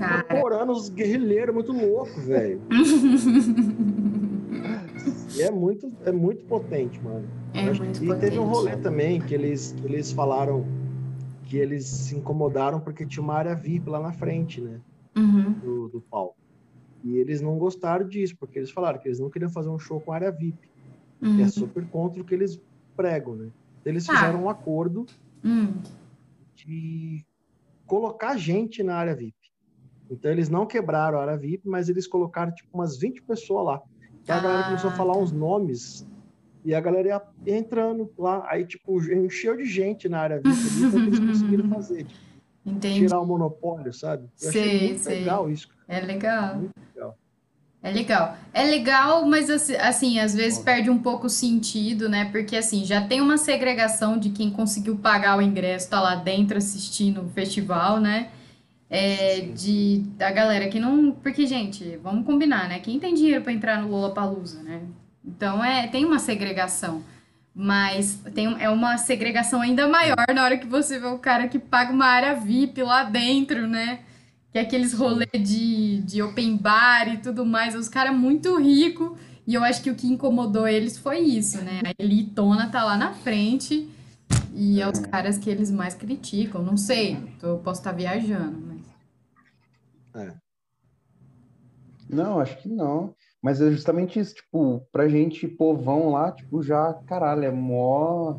Cara. 0.00 0.72
os 0.72 0.88
guerrilheiros 0.88 1.54
muito 1.54 1.72
louco, 1.72 2.20
velho. 2.20 2.60
E 5.36 5.42
é 5.42 5.50
muito, 5.50 5.90
é 6.04 6.12
muito 6.12 6.44
potente, 6.46 7.02
mano. 7.02 7.26
É 7.54 7.72
muito 7.72 8.02
e 8.04 8.08
teve 8.18 8.38
um 8.38 8.42
potente. 8.42 8.54
rolê 8.56 8.76
também 8.76 9.20
que 9.20 9.32
eles, 9.32 9.72
que 9.72 9.86
eles 9.86 10.12
falaram 10.12 10.64
que 11.44 11.56
eles 11.56 11.86
se 11.86 12.16
incomodaram 12.16 12.80
porque 12.80 13.06
tinha 13.06 13.22
uma 13.22 13.34
área 13.34 13.54
VIP 13.54 13.88
lá 13.88 14.00
na 14.00 14.12
frente, 14.12 14.60
né, 14.60 14.80
Uhum. 15.16 15.52
do, 15.54 15.88
do 15.88 16.00
palco. 16.10 16.36
E 17.04 17.16
eles 17.16 17.40
não 17.40 17.56
gostaram 17.58 18.06
disso, 18.06 18.36
porque 18.38 18.58
eles 18.58 18.70
falaram 18.70 18.98
que 19.00 19.08
eles 19.08 19.18
não 19.20 19.30
queriam 19.30 19.50
fazer 19.50 19.68
um 19.70 19.78
show 19.78 20.00
com 20.00 20.12
área 20.12 20.30
VIP, 20.30 20.58
que 21.22 21.40
é 21.40 21.44
Uhum. 21.44 21.48
super 21.48 21.88
contra 21.88 22.20
o 22.20 22.24
que 22.24 22.34
eles 22.34 22.60
pregam, 22.96 23.36
né. 23.36 23.48
Eles 23.84 24.08
Ah. 24.08 24.12
fizeram 24.14 24.44
um 24.44 24.48
acordo 24.50 25.06
Hum. 25.44 25.72
de 26.56 27.24
colocar 27.86 28.36
gente 28.36 28.82
na 28.82 28.96
área 28.96 29.14
VIP. 29.14 29.34
Então 30.10 30.30
eles 30.30 30.48
não 30.48 30.66
quebraram 30.66 31.18
a 31.18 31.22
área 31.22 31.36
VIP, 31.36 31.68
mas 31.68 31.88
eles 31.88 32.06
colocaram 32.06 32.52
tipo 32.52 32.68
umas 32.74 32.98
20 32.98 33.22
pessoas 33.22 33.64
lá. 33.64 33.80
Então 34.22 34.36
a 34.36 34.40
galera 34.40 34.60
Ah, 34.60 34.64
começou 34.64 34.90
a 34.90 34.92
falar 34.94 35.14
tá. 35.14 35.20
uns 35.20 35.32
nomes 35.32 36.06
e 36.64 36.74
a 36.74 36.80
galera 36.80 37.08
ia 37.46 37.56
entrando 37.56 38.10
lá. 38.18 38.44
Aí 38.48 38.66
tipo 38.66 39.00
encheu 39.12 39.56
de 39.56 39.64
gente 39.64 40.08
na 40.08 40.20
área 40.20 40.36
VIP 40.40 40.48
ali, 40.48 40.84
então 40.84 41.00
eles 41.00 41.18
conseguiram 41.20 41.68
fazer, 41.70 42.04
tipo, 42.04 42.20
Entendi. 42.66 42.98
tirar 43.00 43.20
o 43.20 43.26
monopólio, 43.26 43.92
sabe? 43.92 44.24
Eu 44.42 44.50
Sei, 44.50 44.62
achei 44.64 44.86
muito 44.88 45.00
sei. 45.00 45.18
legal 45.20 45.50
isso. 45.50 45.68
É 45.88 46.00
legal. 46.00 46.56
Muito 46.56 46.72
legal. 46.94 47.16
É 47.82 47.90
legal. 47.90 48.36
É 48.52 48.62
legal, 48.64 49.24
mas 49.24 49.48
assim, 49.48 49.74
assim, 49.76 50.18
às 50.18 50.34
vezes 50.34 50.58
Bom. 50.58 50.64
perde 50.66 50.90
um 50.90 50.98
pouco 50.98 51.28
o 51.28 51.30
sentido, 51.30 52.10
né? 52.10 52.26
Porque 52.30 52.54
assim, 52.56 52.84
já 52.84 53.00
tem 53.06 53.22
uma 53.22 53.38
segregação 53.38 54.18
de 54.18 54.28
quem 54.30 54.50
conseguiu 54.50 54.98
pagar 54.98 55.38
o 55.38 55.40
ingresso, 55.40 55.88
tá 55.88 55.98
lá 55.98 56.14
dentro 56.16 56.58
assistindo 56.58 57.22
o 57.22 57.28
festival, 57.30 57.98
né? 57.98 58.30
É, 58.92 59.42
de 59.54 60.02
da 60.16 60.32
galera 60.32 60.68
que 60.68 60.80
não, 60.80 61.12
porque 61.12 61.46
gente, 61.46 61.96
vamos 62.02 62.26
combinar, 62.26 62.68
né? 62.68 62.80
Quem 62.80 62.98
tem 62.98 63.14
dinheiro 63.14 63.40
pra 63.40 63.52
entrar 63.52 63.80
no 63.80 63.88
Lollapalooza, 63.88 64.64
né? 64.64 64.82
Então 65.24 65.64
é, 65.64 65.86
tem 65.86 66.04
uma 66.04 66.18
segregação. 66.18 67.02
Mas 67.54 68.20
tem, 68.34 68.46
é 68.60 68.70
uma 68.70 68.96
segregação 68.96 69.60
ainda 69.60 69.86
maior 69.88 70.24
na 70.34 70.44
hora 70.44 70.56
que 70.58 70.66
você 70.66 70.98
vê 70.98 71.06
o 71.06 71.18
cara 71.18 71.48
que 71.48 71.58
paga 71.58 71.92
uma 71.92 72.06
área 72.06 72.34
VIP 72.34 72.82
lá 72.82 73.04
dentro, 73.04 73.66
né? 73.66 74.00
Que 74.52 74.58
é 74.58 74.62
aqueles 74.62 74.92
rolê 74.92 75.26
de, 75.26 76.00
de 76.02 76.22
open 76.22 76.56
bar 76.56 77.12
e 77.12 77.18
tudo 77.18 77.44
mais. 77.44 77.74
Os 77.74 77.88
caras 77.88 78.16
muito 78.16 78.56
ricos. 78.56 79.12
E 79.46 79.54
eu 79.54 79.64
acho 79.64 79.82
que 79.82 79.90
o 79.90 79.94
que 79.94 80.06
incomodou 80.06 80.66
eles 80.66 80.96
foi 80.96 81.18
isso, 81.18 81.58
né? 81.58 81.80
A 81.84 82.02
elitona 82.02 82.68
tá 82.68 82.84
lá 82.84 82.96
na 82.96 83.12
frente. 83.12 83.88
E 84.54 84.80
é 84.80 84.88
os 84.88 84.98
caras 85.00 85.38
que 85.38 85.50
eles 85.50 85.70
mais 85.70 85.94
criticam. 85.94 86.62
Não 86.62 86.76
sei, 86.76 87.18
eu 87.42 87.58
posso 87.58 87.80
estar 87.80 87.92
viajando, 87.92 88.58
mas. 90.14 90.34
Não, 92.08 92.40
acho 92.40 92.58
que 92.58 92.68
não. 92.68 93.14
Mas 93.42 93.60
é 93.60 93.70
justamente 93.70 94.18
isso, 94.18 94.34
tipo, 94.34 94.82
pra 94.92 95.08
gente 95.08 95.46
povão 95.48 96.10
lá, 96.10 96.30
tipo, 96.32 96.62
já, 96.62 96.92
caralho, 97.06 97.44
é 97.44 97.50
mó 97.50 98.38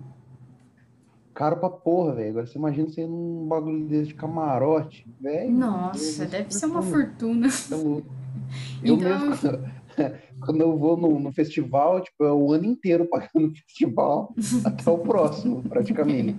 caro 1.33 1.57
pra 1.57 1.69
porra, 1.69 2.13
velho. 2.13 2.29
Agora 2.31 2.45
você 2.45 2.57
imagina 2.57 2.87
você 2.89 3.01
ir 3.01 3.07
num 3.07 3.47
bagulho 3.47 3.87
desse 3.87 4.09
de 4.09 4.13
camarote, 4.13 5.07
velho. 5.19 5.51
Nossa, 5.51 6.19
Deus, 6.19 6.31
deve 6.31 6.53
ser 6.53 6.65
uma 6.67 6.81
fortuna. 6.83 7.49
fortuna. 7.49 7.89
Louco. 7.89 8.07
Eu 8.83 8.95
Então- 8.95 9.09
mesmo, 9.29 9.37
quando, 9.37 9.71
quando 10.45 10.61
eu 10.61 10.77
vou 10.77 10.97
no, 10.97 11.19
no 11.19 11.31
festival, 11.31 12.01
tipo, 12.01 12.23
é 12.25 12.31
o 12.33 12.51
ano 12.51 12.65
inteiro 12.65 13.07
pagando 13.07 13.47
o 13.47 13.55
festival 13.55 14.35
até 14.65 14.91
o 14.91 14.97
próximo, 14.99 15.63
praticamente. 15.63 16.37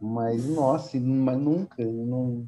Mas, 0.00 0.44
nossa, 0.48 0.98
mas 0.98 1.38
nunca, 1.38 1.84
não, 1.84 2.44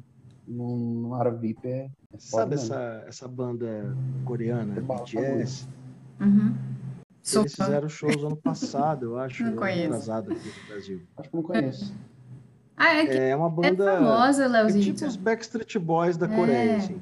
no 0.47 1.13
área 1.15 1.31
VIP 1.31 1.67
é, 1.67 1.89
é 2.13 2.17
Sabe 2.17 2.51
mesmo. 2.55 2.73
essa, 2.73 3.03
essa 3.07 3.27
banda 3.27 3.95
coreana, 4.25 4.75
É 4.77 4.81
BTS? 4.81 5.67
Uhum. 6.19 6.53
Eles 7.33 7.55
fizeram 7.55 7.89
shows 7.89 8.23
ano 8.23 8.35
passado, 8.37 9.05
eu 9.05 9.17
acho, 9.17 9.43
Não 9.43 9.55
conheço. 9.55 9.85
atrasado 9.85 10.31
aqui 10.31 10.47
no 10.47 10.67
Brasil. 10.67 11.01
Acho 11.17 11.29
que 11.29 11.35
eu 11.35 11.41
não 11.41 11.47
conheço. 11.47 11.93
Ah, 12.77 12.93
é 12.95 13.05
que 13.05 13.17
É 13.17 13.35
uma 13.35 13.47
é 13.47 13.51
banda. 13.51 13.85
famosa, 13.97 14.43
É 14.43 14.47
Leozito. 14.47 14.83
tipo 14.93 15.05
os 15.07 15.15
Backstreet 15.15 15.75
Boys 15.79 16.17
da 16.17 16.27
É. 16.27 16.35
Coreia, 16.35 16.77
assim. 16.77 16.97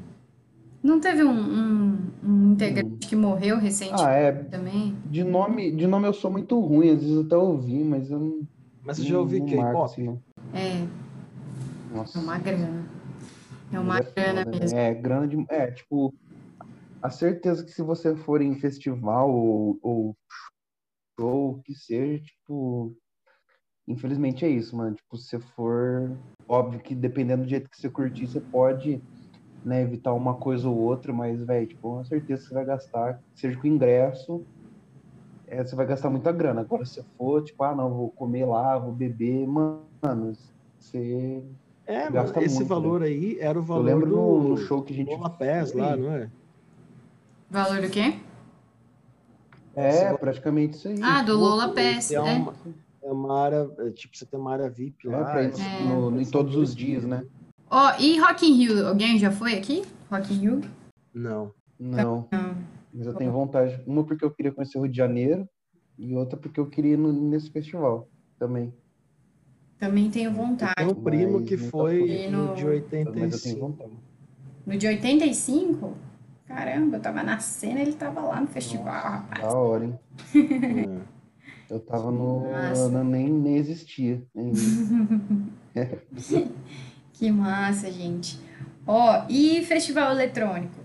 Não 0.81 0.99
teve 0.99 1.23
um, 1.23 1.31
um, 1.31 1.97
um 2.23 2.51
integrante 2.53 3.07
que 3.07 3.15
morreu 3.15 3.57
recentemente 3.57 4.03
Ah, 4.05 4.11
é. 4.11 4.31
também? 4.31 4.95
De 5.05 5.23
nome, 5.23 5.71
de 5.75 5.87
nome 5.87 6.07
eu 6.07 6.13
sou 6.13 6.29
muito 6.31 6.59
ruim, 6.59 6.89
às 6.91 7.01
vezes 7.01 7.25
até 7.25 7.35
ouvi, 7.37 7.83
mas 7.83 8.09
eu 8.11 8.19
não, 8.19 8.41
Mas 8.83 8.97
você 8.97 9.03
já 9.03 9.17
marco 9.57 9.71
K-pop? 9.71 9.83
assim. 9.85 10.19
É, 10.53 10.85
Nossa. 11.93 12.17
é 12.17 12.21
uma 12.21 12.37
grana. 12.37 12.83
É 13.74 13.80
uma 13.80 13.99
grana 13.99 14.45
né? 14.45 14.59
mesmo. 14.59 14.78
É, 14.78 14.93
grana 14.93 15.28
de. 15.28 15.45
É, 15.49 15.71
tipo, 15.71 16.13
a 17.01 17.09
certeza 17.09 17.65
que 17.65 17.71
se 17.71 17.82
você 17.82 18.15
for 18.15 18.41
em 18.41 18.55
festival 18.59 19.32
ou, 19.32 19.80
ou 19.82 20.17
show, 21.19 21.51
o 21.51 21.61
que 21.63 21.74
seja, 21.74 22.24
tipo. 22.24 22.95
Infelizmente 23.88 24.45
é 24.45 24.49
isso, 24.49 24.78
mano. 24.78 24.95
Tipo, 24.95 25.17
se 25.17 25.30
você 25.30 25.39
for. 25.39 26.17
Óbvio 26.47 26.80
que 26.82 26.93
dependendo 26.93 27.43
do 27.43 27.49
jeito 27.49 27.69
que 27.69 27.78
você 27.78 27.89
curtir, 27.89 28.28
você 28.28 28.39
pode, 28.39 29.01
né, 29.65 29.82
evitar 29.82 30.13
uma 30.13 30.36
coisa 30.36 30.69
ou 30.69 30.78
outra, 30.78 31.11
mas, 31.11 31.43
velho, 31.43 31.67
tipo, 31.67 31.82
com 31.82 32.05
certeza 32.05 32.43
você 32.43 32.53
vai 32.53 32.65
gastar, 32.65 33.19
seja 33.34 33.59
com 33.59 33.65
ingresso, 33.65 34.45
é, 35.47 35.63
você 35.63 35.76
vai 35.76 35.86
gastar 35.86 36.09
muita 36.09 36.32
grana. 36.32 36.61
Agora, 36.61 36.86
se 36.86 36.95
você 36.95 37.05
for, 37.17 37.43
tipo, 37.43 37.63
ah, 37.63 37.74
não, 37.74 37.93
vou 37.93 38.11
comer 38.11 38.45
lá, 38.45 38.78
vou 38.78 38.93
beber, 38.93 39.47
mano, 39.47 40.34
você. 40.78 41.43
É, 41.86 42.09
Gasta 42.09 42.41
esse 42.41 42.55
muito, 42.55 42.67
valor 42.69 43.03
aí 43.03 43.38
era 43.39 43.57
o 43.57 43.61
Eu 43.61 43.65
valor 43.65 43.84
lembro 43.84 44.07
no, 44.09 44.41
do 44.41 44.47
no 44.49 44.57
show 44.57 44.81
que 44.81 44.93
a 44.93 44.95
gente 44.95 45.09
Lola 45.09 45.29
Pass 45.29 45.73
lá, 45.73 45.95
não 45.97 46.11
é? 46.13 46.29
Valor 47.49 47.81
do 47.81 47.89
quê? 47.89 48.15
É, 49.75 50.13
praticamente 50.15 50.75
isso 50.77 50.88
aí. 50.88 50.99
Ah, 51.01 51.21
do 51.23 51.38
Lola 51.38 51.69
Pass, 51.73 52.11
É 52.11 52.15
é. 52.15 52.19
uma, 52.21 52.53
é 53.03 53.11
uma 53.11 53.39
área, 53.39 53.69
é, 53.79 53.89
tipo, 53.89 54.15
você 54.15 54.25
tem 54.25 54.39
uma 54.39 54.53
área 54.53 54.69
VIP 54.69 55.07
É, 55.07 55.11
lá. 55.11 55.41
ir 55.43 55.51
É. 55.59 55.84
no- 55.84 56.11
no- 56.11 56.21
em 56.21 56.25
todos 56.25 56.55
os 56.55 56.75
dias, 56.75 57.03
né? 57.03 57.25
Ó, 57.69 57.91
e 57.99 58.19
Rock 58.19 58.45
in 58.45 58.53
Rio? 58.53 58.88
Alguém 58.88 59.17
já 59.17 59.31
foi 59.31 59.55
aqui? 59.55 59.84
Rock 60.11 60.34
in 60.34 60.38
Rio? 60.38 60.61
Não. 61.13 61.51
Não, 61.79 62.27
Não. 62.31 62.55
mas 62.93 63.07
eu 63.07 63.13
tenho 63.15 63.31
vontade. 63.31 63.81
Uma 63.86 64.03
porque 64.03 64.23
eu 64.23 64.31
queria 64.31 64.51
conhecer 64.51 64.77
o 64.77 64.81
Rio 64.84 64.91
de 64.91 64.97
Janeiro 64.97 65.49
e 65.97 66.15
outra 66.15 66.38
porque 66.38 66.59
eu 66.59 66.67
queria 66.67 66.93
ir 66.93 66.97
no- 66.97 67.11
nesse 67.11 67.49
festival 67.49 68.07
também. 68.39 68.71
Também 69.84 70.09
tenho 70.09 70.29
Eu 70.29 70.34
vontade. 70.34 70.75
tenho 70.77 70.91
um 70.91 70.95
primo 70.95 71.39
Mas 71.41 71.49
que 71.49 71.57
foi 71.57 71.99
fui. 71.99 72.27
no 72.29 72.55
de 72.55 72.63
Mas 72.63 72.73
eu 72.73 72.81
tenho 72.84 73.07
85. 73.09 73.59
vontade. 73.59 73.91
No 74.65 74.77
de 74.77 74.88
85? 74.88 75.93
Caramba, 76.47 76.95
eu 76.97 77.01
tava 77.01 77.21
nascendo, 77.21 77.79
ele 77.79 77.91
tava 77.91 78.21
lá 78.21 78.39
no 78.39 78.47
festival, 78.47 78.86
Nossa, 78.93 79.09
rapaz. 79.09 79.41
da 79.41 79.53
hora, 79.53 79.86
hein? 79.86 79.99
É. 80.36 81.13
Eu 81.73 81.79
tava 81.79 82.11
no. 82.11 82.45
Eu 82.45 83.03
nem, 83.03 83.29
nem 83.29 83.55
existia. 83.57 84.21
ainda. 84.38 84.59
Que 87.13 87.31
massa, 87.31 87.91
gente. 87.91 88.39
Ó, 88.86 89.25
e 89.29 89.63
festival 89.63 90.11
eletrônico? 90.11 90.75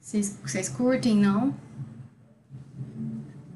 Vocês 0.00 0.38
vocês 0.42 0.68
curtem, 0.68 1.16
não? 1.16 1.54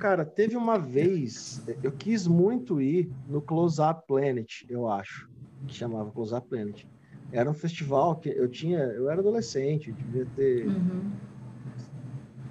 Cara, 0.03 0.25
teve 0.25 0.57
uma 0.57 0.81
vez, 0.81 1.63
eu 1.81 1.93
quis 1.93 2.27
muito 2.27 2.81
ir 2.81 3.09
no 3.25 3.41
Close 3.41 3.81
Up 3.81 4.05
Planet, 4.09 4.51
eu 4.69 4.89
acho, 4.89 5.29
que 5.65 5.77
chamava 5.77 6.11
Close 6.11 6.35
Up 6.35 6.49
Planet. 6.49 6.83
Era 7.31 7.49
um 7.49 7.55
festival 7.55 8.19
que 8.19 8.29
eu 8.29 8.51
tinha, 8.51 8.81
eu 8.81 9.09
era 9.09 9.21
adolescente, 9.21 9.91
eu 9.91 9.95
devia 9.95 10.27
ter 10.35 10.67
Uhum. 10.67 11.13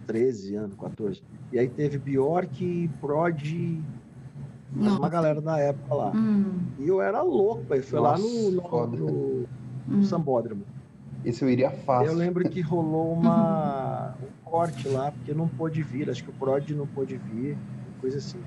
13 0.07 0.55
anos, 0.55 0.77
14. 0.77 1.21
E 1.51 1.59
aí 1.59 1.67
teve 1.67 1.97
Bjork, 1.97 2.89
Prod, 3.01 3.37
Nossa. 4.73 4.97
uma 4.97 5.09
galera 5.09 5.41
da 5.41 5.59
época 5.59 5.93
lá. 5.93 6.11
Hum, 6.15 6.71
E 6.79 6.87
eu 6.87 7.01
era 7.01 7.21
louco, 7.21 7.73
aí 7.73 7.81
foi 7.81 7.99
lá 7.99 8.17
no, 8.17 8.51
no, 8.51 8.87
no, 8.87 9.47
no 9.85 9.97
hum. 9.97 10.03
Sambódromo. 10.03 10.65
Esse 11.23 11.43
eu 11.43 11.49
iria 11.49 11.69
fácil. 11.71 12.11
Eu 12.11 12.17
lembro 12.17 12.47
que 12.49 12.61
rolou 12.61 13.13
uma, 13.13 14.15
um 14.21 14.49
corte 14.49 14.87
lá, 14.87 15.11
porque 15.11 15.33
não 15.33 15.47
pôde 15.47 15.81
vir, 15.83 16.09
acho 16.09 16.23
que 16.23 16.29
o 16.29 16.33
Prod 16.33 16.69
não 16.71 16.87
pôde 16.87 17.17
vir, 17.17 17.57
coisa 17.99 18.17
assim. 18.17 18.39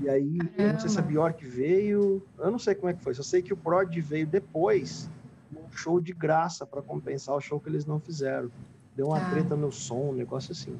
E 0.00 0.08
aí, 0.08 0.38
eu 0.58 0.72
não 0.72 0.78
sei 0.80 0.88
se 0.90 0.98
a 0.98 1.02
Caramba. 1.02 1.08
Bjork 1.28 1.46
veio, 1.46 2.22
eu 2.38 2.50
não 2.50 2.58
sei 2.58 2.74
como 2.74 2.88
é 2.90 2.94
que 2.94 3.02
foi, 3.02 3.14
só 3.14 3.22
sei 3.22 3.42
que 3.42 3.52
o 3.52 3.56
Prod 3.56 3.94
veio 4.00 4.26
depois, 4.26 5.08
num 5.52 5.70
show 5.70 6.00
de 6.00 6.12
graça 6.12 6.66
para 6.66 6.82
compensar 6.82 7.36
o 7.36 7.40
show 7.40 7.60
que 7.60 7.68
eles 7.68 7.86
não 7.86 8.00
fizeram. 8.00 8.50
Deu 8.96 9.06
uma 9.08 9.18
Ah. 9.18 9.30
treta 9.30 9.54
no 9.54 9.70
som, 9.70 10.10
um 10.10 10.14
negócio 10.14 10.52
assim. 10.52 10.74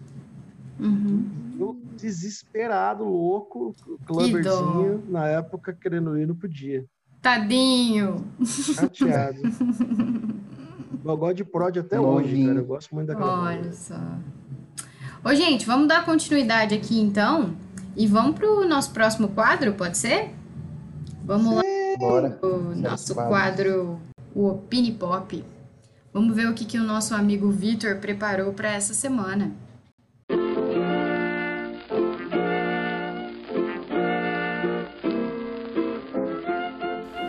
Uhum. 0.80 1.24
Eu 1.58 1.76
desesperado, 1.96 3.04
louco, 3.04 3.74
clubberzinho, 4.04 5.02
na 5.08 5.28
época 5.28 5.72
querendo 5.72 6.18
ir, 6.18 6.26
não 6.26 6.34
podia. 6.34 6.84
Tadinho. 7.22 8.16
Chateado. 8.44 9.38
eu 11.12 11.16
gosto 11.16 11.36
de 11.36 11.44
prod 11.44 11.78
até 11.78 12.00
hoje, 12.00 12.28
Novinho. 12.28 12.48
cara. 12.48 12.58
Eu 12.60 12.64
gosto 12.64 12.94
muito 12.94 13.06
daquela 13.08 13.42
Olha 13.42 13.56
banda. 13.58 13.72
só. 13.72 13.94
Ô, 15.24 15.34
gente, 15.34 15.66
vamos 15.66 15.88
dar 15.88 16.04
continuidade 16.04 16.74
aqui 16.74 17.00
então. 17.00 17.54
E 17.96 18.06
vamos 18.06 18.34
pro 18.36 18.66
nosso 18.68 18.90
próximo 18.92 19.28
quadro, 19.28 19.72
pode 19.74 19.96
ser? 19.96 20.34
Vamos 21.24 21.54
lá 21.54 21.62
Bora. 21.98 22.38
o 22.42 22.74
nosso 22.74 23.14
quadro, 23.14 24.00
o 24.34 24.48
Opini 24.48 24.92
Pop. 24.92 25.44
Vamos 26.12 26.34
ver 26.34 26.48
o 26.48 26.54
que, 26.54 26.64
que 26.64 26.78
o 26.78 26.82
nosso 26.84 27.14
amigo 27.14 27.50
Vitor 27.50 27.96
preparou 27.96 28.52
para 28.52 28.72
essa 28.72 28.92
semana. 28.94 29.52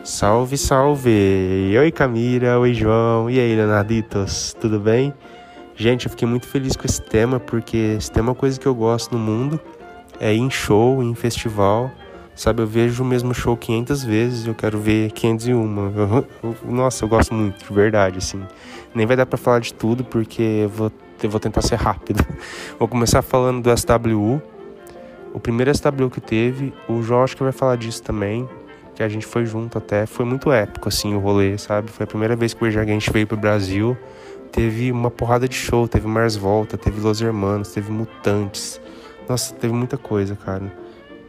Salve, 0.06 0.56
salve! 0.56 1.76
Oi 1.80 1.91
Camila, 1.91 2.60
oi 2.60 2.76
João, 2.76 3.28
e 3.28 3.39
aí 3.39 3.56
Leonarditos, 3.56 4.56
tudo 4.62 4.80
bem? 4.80 5.12
Gente, 5.76 6.06
eu 6.06 6.12
fiquei 6.12 6.28
muito 6.28 6.45
feliz 6.47 6.76
com 6.76 6.86
esse 6.86 7.01
tema, 7.01 7.39
porque 7.39 7.97
se 7.99 8.12
tem 8.12 8.22
uma 8.22 8.36
coisa 8.36 8.60
que 8.60 8.68
eu 8.68 8.76
gosto 8.76 9.14
no 9.14 9.18
mundo, 9.18 9.60
é 10.20 10.32
em 10.32 10.47
show, 10.47 11.01
em 11.01 11.16
festival, 11.16 11.89
sabe? 12.36 12.62
Eu 12.62 12.68
vejo 12.68 13.01
o 13.01 13.06
mesmo 13.06 13.34
show 13.34 13.58
500 13.58 14.03
vezes, 14.03 14.45
eu 14.45 14.53
quero 14.53 14.78
ver 14.78 15.12
501. 15.12 15.91
Eu- 15.97 16.28
eu- 16.43 16.56
nossa, 16.72 17.03
eu 17.03 17.10
gosto 17.10 17.34
muito, 17.34 17.66
de 17.68 17.74
verdade, 17.74 18.20
assim. 18.20 18.43
Nem 18.93 19.08
vai 19.08 19.18
dar 19.18 19.26
pra 19.26 19.39
falar 19.39 19.58
de 19.60 19.74
tudo, 19.74 20.03
porque 20.03 20.43
eu 20.43 20.70
vou, 20.70 20.91
eu 21.24 21.30
vou 21.32 21.39
tentar 21.39 21.64
ser 21.64 21.78
rápido. 21.78 22.24
Vou 22.78 22.88
começar 22.88 23.24
falando 23.24 23.64
do 23.64 23.72
SWU, 23.72 24.39
o 25.34 25.39
primeiro 25.39 25.72
SWU 25.72 26.12
que 26.12 26.22
teve, 26.22 26.72
o 26.88 27.01
João 27.01 27.24
acho 27.24 27.36
que 27.36 27.41
vai 27.41 27.51
falar 27.51 27.76
disso 27.76 28.03
também, 28.03 28.47
que 28.96 29.04
a 29.04 29.10
gente 29.10 29.26
foi 29.26 29.46
junto 29.46 29.78
até. 29.78 30.06
Foi 30.06 30.26
muito 30.26 30.52
épico, 30.52 30.88
assim, 30.88 31.14
o 31.14 31.20
rolê, 31.20 31.58
sabe? 31.58 31.91
Foi 31.91 32.06
a 32.06 32.08
primeira 32.08 32.36
vez 32.36 32.54
que 32.54 32.64
o 32.64 32.80
Against 32.80 33.12
veio 33.12 33.28
pro 33.28 33.38
Brasil. 33.38 33.98
Teve 34.52 34.91
uma 34.91 35.12
porrada 35.12 35.48
de 35.50 35.56
show, 35.56 35.88
teve 35.88 36.08
Mars 36.08 36.36
Volta, 36.36 36.78
teve 36.78 37.02
Los 37.02 37.22
Hermanos, 37.22 37.74
teve 37.74 37.91
Mutantes. 37.91 38.80
Nossa, 39.28 39.54
teve 39.54 39.74
muita 39.74 39.98
coisa, 39.98 40.36
cara. 40.36 40.72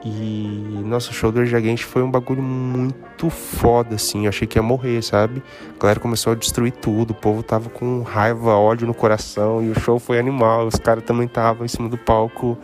E 0.04 0.80
nosso 0.84 1.12
show 1.12 1.32
do 1.32 1.40
Against 1.40 1.82
foi 1.82 2.02
um 2.02 2.10
bagulho 2.10 2.42
muito 2.42 3.28
foda, 3.28 3.96
assim. 3.96 4.24
Eu 4.24 4.28
achei 4.28 4.46
que 4.46 4.56
ia 4.56 4.62
morrer, 4.62 5.02
sabe? 5.02 5.42
A 5.76 5.82
galera 5.82 5.98
começou 5.98 6.32
a 6.32 6.36
destruir 6.36 6.70
tudo, 6.70 7.10
o 7.10 7.14
povo 7.14 7.42
tava 7.42 7.68
com 7.68 8.02
raiva, 8.02 8.54
ódio 8.54 8.86
no 8.86 8.94
coração, 8.94 9.64
e 9.64 9.70
o 9.70 9.80
show 9.80 9.98
foi 9.98 10.20
animal. 10.20 10.66
Os 10.68 10.76
caras 10.76 11.02
também 11.02 11.26
estavam 11.26 11.64
em 11.64 11.68
cima 11.68 11.88
do 11.88 11.98
palco 11.98 12.56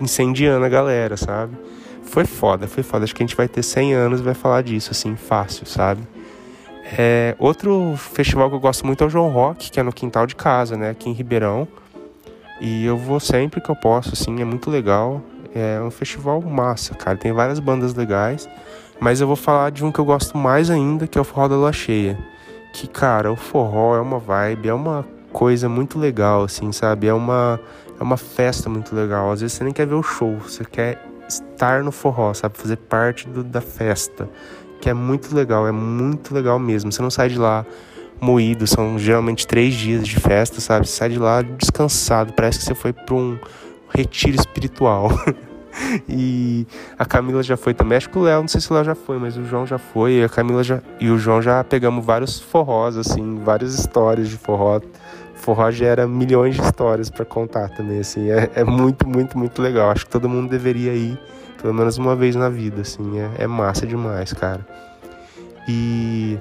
incendiando 0.00 0.64
a 0.64 0.68
galera, 0.70 1.16
sabe? 1.18 1.54
Foi 2.12 2.26
foda, 2.26 2.68
foi 2.68 2.82
foda. 2.82 3.04
Acho 3.04 3.14
que 3.14 3.22
a 3.22 3.26
gente 3.26 3.34
vai 3.34 3.48
ter 3.48 3.62
100 3.62 3.94
anos 3.94 4.20
e 4.20 4.22
vai 4.22 4.34
falar 4.34 4.62
disso, 4.62 4.90
assim, 4.90 5.16
fácil, 5.16 5.64
sabe? 5.64 6.02
É, 6.98 7.34
outro 7.38 7.94
festival 7.96 8.50
que 8.50 8.56
eu 8.56 8.60
gosto 8.60 8.86
muito 8.86 9.02
é 9.02 9.06
o 9.06 9.08
João 9.08 9.30
Rock, 9.30 9.70
que 9.70 9.80
é 9.80 9.82
no 9.82 9.90
quintal 9.90 10.26
de 10.26 10.36
casa, 10.36 10.76
né? 10.76 10.90
Aqui 10.90 11.08
em 11.08 11.14
Ribeirão. 11.14 11.66
E 12.60 12.84
eu 12.84 12.98
vou 12.98 13.18
sempre 13.18 13.62
que 13.62 13.70
eu 13.70 13.74
posso, 13.74 14.10
assim, 14.12 14.42
é 14.42 14.44
muito 14.44 14.70
legal. 14.70 15.22
É 15.54 15.80
um 15.80 15.90
festival 15.90 16.42
massa, 16.42 16.94
cara. 16.94 17.16
Tem 17.16 17.32
várias 17.32 17.58
bandas 17.58 17.94
legais. 17.94 18.46
Mas 19.00 19.22
eu 19.22 19.26
vou 19.26 19.34
falar 19.34 19.70
de 19.70 19.82
um 19.82 19.90
que 19.90 19.98
eu 19.98 20.04
gosto 20.04 20.36
mais 20.36 20.68
ainda, 20.68 21.06
que 21.06 21.16
é 21.16 21.20
o 21.20 21.24
Forró 21.24 21.48
da 21.48 21.56
Lua 21.56 21.72
Cheia. 21.72 22.18
Que, 22.74 22.86
cara, 22.86 23.32
o 23.32 23.36
forró 23.36 23.96
é 23.96 24.00
uma 24.02 24.18
vibe, 24.18 24.68
é 24.68 24.74
uma 24.74 25.02
coisa 25.32 25.66
muito 25.66 25.98
legal, 25.98 26.42
assim, 26.42 26.72
sabe? 26.72 27.06
É 27.06 27.14
uma, 27.14 27.58
é 27.98 28.02
uma 28.02 28.18
festa 28.18 28.68
muito 28.68 28.94
legal. 28.94 29.30
Às 29.32 29.40
vezes 29.40 29.56
você 29.56 29.64
nem 29.64 29.72
quer 29.72 29.86
ver 29.86 29.94
o 29.94 30.02
show, 30.02 30.36
você 30.36 30.62
quer 30.62 31.11
estar 31.34 31.82
no 31.82 31.92
forró, 31.92 32.32
sabe? 32.34 32.58
Fazer 32.58 32.76
parte 32.76 33.28
do- 33.28 33.44
da 33.44 33.60
festa. 33.60 34.28
Que 34.80 34.90
é 34.90 34.94
muito 34.94 35.34
legal, 35.34 35.66
é 35.66 35.72
muito 35.72 36.34
legal 36.34 36.58
mesmo. 36.58 36.90
Você 36.90 37.00
não 37.02 37.10
sai 37.10 37.28
de 37.28 37.38
lá 37.38 37.64
moído, 38.20 38.66
são 38.66 38.98
geralmente 38.98 39.46
três 39.46 39.74
dias 39.74 40.06
de 40.06 40.18
festa, 40.18 40.60
sabe? 40.60 40.86
Você 40.86 40.96
sai 40.96 41.08
de 41.10 41.18
lá 41.18 41.42
descansado, 41.42 42.32
parece 42.32 42.58
que 42.60 42.64
você 42.64 42.74
foi 42.74 42.92
para 42.92 43.14
um 43.14 43.38
retiro 43.88 44.36
espiritual. 44.36 45.10
e 46.08 46.66
a 46.98 47.04
Camila 47.04 47.42
já 47.42 47.56
foi 47.56 47.74
também, 47.74 47.96
acho 47.96 48.10
que 48.10 48.18
o 48.18 48.22
Léo, 48.22 48.40
não 48.42 48.48
sei 48.48 48.60
se 48.60 48.70
o 48.70 48.74
Léo 48.74 48.84
já 48.84 48.94
foi, 48.94 49.18
mas 49.18 49.36
o 49.36 49.44
João 49.44 49.66
já 49.66 49.78
foi, 49.78 50.14
e 50.18 50.24
a 50.24 50.28
Camila 50.28 50.62
já, 50.62 50.80
e 51.00 51.10
o 51.10 51.18
João 51.18 51.40
já 51.40 51.62
pegamos 51.64 52.04
vários 52.04 52.38
forrós, 52.40 52.96
assim, 52.96 53.40
várias 53.42 53.74
histórias 53.74 54.28
de 54.28 54.36
forró. 54.36 54.80
Forró 55.42 55.70
gera 55.72 56.06
milhões 56.06 56.54
de 56.54 56.62
histórias 56.62 57.10
para 57.10 57.24
contar 57.24 57.68
também, 57.70 57.98
assim, 57.98 58.30
é, 58.30 58.48
é 58.54 58.62
muito, 58.62 59.08
muito, 59.08 59.36
muito 59.36 59.60
legal. 59.60 59.90
Acho 59.90 60.06
que 60.06 60.12
todo 60.12 60.28
mundo 60.28 60.48
deveria 60.48 60.94
ir 60.94 61.18
pelo 61.60 61.74
menos 61.74 61.98
uma 61.98 62.14
vez 62.14 62.36
na 62.36 62.48
vida, 62.48 62.82
assim, 62.82 63.18
é, 63.18 63.42
é 63.42 63.46
massa 63.48 63.84
demais, 63.84 64.32
cara. 64.32 64.64
E 65.66 66.38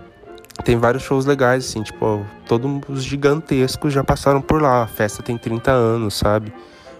tem 0.63 0.77
vários 0.77 1.01
shows 1.01 1.25
legais, 1.25 1.65
assim, 1.65 1.81
tipo, 1.81 2.23
todos 2.47 2.81
os 2.87 3.03
gigantescos 3.03 3.91
já 3.91 4.03
passaram 4.03 4.39
por 4.39 4.61
lá. 4.61 4.83
A 4.83 4.87
festa 4.87 5.23
tem 5.23 5.35
30 5.35 5.71
anos, 5.71 6.15
sabe? 6.15 6.53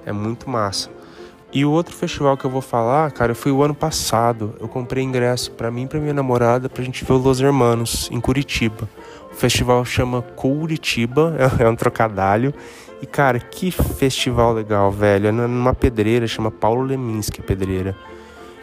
É 0.03 0.11
muito 0.11 0.49
massa. 0.49 0.89
E 1.53 1.63
o 1.65 1.71
outro 1.71 1.93
festival 1.93 2.35
que 2.35 2.45
eu 2.45 2.49
vou 2.49 2.61
falar, 2.61 3.11
cara, 3.11 3.35
foi 3.35 3.51
o 3.51 3.61
ano 3.61 3.75
passado. 3.75 4.55
Eu 4.59 4.67
comprei 4.67 5.03
ingresso 5.03 5.51
para 5.51 5.69
mim 5.69 5.83
e 5.83 5.87
pra 5.87 5.99
minha 5.99 6.13
namorada 6.13 6.67
pra 6.67 6.83
gente 6.83 7.05
ver 7.05 7.13
o 7.13 7.17
Los 7.17 7.41
Hermanos 7.41 8.09
em 8.11 8.19
Curitiba. 8.19 8.89
O 9.31 9.35
festival 9.35 9.83
chama 9.85 10.21
Curitiba, 10.21 11.35
é 11.59 11.67
um 11.67 11.75
trocadilho. 11.75 12.53
E 13.01 13.05
cara, 13.05 13.39
que 13.39 13.71
festival 13.71 14.53
legal, 14.53 14.91
velho. 14.91 15.27
É 15.27 15.31
numa 15.31 15.73
pedreira, 15.73 16.27
chama 16.27 16.51
Paulo 16.51 16.83
Leminski 16.83 17.41
a 17.41 17.43
pedreira. 17.43 17.95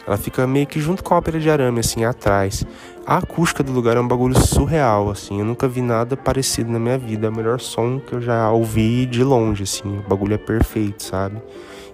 Ela 0.07 0.17
fica 0.17 0.47
meio 0.47 0.65
que 0.65 0.79
junto 0.79 1.03
com 1.03 1.13
a 1.13 1.17
ópera 1.17 1.39
de 1.39 1.49
arame, 1.51 1.81
assim, 1.81 2.03
atrás. 2.03 2.65
A 3.05 3.17
acústica 3.17 3.61
do 3.61 3.71
lugar 3.71 3.95
é 3.95 3.99
um 3.99 4.07
bagulho 4.07 4.39
surreal, 4.39 5.11
assim. 5.11 5.39
Eu 5.39 5.45
nunca 5.45 5.67
vi 5.67 5.81
nada 5.81 6.17
parecido 6.17 6.71
na 6.71 6.79
minha 6.79 6.97
vida. 6.97 7.27
É 7.27 7.29
o 7.29 7.35
melhor 7.35 7.59
som 7.59 7.99
que 7.99 8.13
eu 8.13 8.21
já 8.21 8.49
ouvi 8.49 9.05
de 9.05 9.23
longe, 9.23 9.63
assim. 9.63 9.99
O 9.99 10.09
bagulho 10.09 10.33
é 10.33 10.37
perfeito, 10.37 11.03
sabe? 11.03 11.39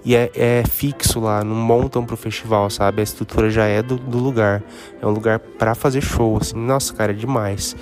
E 0.05 0.15
é, 0.15 0.31
é 0.33 0.63
fixo 0.65 1.19
lá, 1.19 1.43
não 1.43 1.55
montam 1.55 2.05
pro 2.05 2.15
festival, 2.15 2.69
sabe? 2.69 3.01
A 3.01 3.03
estrutura 3.03 3.49
já 3.49 3.65
é 3.65 3.81
do, 3.81 3.97
do 3.97 4.17
lugar. 4.17 4.63
É 5.01 5.05
um 5.05 5.11
lugar 5.11 5.39
para 5.39 5.75
fazer 5.75 5.99
show, 5.99 6.37
assim. 6.39 6.55
Nossa, 6.55 6.93
cara, 6.93 7.11
é 7.11 7.15
demais. 7.15 7.75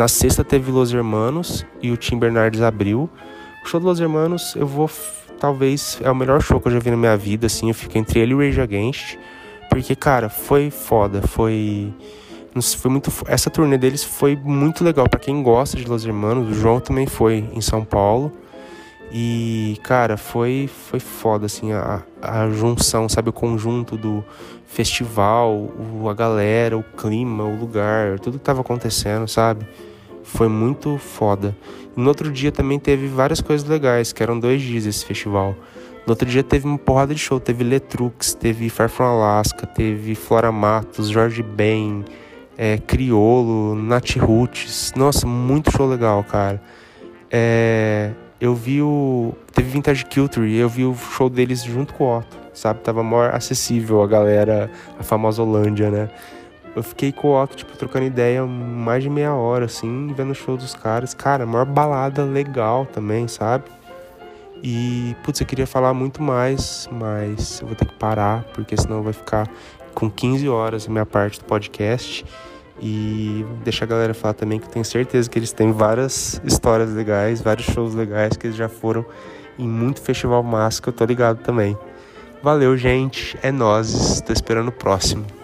Na 0.00 0.08
sexta 0.08 0.42
teve 0.42 0.72
Los 0.72 0.94
Hermanos 0.94 1.66
e 1.82 1.90
o 1.90 1.96
Tim 1.98 2.18
Bernardes 2.18 2.62
abriu. 2.62 3.10
O 3.62 3.68
show 3.68 3.78
do 3.78 3.84
Los 3.84 4.00
Hermanos, 4.00 4.56
eu 4.56 4.66
vou. 4.66 4.90
Talvez 5.38 5.98
é 6.02 6.10
o 6.10 6.14
melhor 6.14 6.40
show 6.40 6.58
que 6.58 6.68
eu 6.68 6.72
já 6.72 6.78
vi 6.78 6.90
na 6.90 6.96
minha 6.96 7.18
vida, 7.18 7.48
assim. 7.48 7.68
Eu 7.68 7.74
fico 7.74 7.98
entre 7.98 8.18
ele 8.18 8.32
e 8.32 8.34
o 8.34 8.38
Rage 8.38 8.62
Against. 8.62 9.18
Porque, 9.68 9.94
cara, 9.94 10.30
foi 10.30 10.70
foda, 10.70 11.20
foi. 11.20 11.92
Foi 12.78 12.90
muito, 12.90 13.12
essa 13.26 13.50
turnê 13.50 13.76
deles 13.76 14.02
foi 14.02 14.34
muito 14.36 14.82
legal 14.82 15.06
para 15.06 15.20
quem 15.20 15.42
gosta 15.42 15.76
de 15.76 15.86
Los 15.86 16.06
Hermanos. 16.06 16.48
O 16.48 16.54
João 16.54 16.80
também 16.80 17.06
foi 17.06 17.46
em 17.52 17.60
São 17.60 17.84
Paulo. 17.84 18.32
E, 19.12 19.78
cara, 19.82 20.16
foi, 20.16 20.66
foi 20.88 20.98
foda, 20.98 21.44
assim, 21.44 21.72
a, 21.72 22.02
a 22.22 22.48
junção, 22.48 23.06
sabe? 23.06 23.28
O 23.28 23.34
conjunto 23.34 23.98
do 23.98 24.24
festival, 24.64 25.52
o, 25.52 26.08
a 26.08 26.14
galera, 26.14 26.78
o 26.78 26.82
clima, 26.82 27.44
o 27.44 27.54
lugar, 27.54 28.18
tudo 28.18 28.38
que 28.38 28.44
tava 28.44 28.62
acontecendo, 28.62 29.28
sabe? 29.28 29.66
Foi 30.34 30.48
muito 30.48 30.96
foda. 30.96 31.56
E 31.96 32.00
no 32.00 32.08
outro 32.08 32.30
dia 32.30 32.52
também 32.52 32.78
teve 32.78 33.06
várias 33.08 33.40
coisas 33.40 33.68
legais, 33.68 34.12
que 34.12 34.22
eram 34.22 34.38
dois 34.38 34.62
dias 34.62 34.86
esse 34.86 35.04
festival. 35.04 35.56
No 36.06 36.12
outro 36.12 36.26
dia 36.26 36.42
teve 36.42 36.66
uma 36.66 36.78
porrada 36.78 37.14
de 37.14 37.20
show, 37.20 37.38
teve 37.38 37.62
Letrux, 37.62 38.32
teve 38.34 38.68
Far 38.68 38.88
From 38.88 39.04
Alaska, 39.04 39.66
teve 39.66 40.14
Flora 40.14 40.50
Matos, 40.50 41.08
Jorge 41.08 41.42
Ben, 41.42 42.04
é, 42.56 42.78
Criolo, 42.78 43.74
Nat 43.74 44.16
Roots. 44.16 44.92
Nossa, 44.96 45.26
muito 45.26 45.70
show 45.70 45.86
legal, 45.86 46.24
cara. 46.24 46.62
É, 47.30 48.12
eu 48.40 48.54
vi 48.54 48.80
o. 48.80 49.34
Teve 49.52 49.68
Vintage 49.68 50.04
Culture 50.06 50.50
eu 50.54 50.68
vi 50.68 50.84
o 50.84 50.94
show 50.94 51.28
deles 51.28 51.62
junto 51.62 51.92
com 51.94 52.04
o 52.04 52.18
Otto, 52.18 52.36
sabe? 52.54 52.80
Tava 52.80 53.02
maior 53.02 53.34
acessível 53.34 54.02
a 54.02 54.06
galera, 54.06 54.70
a 54.98 55.02
famosa 55.02 55.42
Holândia, 55.42 55.90
né? 55.90 56.08
Eu 56.74 56.82
fiquei 56.82 57.10
com 57.12 57.28
o 57.28 57.42
Otto, 57.42 57.56
tipo, 57.56 57.76
trocando 57.76 58.06
ideia 58.06 58.46
mais 58.46 59.02
de 59.02 59.10
meia 59.10 59.34
hora, 59.34 59.64
assim, 59.64 60.12
vendo 60.16 60.30
o 60.30 60.34
show 60.34 60.56
dos 60.56 60.74
caras. 60.74 61.14
Cara, 61.14 61.44
maior 61.44 61.66
balada 61.66 62.24
legal 62.24 62.86
também, 62.86 63.26
sabe? 63.26 63.64
E, 64.62 65.16
putz, 65.24 65.40
eu 65.40 65.46
queria 65.46 65.66
falar 65.66 65.92
muito 65.94 66.22
mais, 66.22 66.88
mas 66.92 67.60
eu 67.60 67.66
vou 67.66 67.76
ter 67.76 67.86
que 67.86 67.94
parar, 67.94 68.44
porque 68.54 68.76
senão 68.76 69.02
vai 69.02 69.12
ficar 69.12 69.48
com 69.94 70.08
15 70.10 70.48
horas 70.48 70.86
a 70.86 70.90
minha 70.90 71.06
parte 71.06 71.40
do 71.40 71.44
podcast. 71.44 72.24
E 72.82 73.44
deixar 73.62 73.84
a 73.84 73.88
galera 73.88 74.14
falar 74.14 74.34
também 74.34 74.58
que 74.58 74.66
eu 74.66 74.70
tenho 74.70 74.84
certeza 74.84 75.28
que 75.28 75.38
eles 75.38 75.52
têm 75.52 75.70
várias 75.70 76.40
histórias 76.44 76.90
legais, 76.90 77.42
vários 77.42 77.66
shows 77.66 77.94
legais 77.94 78.36
que 78.36 78.46
eles 78.46 78.56
já 78.56 78.70
foram 78.70 79.04
em 79.58 79.68
muito 79.68 80.00
festival 80.00 80.42
massa 80.42 80.80
que 80.80 80.88
eu 80.88 80.92
tô 80.92 81.04
ligado 81.04 81.42
também. 81.42 81.76
Valeu, 82.42 82.76
gente. 82.78 83.38
É 83.42 83.52
nós. 83.52 84.22
Tô 84.22 84.32
esperando 84.32 84.68
o 84.68 84.72
próximo. 84.72 85.39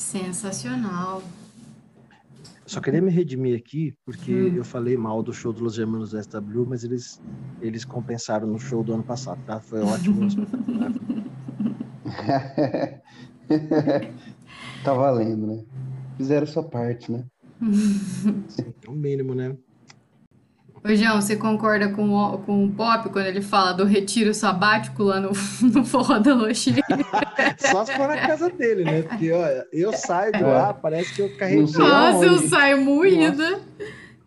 Sensacional. 0.00 1.22
Só 2.64 2.80
queria 2.80 3.02
me 3.02 3.10
redimir 3.10 3.54
aqui, 3.58 3.94
porque 4.02 4.32
hum. 4.32 4.54
eu 4.56 4.64
falei 4.64 4.96
mal 4.96 5.22
do 5.22 5.30
show 5.30 5.52
dos 5.52 5.74
Germanos 5.74 6.12
do 6.12 6.22
SW, 6.22 6.64
mas 6.66 6.84
eles, 6.84 7.20
eles 7.60 7.84
compensaram 7.84 8.46
no 8.46 8.58
show 8.58 8.82
do 8.82 8.94
ano 8.94 9.02
passado, 9.02 9.38
tá? 9.44 9.60
Foi 9.60 9.82
ótimo. 9.82 10.26
tá 14.82 14.94
valendo, 14.94 15.46
né? 15.46 15.62
Fizeram 16.16 16.46
sua 16.46 16.62
parte, 16.62 17.12
né? 17.12 17.26
É 18.86 18.90
o 18.90 18.94
mínimo, 18.94 19.34
né? 19.34 19.54
Ô, 20.82 20.94
João, 20.94 21.20
você 21.20 21.36
concorda 21.36 21.90
com 21.90 22.10
o, 22.10 22.38
com 22.38 22.64
o 22.64 22.70
Pop 22.70 23.10
quando 23.10 23.26
ele 23.26 23.42
fala 23.42 23.72
do 23.72 23.84
retiro 23.84 24.32
sabático 24.32 25.02
lá 25.02 25.20
no, 25.20 25.30
no 25.62 25.84
Forró 25.84 26.18
da 26.18 26.34
Loxinha? 26.34 26.82
Só 27.58 27.84
se 27.84 27.92
for 27.92 28.08
na 28.08 28.16
casa 28.16 28.48
dele, 28.48 28.84
né? 28.84 29.02
Porque, 29.02 29.30
olha, 29.30 29.66
eu 29.72 29.92
saio 29.92 30.32
de 30.32 30.42
lá, 30.42 30.72
parece 30.72 31.14
que 31.14 31.20
eu 31.20 31.36
carreguei. 31.36 31.66
Nossa, 31.76 32.24
eu 32.24 32.38
saio 32.48 32.80
moída. 32.80 33.60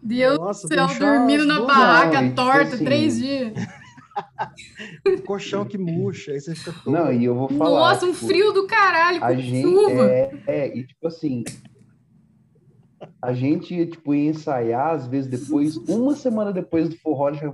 Deus 0.01 0.37
do 0.37 0.53
céu, 0.53 0.87
dormindo 0.99 1.45
na 1.45 1.61
barraca 1.61 2.21
não, 2.21 2.35
torta 2.35 2.75
assim, 2.75 2.83
três 2.83 3.17
dias. 3.17 3.53
Colchão 5.25 5.65
que 5.65 5.77
murcha, 5.77 6.33
aí 6.33 6.41
você 6.41 6.53
fica 6.53 6.73
todo... 6.83 6.93
Não, 6.93 7.11
e 7.11 7.23
eu 7.23 7.33
vou 7.33 7.49
falar. 7.49 7.79
Nossa, 7.79 8.05
um 8.05 8.13
tipo, 8.13 8.27
frio 8.27 8.51
do 8.51 8.67
caralho, 8.67 9.41
gente, 9.41 9.61
chuva. 9.61 10.11
É, 10.11 10.31
é, 10.45 10.77
e 10.77 10.85
tipo 10.85 11.07
assim, 11.07 11.43
a 13.21 13.33
gente, 13.33 13.85
tipo, 13.85 14.13
ia 14.13 14.29
ensaiar, 14.29 14.93
às 14.93 15.07
vezes 15.07 15.29
depois, 15.29 15.77
uma 15.87 16.15
semana 16.15 16.51
depois 16.51 16.89
do 16.89 16.97
forró, 16.97 17.33
já. 17.33 17.53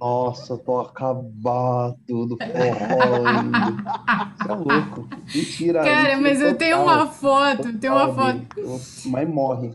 Nossa, 0.00 0.58
tô 0.58 0.80
acabado 0.80 1.96
do 2.08 2.36
forró. 2.36 3.24
Você 4.36 4.50
é 4.50 4.54
louco. 4.54 5.08
Mentira. 5.32 5.84
Cara, 5.84 6.20
mas 6.20 6.40
eu 6.40 6.56
tenho 6.56 6.82
uma 6.82 7.06
foto, 7.06 7.68
eu 7.68 7.78
tenho 7.78 7.92
uma 7.92 8.12
foto. 8.12 8.40
Mas 9.06 9.28
morre. 9.28 9.72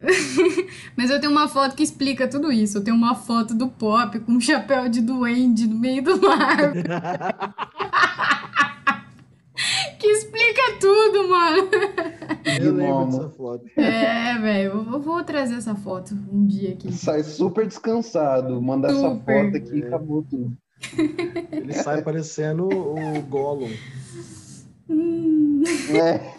mas 0.96 1.10
eu 1.10 1.20
tenho 1.20 1.30
uma 1.30 1.46
foto 1.46 1.76
que 1.76 1.82
explica 1.82 2.26
tudo 2.26 2.50
isso. 2.50 2.78
Eu 2.78 2.84
tenho 2.84 2.96
uma 2.96 3.14
foto 3.14 3.54
do 3.54 3.68
Pop 3.68 4.18
com 4.20 4.32
um 4.32 4.40
chapéu 4.40 4.88
de 4.88 5.02
duende 5.02 5.66
no 5.66 5.76
meio 5.76 6.02
do 6.02 6.20
mar. 6.20 6.72
que 10.00 10.06
explica 10.06 10.62
tudo, 10.80 11.28
mano. 11.28 11.68
Eu 12.60 12.74
lembro 12.74 13.04
dessa 13.06 13.28
foto. 13.28 13.64
É, 13.76 14.38
velho, 14.38 14.86
eu 14.90 15.00
vou 15.00 15.22
trazer 15.22 15.56
essa 15.56 15.74
foto 15.74 16.16
um 16.32 16.46
dia 16.46 16.72
aqui. 16.72 16.90
Sai 16.90 17.22
super 17.22 17.66
descansado, 17.66 18.60
manda 18.60 18.88
super. 18.88 19.06
essa 19.06 19.20
foto 19.20 19.56
aqui 19.56 19.78
e 19.78 19.84
acabou 19.84 20.22
tudo. 20.22 20.56
Ele 21.52 21.72
sai 21.74 22.02
parecendo 22.02 22.66
o 22.66 23.22
Gollum. 23.28 23.70
Hum. 24.88 25.62
É. 25.90 26.34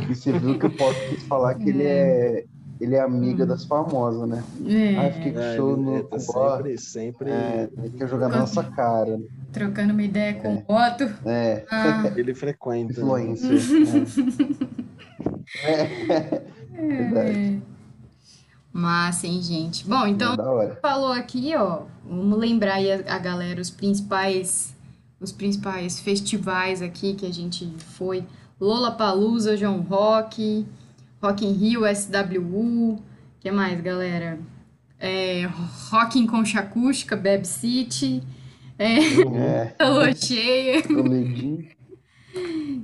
E 0.00 0.06
você 0.14 0.32
viu 0.32 0.58
que 0.58 0.66
eu 0.66 0.70
posso 0.70 1.20
falar 1.28 1.54
que 1.56 1.64
é. 1.64 1.68
ele 1.68 1.84
é 1.84 2.44
ele 2.80 2.94
é 2.94 3.00
amiga 3.00 3.44
hum. 3.44 3.46
das 3.46 3.64
famosas, 3.64 4.28
né? 4.28 4.42
É. 4.66 4.98
Aí 4.98 5.12
fiquei 5.12 5.32
com 5.32 5.40
é, 5.40 5.56
show 5.56 5.76
no 5.76 6.02
tá 6.04 6.18
sempre, 6.18 6.78
sempre 6.78 7.30
é, 7.30 7.68
quer 7.96 8.08
jogar 8.08 8.28
na 8.28 8.38
nossa 8.38 8.64
cara. 8.64 9.20
Trocando 9.52 9.92
uma 9.92 10.02
ideia 10.02 10.34
com 10.34 10.48
é. 10.48 10.64
o 10.66 10.74
Otto. 10.74 11.04
É. 11.24 11.64
Ah. 11.70 12.12
Ele 12.16 12.34
frequenta. 12.34 12.92
Influência. 12.92 13.48
é. 15.64 16.42
é. 16.76 17.58
Massa, 18.72 19.28
hein, 19.28 19.40
gente? 19.40 19.86
Bom, 19.86 20.04
então, 20.04 20.34
é 20.60 20.74
falou 20.82 21.12
aqui, 21.12 21.54
ó, 21.56 21.82
vamos 22.04 22.36
lembrar 22.36 22.74
aí 22.74 22.90
a, 22.90 23.14
a 23.14 23.18
galera 23.20 23.60
os 23.60 23.70
principais 23.70 24.74
os 25.20 25.30
principais 25.30 26.00
festivais 26.00 26.82
aqui 26.82 27.14
que 27.14 27.24
a 27.24 27.32
gente 27.32 27.72
foi. 27.78 28.24
Lola 28.60 28.90
Palusa, 28.90 29.56
João 29.56 29.80
Rock, 29.80 30.66
Rock 31.24 31.42
in 31.46 31.52
Rio, 31.52 31.84
SWU, 31.86 33.02
que 33.40 33.50
mais, 33.50 33.80
galera? 33.80 34.38
É, 34.98 35.46
Rock 35.90 36.18
em 36.18 36.26
Concha 36.26 36.60
Acústica, 36.60 37.16
Beb 37.16 37.46
City, 37.46 38.22
é, 38.78 38.98
é. 38.98 39.74
Cheia. 40.14 40.82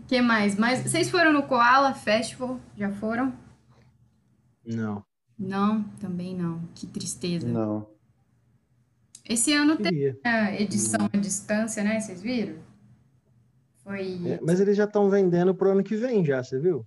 que 0.08 0.22
mais? 0.22 0.56
Mas 0.56 0.80
vocês 0.80 1.10
foram 1.10 1.34
no 1.34 1.42
Koala 1.42 1.92
Festival? 1.92 2.58
Já 2.78 2.90
foram? 2.90 3.34
Não. 4.64 5.04
Não, 5.38 5.82
também 6.00 6.34
não. 6.34 6.62
Que 6.74 6.86
tristeza. 6.86 7.46
Não. 7.46 7.86
Esse 9.28 9.52
ano 9.52 9.76
tem 9.76 10.16
a 10.24 10.58
edição 10.58 11.10
à 11.12 11.16
distância, 11.18 11.84
né? 11.84 12.00
Vocês 12.00 12.22
viram? 12.22 12.54
Foi. 13.84 14.18
É, 14.26 14.40
mas 14.42 14.60
eles 14.60 14.78
já 14.78 14.84
estão 14.84 15.10
vendendo 15.10 15.54
pro 15.54 15.72
ano 15.72 15.82
que 15.82 15.94
vem, 15.94 16.24
já, 16.24 16.42
você 16.42 16.58
viu? 16.58 16.86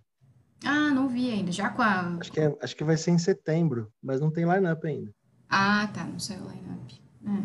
Ah, 0.64 0.90
não 0.92 1.08
vi 1.10 1.30
ainda. 1.32 1.52
Já 1.52 1.70
com 1.70 1.82
a. 1.82 2.18
Acho 2.20 2.32
que, 2.32 2.40
é, 2.40 2.56
acho 2.62 2.76
que 2.76 2.84
vai 2.84 2.98
ser 2.98 3.12
em 3.12 3.18
setembro, 3.18 3.92
mas 4.02 4.22
não 4.22 4.32
tem 4.32 4.46
line-up 4.46 4.86
ainda. 4.88 5.12
Ah, 5.50 5.90
tá. 5.94 6.04
Não 6.06 6.20
saiu 6.20 6.42
line-up. 6.42 7.02
É. 7.26 7.44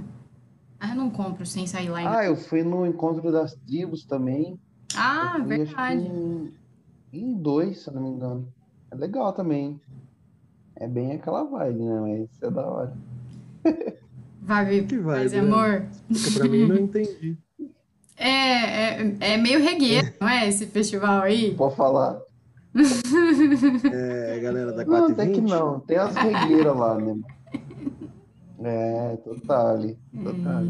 Ah, 0.81 0.91
eu 0.91 0.95
não 0.97 1.11
compro 1.11 1.45
sem 1.45 1.67
sair 1.67 1.87
line-up. 1.89 2.17
Ah, 2.17 2.25
eu 2.25 2.37
fui 2.37 2.63
no 2.63 2.87
encontro 2.87 3.31
das 3.33 3.55
tribos 3.55 4.05
também. 4.05 4.59
Ah, 4.97 5.35
fui, 5.37 5.45
verdade. 5.59 6.01
em, 6.01 6.53
em 7.13 7.35
dois, 7.35 7.81
se 7.83 7.91
eu 7.91 7.95
não 7.95 8.03
me 8.03 8.09
engano. 8.11 8.53
É 8.91 8.95
legal 8.95 9.33
também. 9.33 9.81
É 10.77 10.87
bem 10.87 11.13
aquela 11.13 11.43
vibe, 11.45 11.81
né? 11.85 12.01
Mas 12.01 12.43
é 12.43 12.51
da 12.51 12.67
hora. 12.67 12.97
Vai 14.41 14.65
ver, 14.65 14.87
Que 14.87 14.97
vai, 14.99 15.21
paz 15.21 15.33
e 15.33 15.37
né? 15.37 15.43
amor. 15.43 15.87
Fica 16.15 16.39
pra 16.39 16.49
mim, 16.49 16.67
não 16.67 16.77
entendi. 16.77 17.37
É, 18.21 19.01
é, 19.01 19.17
é 19.21 19.37
meio 19.37 19.63
regueiro, 19.63 20.13
não 20.21 20.29
é? 20.29 20.49
Esse 20.49 20.67
festival 20.67 21.23
aí? 21.23 21.55
Pode 21.55 21.77
falar. 21.77 22.21
É, 23.93 24.39
galera 24.41 24.73
da 24.73 24.85
Não, 24.85 24.91
4 24.91 25.13
até 25.13 25.27
que 25.29 25.41
não. 25.41 25.81
Tem 25.81 25.97
as 25.97 26.15
regueiras 26.15 26.77
lá, 26.77 26.99
né? 26.99 27.17
É, 28.61 29.17
total 29.17 29.69
ali. 29.69 29.99
Total. 30.23 30.63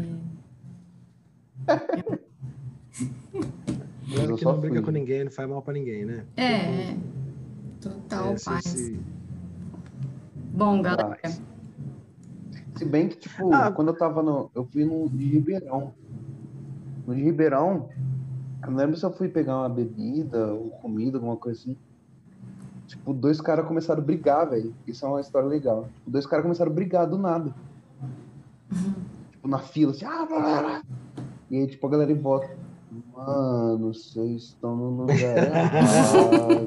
que 4.37 4.43
só 4.43 4.53
não 4.53 4.59
brinca 4.59 4.75
fui. 4.77 4.83
com 4.85 4.91
ninguém, 4.91 5.23
não 5.23 5.31
faz 5.31 5.49
mal 5.49 5.61
pra 5.61 5.73
ninguém, 5.73 6.05
né? 6.05 6.25
É. 6.37 6.95
Total 7.81 8.33
É, 8.33 8.35
paz. 8.43 8.63
se- 8.65 8.99
Bom, 10.53 10.81
galera. 10.81 11.17
Paz. 11.21 11.41
Se 12.75 12.85
bem 12.85 13.07
que, 13.09 13.17
tipo, 13.17 13.53
Ah. 13.53 13.71
quando 13.71 13.89
eu 13.89 13.97
tava 13.97 14.23
no. 14.23 14.49
Eu 14.55 14.65
fui 14.65 14.85
no 14.85 15.09
de 15.09 15.25
Ribeirão. 15.25 15.93
No 17.05 17.13
de 17.15 17.21
Ribeirão, 17.23 17.89
eu 18.63 18.71
não 18.71 18.77
lembro 18.77 18.95
se 18.97 19.05
eu 19.05 19.11
fui 19.11 19.27
pegar 19.29 19.57
uma 19.57 19.69
bebida 19.69 20.53
ou 20.53 20.69
comida, 20.71 21.17
alguma 21.17 21.35
coisa 21.37 21.59
assim. 21.59 21.77
Tipo, 22.89 23.13
dois 23.13 23.39
caras 23.39 23.67
começaram 23.67 24.01
a 24.01 24.03
brigar, 24.03 24.49
velho. 24.49 24.73
Isso 24.87 25.05
é 25.05 25.09
uma 25.09 25.21
história 25.21 25.47
legal. 25.47 25.87
Tipo, 25.93 26.09
dois 26.09 26.25
caras 26.25 26.41
começaram 26.41 26.71
a 26.71 26.73
brigar 26.73 27.07
do 27.07 27.19
nada. 27.19 27.53
Tipo, 29.31 29.47
na 29.47 29.59
fila, 29.59 29.91
assim, 29.91 30.05
ah, 30.05 30.25
blá, 30.25 30.39
blá, 30.39 30.61
blá. 30.61 30.81
E 31.51 31.57
aí, 31.57 31.67
tipo, 31.67 31.85
a 31.85 31.89
galera 31.91 32.11
em 32.11 32.17
volta. 32.17 32.49
Mano, 33.15 33.93
vocês 33.93 34.41
estão 34.41 34.75
no 34.75 34.89
lugar 35.01 35.37
errado. 35.37 36.65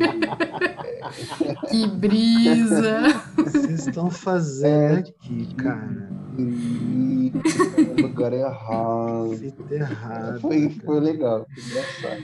Que 1.69 1.89
brisa. 1.89 3.01
Vocês 3.37 3.89
estão 3.89 4.09
fazendo 4.09 4.99
aqui, 4.99 5.55
cara? 5.57 6.09
No 6.39 8.03
lugar 8.03 8.33
errado. 8.33 9.37
Fita 9.37 9.75
errada. 9.75 10.39
Foi, 10.39 10.69
cara. 10.69 10.83
foi 10.85 11.01
legal, 11.01 11.47
foi 11.53 11.65
engraçado. 11.65 12.23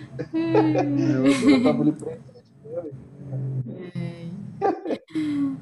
Eu 1.51 1.63
tava 1.65 1.83
ali 1.83 1.93
presente. 3.29 4.33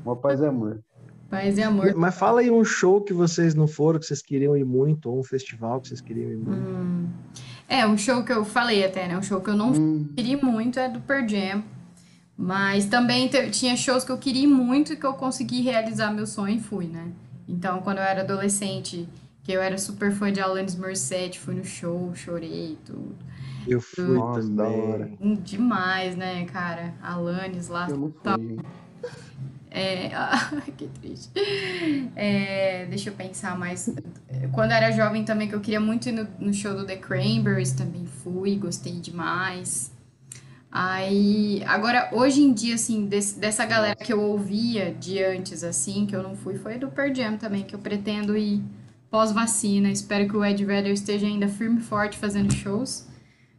Uma 0.05 0.17
paz 0.17 0.41
e 0.41 0.47
amor. 0.47 0.81
Paz 1.29 1.59
e 1.59 1.63
amor. 1.63 1.95
Mas 1.97 2.15
fala 2.17 2.41
aí 2.41 2.51
um 2.51 2.65
show 2.65 3.01
que 3.01 3.13
vocês 3.13 3.55
não 3.55 3.67
foram, 3.67 3.99
que 3.99 4.07
vocês 4.07 4.23
queriam 4.23 4.57
ir 4.57 4.65
muito, 4.65 5.11
ou 5.11 5.21
um 5.21 5.25
festival 5.25 5.81
que 5.81 5.89
vocês 5.89 6.01
queriam 6.01 6.31
ir 6.31 6.37
muito. 6.37 6.61
Hum. 6.69 7.09
É, 7.69 7.85
um 7.87 7.99
show 7.99 8.23
que 8.23 8.33
eu 8.33 8.45
falei 8.45 8.85
até, 8.85 9.09
né? 9.09 9.19
Um 9.19 9.23
show 9.23 9.41
que 9.41 9.51
eu 9.51 9.57
não 9.57 9.73
Hum, 9.73 10.09
queria 10.15 10.37
muito 10.39 10.79
é 10.79 10.89
do 10.89 11.01
Pearl 11.01 11.27
Jam. 11.27 11.65
Mas 12.39 12.85
também 12.87 13.29
tinha 13.51 13.77
shows 13.77 14.05
que 14.05 14.13
eu 14.13 14.19
queria 14.19 14.45
ir 14.45 14.47
muito 14.47 14.93
e 14.93 14.97
que 14.97 15.07
eu 15.07 15.15
consegui 15.15 15.63
realizar 15.63 16.13
meu 16.13 16.27
sonho 16.27 16.57
e 16.57 16.61
fui, 16.61 16.87
né? 16.87 17.09
Então, 17.49 17.81
quando 17.81 17.99
eu 17.99 18.05
era 18.05 18.21
adolescente, 18.21 19.09
que 19.43 19.53
eu 19.53 19.63
era 19.63 19.79
super 19.79 20.13
fã 20.13 20.31
de 20.31 20.41
Alanis 20.41 20.77
Morissette, 20.77 21.41
fui 21.41 21.55
no 21.55 21.65
show, 21.65 22.13
chorei 22.15 22.73
e 22.73 22.79
tudo. 22.85 23.17
Eu 23.69 23.81
fui 23.81 24.19
Nossa, 24.19 24.49
da 24.49 24.65
também. 24.65 24.81
hora. 24.81 25.11
Hum, 25.21 25.35
Demais, 25.35 26.17
né, 26.17 26.45
cara? 26.47 26.95
Alanis 27.03 27.69
lá. 27.69 27.89
eu 27.91 27.97
não 27.97 28.13
fui. 28.13 28.59
É, 29.71 30.11
ah, 30.15 30.63
que 30.77 30.87
triste. 31.01 31.31
É, 32.15 32.87
deixa 32.87 33.11
eu 33.11 33.15
pensar 33.15 33.59
mais. 33.59 33.91
Quando 34.53 34.71
eu 34.71 34.77
era 34.77 34.91
jovem 34.93 35.25
também, 35.25 35.49
que 35.49 35.55
eu 35.55 35.61
queria 35.61 35.81
muito 35.81 36.09
ir 36.09 36.13
no, 36.13 36.27
no 36.39 36.53
show 36.55 36.75
do 36.75 36.87
The 36.87 36.97
Cranberries, 36.97 37.73
também 37.73 38.07
fui, 38.07 38.57
gostei 38.57 38.95
demais. 39.01 39.93
Aí, 40.71 41.63
agora, 41.67 42.11
hoje 42.13 42.43
em 42.43 42.53
dia, 42.53 42.75
assim, 42.75 43.07
desse- 43.07 43.39
dessa 43.39 43.65
galera 43.65 43.95
que 43.97 44.13
eu 44.13 44.21
ouvia 44.21 44.93
de 44.93 45.23
antes, 45.23 45.65
assim, 45.65 46.05
que 46.07 46.15
eu 46.15 46.23
não 46.23 46.37
fui, 46.37 46.59
foi 46.59 46.79
do 46.79 46.89
Pearl 46.89 47.15
Jam 47.15 47.37
também, 47.39 47.63
que 47.63 47.75
eu 47.75 47.79
pretendo 47.79 48.37
ir 48.37 48.63
pós-vacina. 49.11 49.89
Espero 49.91 50.29
que 50.29 50.37
o 50.37 50.45
Ed 50.45 50.63
Vedder 50.65 50.93
esteja 50.93 51.27
ainda 51.27 51.49
firme 51.49 51.79
e 51.81 51.83
forte 51.83 52.19
fazendo 52.19 52.53
shows, 52.53 53.07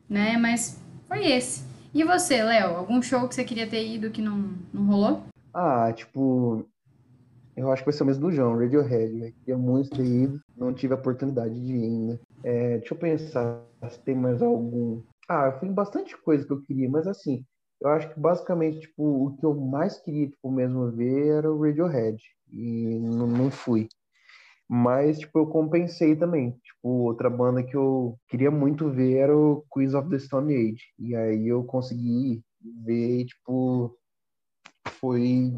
né? 0.10 0.38
Mas 0.38 0.82
foi 1.08 1.26
esse. 1.32 1.66
E 1.93 2.03
você, 2.03 2.43
Léo? 2.43 2.76
Algum 2.76 3.01
show 3.01 3.28
que 3.28 3.36
você 3.36 3.43
queria 3.43 3.68
ter 3.68 3.86
ido 3.86 4.12
que 4.12 4.22
não, 4.22 4.53
não 4.74 4.86
rolou? 4.86 5.24
Ah, 5.53 5.91
tipo, 5.91 6.66
eu 7.55 7.72
acho 7.72 7.82
que 7.82 7.88
vai 7.88 7.93
ser 7.93 8.03
o 8.03 8.05
mesmo 8.05 8.22
do 8.22 8.32
João, 8.32 8.58
Radiohead, 8.58 9.14
né? 9.14 9.34
Queria 9.39 9.58
muito 9.58 9.89
ter 9.89 10.05
ido, 10.05 10.39
não 10.55 10.74
tive 10.74 10.93
a 10.93 10.97
oportunidade 10.97 11.60
de 11.60 11.74
ir 11.74 11.84
ainda. 11.84 12.20
É, 12.43 12.78
deixa 12.78 12.93
eu 12.93 12.99
pensar 12.99 13.64
se 13.89 13.99
tem 14.01 14.16
mais 14.16 14.41
algum. 14.41 15.01
Ah, 15.28 15.47
eu 15.47 15.60
fui 15.60 15.68
em 15.68 15.74
bastante 15.74 16.16
coisa 16.22 16.45
que 16.45 16.53
eu 16.53 16.62
queria, 16.62 16.89
mas 16.89 17.08
assim, 17.08 17.43
eu 17.82 17.89
acho 17.89 18.14
que 18.14 18.20
basicamente, 18.20 18.82
tipo, 18.82 19.03
o 19.03 19.38
que 19.38 19.45
eu 19.45 19.55
mais 19.55 19.99
queria, 19.99 20.28
tipo, 20.28 20.51
mesmo 20.51 20.91
ver 20.91 21.30
era 21.30 21.51
o 21.51 21.62
Radiohead. 21.62 22.18
E 22.51 22.99
não, 22.99 23.28
não 23.28 23.51
fui. 23.51 23.89
Mas, 24.70 25.20
tipo, 25.20 25.39
eu 25.39 25.47
compensei 25.47 26.15
também. 26.15 26.51
Tipo, 26.51 26.89
outra 26.89 27.30
banda 27.30 27.63
que 27.63 27.76
eu 27.76 28.18
queria 28.28 28.51
muito 28.51 28.89
ver 28.89 29.18
era 29.18 29.38
o 29.38 29.63
Queens 29.74 29.93
of 29.93 30.09
the 30.09 30.20
Stone 30.20 30.53
Age. 30.53 30.82
E 30.99 31.15
aí 31.15 31.47
eu 31.47 31.63
consegui 31.63 32.41
ver, 32.84 33.26
tipo, 33.26 33.95
foi 34.99 35.53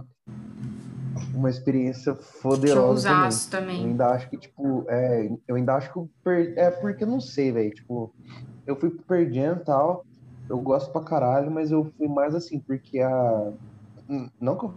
uma 1.34 1.50
experiência 1.50 2.16
poderosa 2.42 3.08
também. 3.10 3.32
Showzaço 3.32 3.48
Eu 3.48 3.60
também. 3.60 3.86
ainda 3.88 4.08
acho 4.10 4.30
que, 4.30 4.38
tipo, 4.38 4.86
é, 4.88 5.30
eu 5.48 5.56
ainda 5.56 5.76
acho 5.76 5.92
que 5.92 6.00
per... 6.24 6.54
é 6.58 6.70
porque 6.70 7.04
eu 7.04 7.08
não 7.08 7.20
sei, 7.20 7.52
velho. 7.52 7.72
Tipo, 7.74 8.14
eu 8.68 8.76
fui 8.76 8.90
pro 8.92 9.04
Pearl 9.06 9.24
e 9.24 9.64
tal, 9.64 10.06
eu 10.50 10.60
gosto 10.60 10.92
pra 10.92 11.04
caralho, 11.04 11.50
mas 11.50 11.72
eu 11.72 11.92
fui 11.98 12.08
mais 12.08 12.36
assim, 12.36 12.60
porque 12.60 13.00
a. 13.00 13.54
Hum, 14.08 14.30
Não 14.40 14.58
que 14.58 14.66
eu 14.66 14.74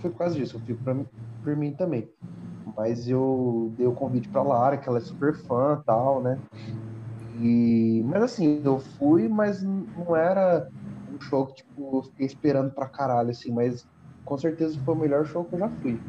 fui 0.00 0.10
por 0.10 0.18
causa 0.18 0.34
disso, 0.34 0.56
eu 0.56 0.60
fui 0.60 0.74
pra... 0.74 0.96
por 1.42 1.56
mim 1.56 1.72
também. 1.72 2.08
Mas 2.76 3.08
eu 3.08 3.72
dei 3.76 3.86
o 3.86 3.94
convite 3.94 4.28
pra 4.30 4.42
Lara, 4.42 4.78
que 4.78 4.88
ela 4.88 4.98
é 4.98 5.00
super 5.02 5.34
fã 5.46 5.82
tal, 5.86 6.22
né? 6.22 6.38
E... 7.32 8.02
Mas 8.06 8.22
assim, 8.24 8.62
eu 8.64 8.78
fui, 8.98 9.28
mas 9.28 9.62
não 9.62 10.16
era 10.16 10.68
um 11.08 11.18
show 11.20 11.46
que, 11.46 11.54
tipo, 11.56 11.98
eu 11.98 12.02
fiquei 12.04 12.26
esperando 12.26 12.72
pra 12.74 12.88
caralho, 12.88 13.30
assim, 13.30 13.52
mas 13.52 13.84
com 14.24 14.38
certeza 14.38 14.80
foi 14.84 14.94
o 14.94 14.98
melhor 14.98 15.24
show 15.26 15.44
que 15.46 15.54
eu 15.56 15.58
já 15.60 15.70
fui. 15.82 16.04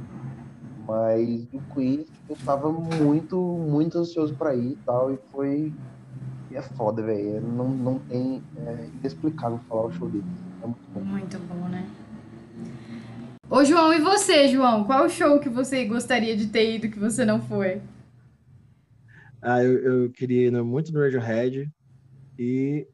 Mas 0.87 1.47
do 1.49 1.63
Queen, 1.73 2.03
tipo, 2.05 2.33
eu 2.33 2.37
tava 2.45 2.71
muito, 2.71 3.37
muito 3.59 3.97
ansioso 3.97 4.35
pra 4.37 4.55
ir 4.55 4.73
e 4.73 4.81
tal, 4.85 5.11
e 5.13 5.17
foi. 5.31 5.75
E 6.49 6.55
é 6.57 6.61
foda, 6.63 7.03
velho. 7.03 7.41
Não, 7.41 7.69
não 7.69 7.99
tem. 7.99 8.45
É 8.55 8.89
inexplicável 8.89 9.59
falar 9.69 9.85
o 9.87 9.91
show 9.91 10.09
dele. 10.11 10.27
É 10.63 10.67
muito 10.67 10.81
bom. 10.93 11.05
Muito 11.05 11.39
bom, 11.39 11.67
né? 11.67 11.96
Ô, 13.49 13.63
João, 13.63 13.93
e 13.93 13.99
você, 13.99 14.49
João? 14.49 14.83
Qual 14.83 15.05
o 15.05 15.09
show 15.09 15.39
que 15.39 15.47
você 15.47 15.85
gostaria 15.85 16.35
de 16.35 16.47
ter 16.47 16.75
ido 16.75 16.89
que 16.89 16.99
você 16.99 17.23
não 17.23 17.41
foi? 17.41 17.81
Ah, 19.41 19.63
eu, 19.63 20.03
eu 20.03 20.11
queria 20.11 20.47
ir 20.47 20.63
muito 20.63 20.91
no 20.91 20.99
Radiohead 20.99 21.69
e 22.37 22.85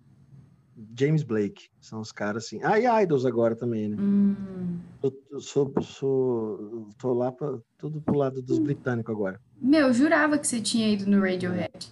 James 0.98 1.24
Blake. 1.24 1.70
São 1.82 2.00
os 2.00 2.12
caras 2.12 2.46
assim. 2.46 2.60
Ah, 2.64 2.80
e 2.80 3.04
Idols 3.04 3.26
agora 3.26 3.56
também, 3.56 3.90
né? 3.90 3.98
Hum, 4.00 4.78
Eu, 5.02 5.12
eu 5.32 5.40
sou, 5.40 5.74
sou, 5.82 6.88
tô 7.00 7.14
lá 7.14 7.32
pra, 7.32 7.58
tudo 7.80 8.00
pro 8.02 8.16
lado 8.16 8.40
dos 8.42 8.60
britânicos 8.60 9.14
agora. 9.14 9.40
meu, 9.60 9.88
eu 9.88 9.94
jurava 9.94 10.38
que 10.38 10.46
você 10.46 10.62
tinha 10.62 10.88
ido 10.88 11.08
no 11.08 11.20
Radiohead. 11.20 11.92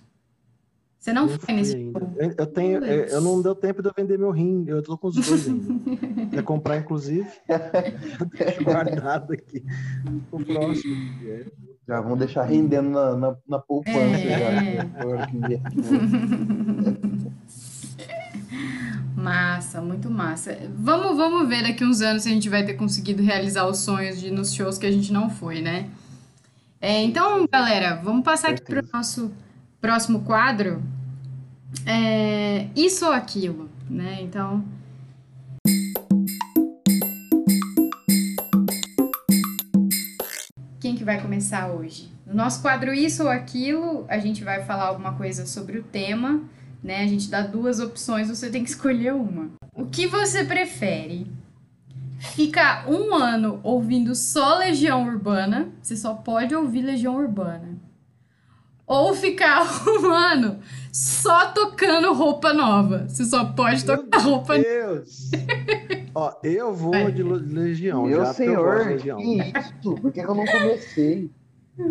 Você 1.02 1.12
não 1.14 1.26
Não 1.26 1.40
foi 1.40 1.56
nesse? 1.56 1.76
Eu, 1.76 2.32
eu 2.38 2.46
tenho, 2.46 2.86
eu, 2.86 3.06
eu 3.06 3.22
não 3.22 3.42
deu 3.42 3.56
tempo 3.56 3.82
de 3.82 3.90
eu 3.90 3.94
vender 3.98 4.20
meu 4.20 4.30
rim. 4.30 4.66
Eu 4.68 4.84
tô 4.84 4.96
com 4.96 5.08
os 5.08 5.16
dois 5.16 5.48
ainda. 5.48 5.74
Quer 6.30 6.44
comprar, 6.44 6.78
inclusive? 6.78 7.28
Guardado 8.64 9.34
aqui. 9.34 9.66
O 10.32 10.40
próximo. 10.46 10.96
É. 11.26 11.46
Já 11.88 12.02
vão 12.02 12.16
deixar 12.16 12.44
rendendo 12.44 12.92
na, 12.92 13.16
na, 13.18 13.36
na 13.48 13.58
poupança 13.58 13.98
É. 13.98 14.78
já. 14.78 14.86
Massa, 19.16 19.82
muito 19.82 20.10
massa. 20.10 20.58
Vamos, 20.76 21.16
vamos 21.16 21.48
ver 21.48 21.62
daqui 21.62 21.86
uns 21.86 22.02
anos 22.02 22.24
se 22.24 22.30
a 22.30 22.32
gente 22.32 22.50
vai 22.50 22.66
ter 22.66 22.74
conseguido 22.74 23.22
realizar 23.22 23.68
os 23.68 23.78
sonhos 23.80 24.20
de 24.20 24.28
ir 24.28 24.32
nos 24.32 24.52
shows 24.52 24.80
que 24.80 24.86
a 24.86 24.92
gente 24.92 25.14
não 25.14 25.30
foi, 25.30 25.62
né? 25.62 25.90
É, 26.80 27.04
então, 27.04 27.46
galera, 27.52 28.02
vamos 28.04 28.24
passar 28.24 28.50
aqui 28.50 28.64
para 28.64 28.82
o 28.82 28.88
nosso 28.92 29.32
próximo 29.82 30.22
quadro. 30.22 30.82
É, 31.86 32.68
isso 32.76 33.06
ou 33.06 33.12
aquilo, 33.12 33.70
né? 33.90 34.20
Então. 34.22 34.64
Quem 40.80 40.96
que 40.96 41.04
vai 41.04 41.20
começar 41.20 41.72
hoje? 41.72 42.12
No 42.26 42.36
nosso 42.36 42.62
quadro 42.62 42.94
Isso 42.94 43.24
ou 43.24 43.30
Aquilo, 43.30 44.06
a 44.08 44.20
gente 44.20 44.44
vai 44.44 44.64
falar 44.64 44.86
alguma 44.86 45.14
coisa 45.14 45.46
sobre 45.46 45.80
o 45.80 45.84
tema, 45.84 46.42
né? 46.84 47.04
A 47.04 47.08
gente 47.08 47.30
dá 47.30 47.42
duas 47.42 47.80
opções, 47.80 48.30
você 48.30 48.50
tem 48.50 48.64
que 48.64 48.70
escolher 48.70 49.14
uma. 49.14 49.50
O 49.74 49.86
que 49.86 50.08
você 50.08 50.44
prefere? 50.44 51.28
Ficar 52.20 52.88
um 52.88 53.16
ano 53.16 53.60
ouvindo 53.64 54.14
só 54.14 54.60
Legião 54.60 55.08
Urbana, 55.08 55.70
você 55.82 55.98
só 55.98 56.14
pode 56.14 56.54
ouvir 56.54 56.84
Legião 56.84 57.16
Urbana. 57.16 57.91
Ou 58.92 59.14
ficar 59.16 59.62
um 59.88 60.06
ano 60.08 60.60
só 60.92 61.48
tocando 61.52 62.14
roupa 62.14 62.54
nova. 62.54 63.06
Você 63.08 63.24
só 63.24 63.46
pode 63.46 63.86
Meu 63.86 63.98
tocar 63.98 64.18
roupa 64.20 64.58
nova. 64.58 64.64
Deus! 64.70 65.32
Ó, 66.14 66.34
eu 66.44 66.74
vou 66.74 66.92
Vai. 66.92 67.12
de 67.12 67.24
Legião. 67.24 68.06
Meu 68.06 68.20
já, 68.26 68.34
senhor, 68.34 68.86
Legião. 68.88 69.18
que 69.18 69.38
isso? 69.38 69.96
Por 69.96 70.12
que, 70.12 70.22
que 70.22 70.30
eu 70.30 70.36
não 70.36 70.46
comecei? 70.46 71.32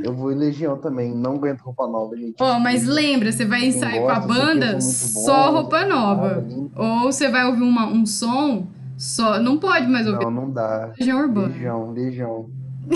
Eu 0.05 0.15
vou 0.15 0.31
em 0.31 0.35
Legião 0.37 0.77
também, 0.77 1.13
não 1.15 1.37
aguento 1.37 1.63
roupa 1.63 1.87
nova, 1.87 2.15
gente. 2.15 2.37
Ó, 2.39 2.59
mas 2.61 2.87
lembra, 2.87 3.33
você 3.33 3.47
vai 3.47 3.65
ensaiar 3.65 3.99
com 4.03 4.09
a 4.11 4.21
banda 4.21 4.75
bom, 4.75 4.81
só 4.83 5.51
roupa 5.51 5.85
nova. 5.87 6.35
nada, 6.35 6.71
Ou 6.77 7.11
você 7.11 7.29
vai 7.31 7.47
ouvir 7.47 7.63
uma- 7.63 7.87
um 7.87 8.05
som 8.05 8.67
só. 8.99 9.41
Não 9.41 9.59
pode 9.59 9.87
mais 9.89 10.07
ouvir 10.07 10.23
Não, 10.23 10.31
não 10.31 10.51
dá. 10.51 10.93
Legião 10.99 11.19
Urbana. 11.21 11.49
Legião, 11.49 11.91
Legião, 11.93 12.51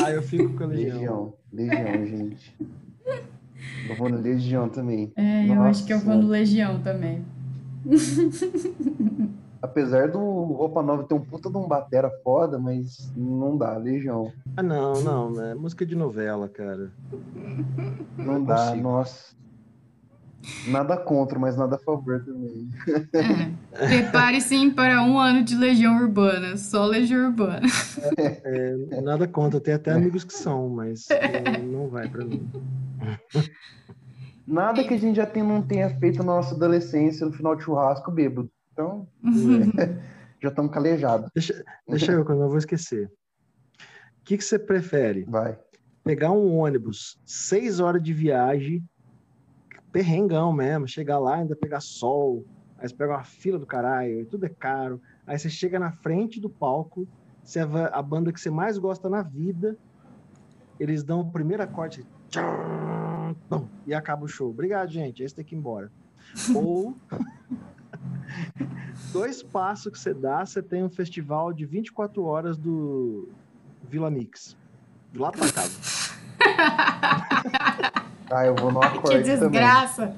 Ah, 0.05 0.11
eu 0.11 0.23
fico 0.23 0.53
com 0.59 0.65
a 0.65 0.67
Legião. 0.67 1.33
Legião, 1.51 1.79
Legião, 1.87 2.07
gente. 2.07 2.55
Eu 3.89 3.97
vou 3.97 4.09
no 4.09 4.19
Legião 4.21 4.69
também. 4.69 5.13
É, 5.17 5.47
eu 5.49 5.63
acho 5.63 5.85
que 5.85 5.93
eu 5.93 5.99
vou 5.99 6.15
Nossa. 6.15 6.27
no 6.27 6.31
Legião 6.31 6.81
também. 6.81 7.25
Apesar 9.61 10.11
do 10.11 10.19
Roupa 10.19 10.83
Nova 10.83 11.05
ter 11.05 11.15
um 11.15 11.21
puta 11.21 11.49
de 11.51 11.57
um 11.57 11.67
batera 11.67 12.11
foda, 12.23 12.59
mas 12.59 13.11
não 13.17 13.57
dá, 13.57 13.77
Legião. 13.79 14.31
Ah, 14.57 14.63
não, 14.63 14.93
não. 15.03 15.43
É 15.43 15.55
música 15.55 15.87
de 15.87 15.95
novela, 15.95 16.49
cara. 16.49 16.91
Não 18.19 18.35
Não 18.35 18.45
dá, 18.45 18.57
consigo. 18.69 18.83
nossa. 18.83 19.35
Nada 20.69 20.99
contra, 20.99 21.39
mas 21.39 21.57
nada 21.57 21.77
a 21.77 21.79
favor 21.79 22.23
também. 22.23 22.69
É. 23.73 23.87
Prepare-se 23.87 24.71
para 24.73 25.03
um 25.03 25.19
ano 25.19 25.43
de 25.43 25.57
Legião 25.57 25.97
Urbana. 25.97 26.59
Só 26.59 26.85
Legião 26.85 27.29
Urbana. 27.29 27.67
É, 28.19 29.01
nada 29.01 29.27
contra. 29.27 29.59
Tenho 29.59 29.79
até 29.79 29.93
amigos 29.93 30.23
que 30.23 30.35
são, 30.35 30.69
mas 30.69 31.09
é, 31.11 31.57
não 31.65 31.89
vai 31.89 32.07
pra 32.07 32.23
mim. 32.27 32.47
Nada 34.47 34.85
que 34.85 34.95
a 34.95 34.99
gente 34.99 35.17
já 35.17 35.27
tem, 35.27 35.43
não 35.43 35.63
tenha 35.63 35.89
feito 35.99 36.19
na 36.19 36.25
nossa 36.25 36.55
adolescência 36.55 37.27
no 37.27 37.33
final 37.33 37.57
de 37.57 37.65
churrasco 37.65 38.11
bêbado. 38.11 38.51
Então, 38.73 39.09
já 40.43 40.49
estamos 40.49 40.73
calejados. 40.73 41.31
Deixa, 41.35 41.65
deixa 41.89 42.13
eu, 42.13 42.25
eu 42.25 42.37
não 42.37 42.49
vou 42.49 42.59
esquecer. 42.59 43.11
O 44.21 44.25
que, 44.25 44.37
que 44.37 44.45
você 44.45 44.59
prefere? 44.59 45.25
Vai. 45.25 45.59
Pegar 46.03 46.33
um 46.33 46.57
ônibus, 46.57 47.19
seis 47.25 47.81
horas 47.81 48.03
de 48.03 48.13
viagem, 48.13 48.85
perrengão 49.91 50.53
mesmo, 50.53 50.89
chegar 50.89 51.19
lá, 51.19 51.37
ainda 51.37 51.57
pegar 51.57 51.81
sol, 51.81 52.45
aí 52.79 52.89
você 52.89 52.95
pega 52.95 53.13
uma 53.13 53.25
fila 53.25 53.59
do 53.59 53.67
caralho, 53.67 54.21
e 54.21 54.25
tudo 54.27 54.45
é 54.45 54.49
caro. 54.49 55.01
Aí 55.27 55.39
você 55.39 55.49
chega 55.49 55.79
na 55.79 55.93
frente 55.93 56.41
do 56.41 56.51
palco, 56.51 57.09
você 57.43 57.61
a 57.61 58.03
banda 58.03 58.33
que 58.33 58.41
você 58.41 58.51
mais 58.51 58.77
gosta 58.77 59.09
na 59.09 59.23
vida, 59.23 59.79
eles 60.81 61.05
dão 61.05 61.21
o 61.21 61.31
primeiro 61.31 61.63
acorde, 61.63 62.05
e 63.87 63.95
acaba 63.95 64.25
o 64.25 64.29
show. 64.29 64.51
Obrigado, 64.51 64.91
gente. 64.91 65.23
Esse 65.23 65.35
tem 65.35 65.45
que 65.45 65.55
ir 65.55 65.59
embora. 65.59 65.91
Ou 66.55 66.97
dois 69.13 69.43
passos 69.43 69.93
que 69.93 69.99
você 69.99 70.13
dá, 70.15 70.45
você 70.45 70.63
tem 70.63 70.83
um 70.83 70.91
festival 70.91 71.53
de 71.53 71.65
24 71.65 72.25
horas 72.25 72.57
do 72.57 73.29
Vila 73.89 74.11
Mix. 74.11 74.57
Do 75.13 75.21
lado 75.21 75.39
pra 75.39 75.53
casa. 75.53 75.79
Ah, 78.31 78.47
eu 78.47 78.55
vou 78.57 78.73
no 78.73 78.81
Que 78.81 78.87
acorde 78.87 79.23
também. 79.23 79.39
desgraça. 79.51 80.17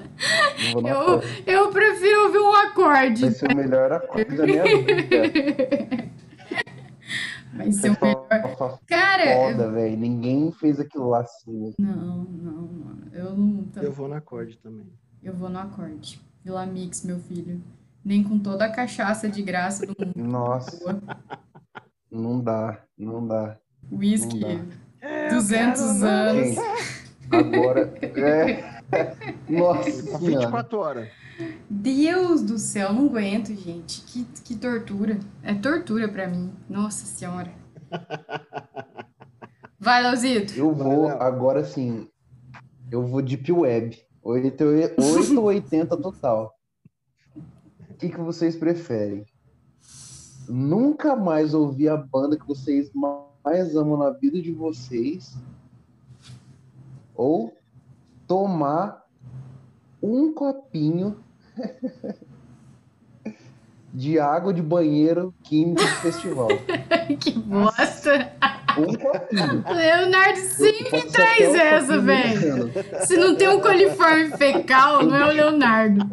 Eu 0.65 0.71
vou 0.71 0.81
no 0.81 0.87
Eu, 0.87 1.01
acorde. 1.01 1.43
eu 1.45 1.69
prefiro 1.71 2.23
ouvir 2.23 2.39
um 2.39 2.53
acorde. 2.55 3.21
Vai 3.21 3.31
ser 3.31 3.51
o 3.51 3.55
melhor 3.55 3.91
acorde 3.91 4.35
da 4.35 4.45
minha 4.45 4.63
vida. 4.63 6.09
Vai 7.57 7.71
ser 7.71 7.89
o 7.91 7.97
melhor. 8.01 8.79
Cara, 8.85 9.35
foda, 9.35 9.71
velho. 9.71 9.97
Ninguém 9.97 10.51
fez 10.51 10.79
aquilo 10.79 11.09
lá 11.09 11.21
assim. 11.21 11.73
não, 11.79 12.23
não, 12.23 12.61
mano. 12.67 13.07
Eu 13.11 13.35
não. 13.35 13.65
Eu 13.75 13.91
vou 13.91 14.07
no 14.07 14.15
acorde 14.15 14.57
também. 14.57 14.85
Eu 15.21 15.33
vou 15.33 15.49
no 15.49 15.59
acorde. 15.59 16.21
Vila 16.43 16.65
Mix, 16.65 17.03
meu 17.03 17.19
filho. 17.19 17.61
Nem 18.05 18.23
com 18.23 18.39
toda 18.39 18.65
a 18.65 18.71
cachaça 18.71 19.27
de 19.27 19.41
graça 19.41 19.85
do 19.85 19.93
mundo. 19.97 20.13
Nossa, 20.15 21.01
não 22.09 22.39
dá, 22.39 22.79
não 22.97 23.27
dá. 23.27 23.57
Whisky, 23.91 24.39
Não 24.39 24.65
200 25.31 26.03
anos. 26.03 26.47
Gente, 26.47 26.61
agora. 27.31 27.93
É... 28.01 28.77
Nossa 29.49 29.91
Tá 30.11 30.19
senhora. 30.19 30.45
24 30.45 30.77
horas. 30.79 31.09
Deus 31.69 32.41
do 32.41 32.57
céu, 32.57 32.93
não 32.93 33.05
aguento, 33.05 33.53
gente. 33.55 34.01
Que, 34.01 34.23
que 34.43 34.55
tortura. 34.55 35.19
É 35.43 35.53
tortura 35.53 36.07
pra 36.07 36.27
mim. 36.27 36.51
Nossa 36.69 37.05
senhora. 37.05 37.51
Vai, 39.79 40.01
Leozito. 40.01 40.53
Eu 40.53 40.73
vou 40.73 41.07
agora 41.07 41.63
sim. 41.63 42.07
Eu 42.91 43.05
vou 43.05 43.21
Deep 43.21 43.51
Web. 43.51 43.97
8 44.23 44.63
ou 45.37 45.45
80 45.45 45.97
total. 45.97 46.53
O 47.89 47.93
que, 47.93 48.09
que 48.09 48.19
vocês 48.19 48.55
preferem? 48.55 49.25
Nunca 50.49 51.15
mais 51.15 51.53
ouvir 51.53 51.89
a 51.89 51.97
banda 51.97 52.37
que 52.37 52.45
vocês 52.45 52.91
mais 52.93 53.75
amam 53.75 53.97
na 53.97 54.09
vida 54.11 54.41
de 54.41 54.51
vocês? 54.51 55.37
Ou 57.15 57.55
tomar 58.27 59.05
um 60.01 60.33
copinho 60.33 61.23
de 63.93 64.19
água 64.19 64.53
de 64.53 64.61
banheiro 64.61 65.33
químico 65.43 65.81
de 65.81 65.95
festival? 66.01 66.49
que 67.19 67.31
bosta. 67.31 68.31
Um 68.77 68.93
copinho. 68.95 69.63
Leonardo 69.75 70.39
sempre 70.39 71.01
traz 71.09 71.55
essa, 71.55 71.99
velho. 71.99 72.71
Se 73.05 73.17
não 73.17 73.35
tem 73.35 73.49
um 73.49 73.59
coliforme 73.59 74.29
fecal, 74.37 75.03
não 75.03 75.15
é 75.15 75.25
o 75.25 75.31
Leonardo. 75.31 76.05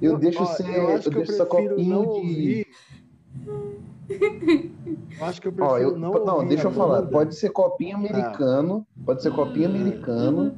Eu 0.00 0.16
deixo 0.18 0.42
Ó, 0.42 0.46
ser, 0.46 0.66
eu 0.68 0.72
eu, 0.72 0.96
acho 0.96 1.10
que 1.10 1.16
eu 1.16 1.22
deixo 1.22 1.32
essa 1.32 1.46
prefiro 1.46 1.74
copinho 1.74 1.94
não 1.94 2.02
de. 2.02 2.08
ouvir. 2.08 2.66
Eu 4.08 5.26
acho 5.26 5.40
que 5.40 5.48
eu 5.48 5.54
Ó, 5.60 5.68
prefiro 5.68 5.90
eu, 5.90 5.98
não 5.98 6.12
não, 6.24 6.34
ouvir 6.36 6.48
deixa 6.48 6.68
eu 6.68 6.72
falar. 6.72 7.02
Pode 7.02 7.34
ser 7.34 7.50
copinho 7.50 7.96
americano, 7.96 8.86
pode 9.04 9.22
ser 9.22 9.32
copinho 9.32 9.68
americano, 9.68 10.56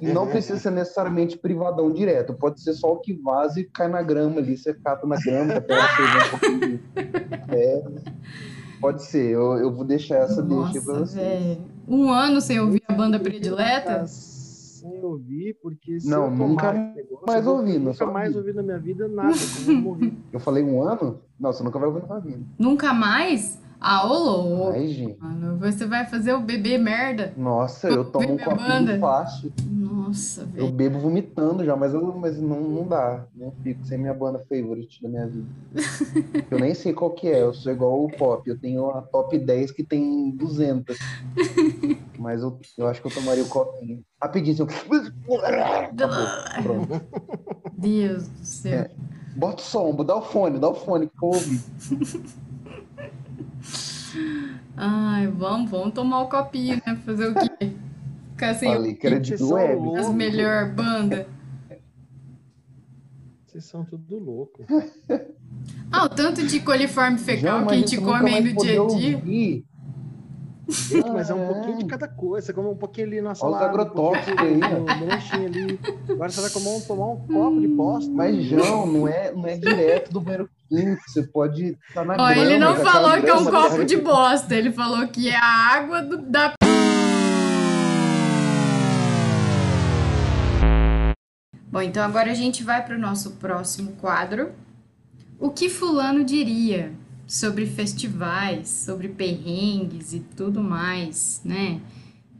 e 0.00 0.06
não 0.12 0.26
precisa 0.26 0.58
ser 0.58 0.70
necessariamente 0.70 1.36
privadão 1.38 1.92
direto. 1.92 2.34
Pode 2.34 2.60
ser 2.60 2.74
só 2.74 2.92
o 2.92 2.98
que 2.98 3.14
vaza 3.14 3.60
e 3.60 3.64
cai 3.64 3.88
na 3.88 4.02
grama 4.02 4.38
ali. 4.38 4.56
Você 4.56 4.74
cata 4.74 5.06
na 5.06 5.16
grama, 5.16 5.54
até 5.54 5.74
um 5.74 6.30
pouquinho 6.30 6.60
de 6.60 6.80
é, 7.54 7.84
Pode 8.80 9.02
ser, 9.04 9.30
eu, 9.32 9.56
eu 9.58 9.72
vou 9.74 9.84
deixar 9.84 10.18
essa 10.18 10.40
deixa 10.42 10.80
pra 10.82 10.94
vocês. 11.00 11.14
velho. 11.14 11.58
Um 11.88 12.10
ano 12.10 12.40
sem 12.40 12.60
ouvir 12.60 12.82
a 12.86 12.92
banda 12.92 13.18
predileta? 13.18 14.06
Sem 14.06 15.02
ouvir, 15.04 15.56
porque 15.60 15.98
se 15.98 16.08
Não, 16.08 16.26
eu 16.26 16.30
nunca 16.30 16.72
negócio, 16.72 17.26
mais 17.26 17.44
ouvi, 17.46 17.72
não 17.72 17.78
Nunca 17.86 17.94
só 17.94 18.12
mais 18.12 18.36
ouvi. 18.36 18.52
na 18.52 18.62
minha 18.62 18.78
vida 18.78 19.08
nada, 19.08 19.34
como 19.66 19.76
eu 19.78 19.82
morri. 19.82 20.18
Eu 20.32 20.38
falei 20.38 20.62
um 20.62 20.80
ano? 20.80 21.18
Não, 21.40 21.52
você 21.52 21.64
nunca 21.64 21.78
vai 21.80 21.88
ouvir 21.88 22.02
na 22.02 22.06
sua 22.06 22.20
vida. 22.20 22.38
Nunca 22.56 22.92
mais? 22.94 23.58
Ah, 23.80 24.06
ô 24.06 24.18
louco. 24.18 24.70
Ai, 24.72 24.88
gente. 24.88 25.20
Mano, 25.20 25.56
você 25.58 25.86
vai 25.86 26.04
fazer 26.04 26.32
o 26.32 26.40
bebê 26.40 26.76
merda? 26.76 27.32
Nossa, 27.36 27.88
eu 27.88 28.04
tomo 28.04 28.32
um 28.32 28.36
copinho 28.38 28.98
fácil. 28.98 29.52
Nossa, 29.68 30.40
Eu 30.42 30.46
velho. 30.66 30.72
bebo 30.72 30.98
vomitando 30.98 31.64
já, 31.64 31.76
mas, 31.76 31.94
eu, 31.94 32.16
mas 32.16 32.40
não, 32.40 32.60
não 32.60 32.86
dá. 32.88 33.26
Não 33.34 33.52
fico 33.62 33.84
sem 33.86 33.96
minha 33.98 34.12
banda 34.14 34.44
favorite 34.48 35.00
da 35.00 35.08
minha 35.08 35.26
vida. 35.28 35.46
Eu 36.50 36.58
nem 36.58 36.74
sei 36.74 36.92
qual 36.92 37.10
que 37.10 37.28
é, 37.28 37.42
eu 37.42 37.52
sou 37.52 37.70
igual 37.70 38.04
o 38.04 38.10
Pop. 38.10 38.48
Eu 38.48 38.58
tenho 38.58 38.88
a 38.90 39.02
top 39.02 39.38
10 39.38 39.70
que 39.70 39.84
tem 39.84 40.30
200. 40.30 40.96
Mas 42.18 42.42
eu, 42.42 42.58
eu 42.78 42.88
acho 42.88 43.00
que 43.02 43.06
eu 43.06 43.12
tomaria 43.12 43.44
o 43.44 43.48
copinho. 43.48 44.02
Rapidinho, 44.20 44.54
assim, 44.54 45.06
Acabou. 45.92 46.62
Pronto. 46.62 47.06
Deus 47.76 48.28
do 48.28 48.44
céu. 48.44 48.72
É. 48.80 48.90
Bota 49.36 49.62
o 49.62 49.64
som, 49.64 49.94
dá 50.04 50.16
o 50.16 50.22
fone, 50.22 50.58
dá 50.58 50.68
o 50.68 50.74
fone 50.74 51.06
que 51.06 51.22
eu 51.22 51.28
ouvi. 51.28 51.60
Ai, 54.76 55.26
vamos, 55.28 55.70
vamos 55.70 55.94
tomar 55.94 56.22
o 56.22 56.28
copinho, 56.28 56.80
né? 56.86 56.96
Fazer 57.04 57.28
o 57.28 57.34
quê? 57.34 57.72
Ficar 58.30 58.54
sem 58.54 58.72
Falei 58.72 58.94
que 58.94 59.06
era 59.06 59.20
de 59.20 59.34
web. 59.42 59.96
as 59.98 60.08
melhor 60.10 60.72
banda. 60.72 61.26
Vocês 63.46 63.64
são 63.64 63.84
tudo 63.84 64.18
louco. 64.18 64.64
Ah, 65.90 66.04
o 66.04 66.08
tanto 66.08 66.46
de 66.46 66.60
coliforme 66.60 67.18
fecal 67.18 67.60
Já, 67.60 67.66
que 67.66 67.74
a 67.74 67.76
gente 67.78 67.96
come 67.98 68.34
aí 68.34 68.52
no 68.52 68.60
dia 68.60 68.82
a 68.82 68.86
dia. 68.86 69.16
ouvir. 69.16 69.64
Gente, 70.68 71.10
mas 71.10 71.30
é 71.30 71.34
um 71.34 71.44
Ah, 71.44 71.54
pouquinho 71.54 71.78
de 71.78 71.84
cada 71.86 72.06
coisa. 72.06 72.46
Você 72.46 72.52
come 72.52 72.68
um 72.68 72.76
pouquinho 72.76 73.06
ali 73.06 73.20
na 73.22 73.28
Olha 73.28 73.32
os 73.32 73.38
salada, 73.38 73.64
um 73.64 73.68
agrotóxicos 73.68 74.34
pouquinho 74.34 74.64
aí, 74.64 75.06
lanchinho 75.08 75.46
ali. 75.46 75.80
Agora 76.10 76.30
você 76.30 76.40
vai 76.42 76.50
comer 76.50 76.68
um, 76.68 76.80
tomar 76.82 77.06
um 77.06 77.16
copo 77.26 77.60
de 77.60 77.68
bosta. 77.68 78.12
Mas, 78.12 78.44
João, 78.44 78.86
não 78.86 79.08
é, 79.08 79.32
não 79.32 79.46
é 79.46 79.56
direto 79.56 80.12
do 80.12 80.20
banheiro 80.20 80.48
químico. 80.68 81.02
Você 81.06 81.22
pode 81.22 81.76
estar 81.88 82.04
na 82.04 82.14
Ó, 82.14 82.16
grama. 82.16 82.36
ele 82.36 82.58
não 82.58 82.72
aquela 82.72 82.90
falou 82.92 83.22
que 83.22 83.28
é 83.28 83.34
um 83.34 83.44
copo 83.44 83.84
de 83.84 83.96
bosta, 83.96 84.54
ele 84.54 84.70
falou 84.72 85.06
que 85.08 85.28
é 85.28 85.36
a 85.36 85.44
água 85.74 86.02
do- 86.02 86.18
da. 86.18 86.52
Bom, 91.70 91.82
então 91.82 92.02
agora 92.02 92.30
a 92.30 92.34
gente 92.34 92.62
vai 92.62 92.84
para 92.84 92.96
o 92.96 92.98
nosso 92.98 93.32
próximo 93.32 93.92
quadro. 94.00 94.52
O 95.38 95.50
que 95.50 95.68
Fulano 95.68 96.24
diria 96.24 96.92
sobre 97.26 97.66
festivais, 97.66 98.68
sobre 98.68 99.08
perrengues 99.08 100.12
e 100.14 100.20
tudo 100.20 100.62
mais, 100.62 101.40
né? 101.44 101.80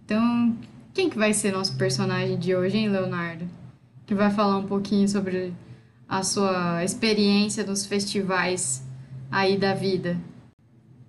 Então, 0.04 0.56
quem 0.94 1.06
que 1.06 1.12
que 1.12 1.18
vai 1.18 1.34
ser 1.34 1.52
nosso 1.52 1.76
personagem 1.76 2.38
de 2.38 2.56
hoje, 2.56 2.78
hein, 2.78 2.88
Leonardo? 2.88 3.46
Que 4.06 4.14
vai 4.14 4.30
falar 4.30 4.56
um 4.56 4.66
pouquinho 4.66 5.06
sobre 5.06 5.52
a 6.09 6.22
sua 6.22 6.82
experiência 6.82 7.64
nos 7.64 7.84
festivais 7.84 8.82
aí 9.30 9.59
da 9.59 9.74
vida. 9.74 10.16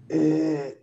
É... 0.10 0.78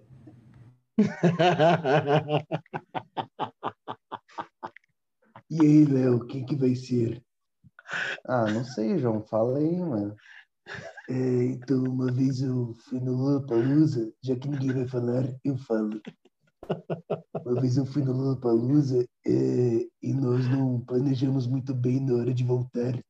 E 5.49 5.61
aí, 5.61 5.85
Léo, 5.85 6.17
o 6.17 6.27
que 6.27 6.43
que 6.45 6.57
vai 6.57 6.75
ser? 6.75 7.23
Ah, 8.27 8.51
não 8.51 8.65
sei, 8.65 8.99
João, 8.99 9.23
fala 9.23 9.59
aí, 9.59 9.77
mano. 9.79 10.17
É, 11.09 11.45
então, 11.45 11.85
uma 11.85 12.11
vez 12.11 12.43
eu 12.43 12.75
fui 12.89 12.99
no 12.99 13.13
Lollapalooza, 13.13 14.13
já 14.21 14.35
que 14.35 14.49
ninguém 14.49 14.73
vai 14.73 14.89
falar, 14.89 15.25
eu 15.45 15.57
falo. 15.57 16.01
Uma 17.45 17.61
vez 17.61 17.77
eu 17.77 17.87
fui 17.87 18.03
no 18.03 18.13
Lollapalooza 18.13 19.07
é, 19.25 19.87
e 20.03 20.13
nós 20.13 20.49
não 20.49 20.81
planejamos 20.81 21.47
muito 21.47 21.73
bem 21.73 22.01
na 22.01 22.15
hora 22.15 22.35
de 22.35 22.43
voltar. 22.43 23.01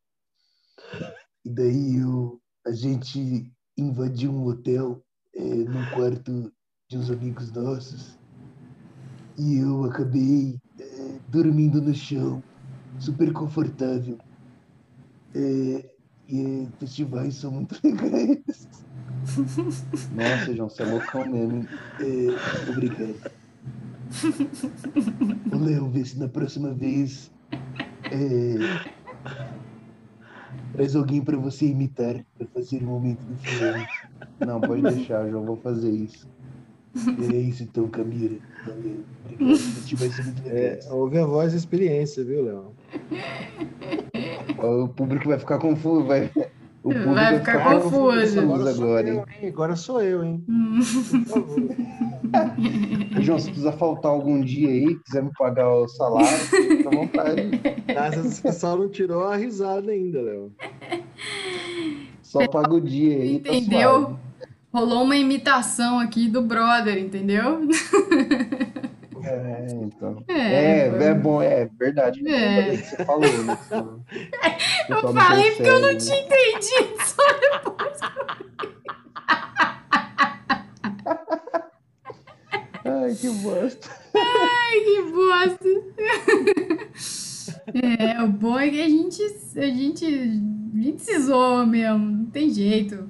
E 1.45 1.51
daí 1.51 1.97
eu, 1.97 2.41
a 2.66 2.72
gente 2.72 3.53
invadiu 3.76 4.32
um 4.32 4.47
hotel 4.47 5.03
é, 5.34 5.45
no 5.45 5.91
quarto 5.91 6.53
de 6.89 6.99
uns 6.99 7.11
amigos 7.11 7.53
nossos 7.53 8.18
e 9.39 9.59
eu 9.59 9.84
acabei 9.84 10.59
é, 10.80 11.18
dormindo 11.28 11.80
no 11.80 11.95
chão, 11.95 12.43
super 12.99 13.32
confortável. 13.32 14.18
É, 15.34 15.91
e 16.28 16.68
festivais 16.78 17.34
são 17.34 17.51
muito 17.51 17.78
legais. 17.84 18.68
Nossa, 20.12 20.55
João, 20.55 20.68
você 20.68 20.82
é 20.82 20.87
loucão 20.87 21.26
mesmo. 21.26 21.68
É, 22.01 22.70
obrigado. 22.70 23.30
Léo, 25.53 25.91
vê 25.91 26.05
se 26.05 26.18
na 26.18 26.28
próxima 26.28 26.72
vez 26.72 27.30
é, 28.11 28.57
traz 30.76 30.94
alguém 30.94 31.22
para 31.22 31.36
você 31.38 31.66
imitar, 31.66 32.22
para 32.36 32.46
fazer 32.48 32.82
um 32.82 32.86
momento 32.86 33.20
diferente. 33.40 34.08
Não, 34.40 34.60
pode 34.60 34.82
deixar, 34.82 35.28
João, 35.28 35.44
vou 35.44 35.56
fazer 35.56 35.90
isso. 35.90 36.28
É 37.32 37.36
isso 37.36 37.62
então, 37.62 37.88
Camila. 37.88 38.36
Valeu. 38.66 39.04
Obrigado. 39.24 39.96
Vai 39.96 40.08
muito. 40.24 40.42
É, 40.46 40.78
ouve 40.90 41.18
a 41.18 41.26
voz 41.26 41.52
e 41.52 41.56
a 41.56 41.58
experiência, 41.58 42.24
viu, 42.24 42.44
Léo? 42.44 42.72
O 44.62 44.88
público 44.88 45.28
vai 45.28 45.38
ficar 45.38 45.58
confuso, 45.58 46.06
vai. 46.06 46.30
O 46.82 46.90
público 46.90 47.14
Vai 47.14 47.38
ficar 47.38 47.64
confuso. 47.64 48.40
agora. 48.40 48.72
sou 48.72 48.84
agora, 48.84 49.08
eu, 49.08 49.16
hein? 49.16 49.24
hein? 49.42 49.48
Agora 49.48 49.76
sou 49.76 50.02
eu, 50.02 50.24
hein? 50.24 50.44
Hum. 50.48 50.78
Por 51.10 51.24
favor. 51.26 51.60
João, 53.20 53.38
se 53.38 53.46
precisar 53.46 53.72
faltar 53.72 54.10
algum 54.12 54.40
dia 54.40 54.68
aí, 54.68 54.94
quiser 55.04 55.22
me 55.24 55.30
pagar 55.36 55.68
o 55.68 55.88
salário, 55.88 56.28
fica 56.87 56.89
à 56.89 56.91
vontade. 56.91 57.51
Mas 57.95 58.14
você 58.16 58.53
só 58.53 58.76
não 58.76 58.89
tirou 58.89 59.24
a 59.24 59.37
risada 59.37 59.91
ainda, 59.91 60.20
Léo. 60.22 60.53
Só 62.22 62.47
paga 62.49 62.74
o 62.74 62.80
dia 62.80 63.16
aí, 63.16 63.39
tá 63.39 63.55
Entendeu? 63.55 63.91
suave. 63.91 64.16
Rolou 64.74 65.05
uma 65.05 65.16
imitação 65.16 66.01
aqui 66.01 66.28
do 66.28 66.43
brother, 66.43 66.99
entendeu? 66.99 67.66
É, 69.22 69.66
então. 69.72 70.22
É, 70.28 70.89
É, 70.89 71.05
é, 71.05 71.14
bom, 71.14 71.41
é 71.41 71.68
verdade. 71.78 72.26
É. 72.28 72.76
Que 72.76 72.76
você 72.76 73.05
falou, 73.05 73.22
né? 73.45 73.59
Eu 74.89 75.12
falei 75.12 75.51
porque 75.53 75.68
eu 75.68 75.80
não 75.80 75.93
né? 75.93 75.99
tinha 75.99 76.18
entendido. 76.20 76.97
Só 77.05 77.22
depois. 77.41 77.95
Ai, 83.07 83.14
que 83.14 83.28
bosta. 83.28 83.88
Ai, 84.14 84.80
que 84.80 85.02
bosta. 85.12 85.64
É, 87.74 88.22
o 88.22 88.28
bom 88.28 88.59
é 88.59 88.68
que 88.68 88.80
a 88.80 88.88
gente, 88.88 89.22
a 89.57 89.66
gente, 89.66 90.04
a 90.04 90.82
gente 90.82 91.02
se 91.02 91.18
zoa 91.20 91.64
mesmo, 91.66 91.98
não 91.98 92.26
tem 92.26 92.50
jeito. 92.50 93.09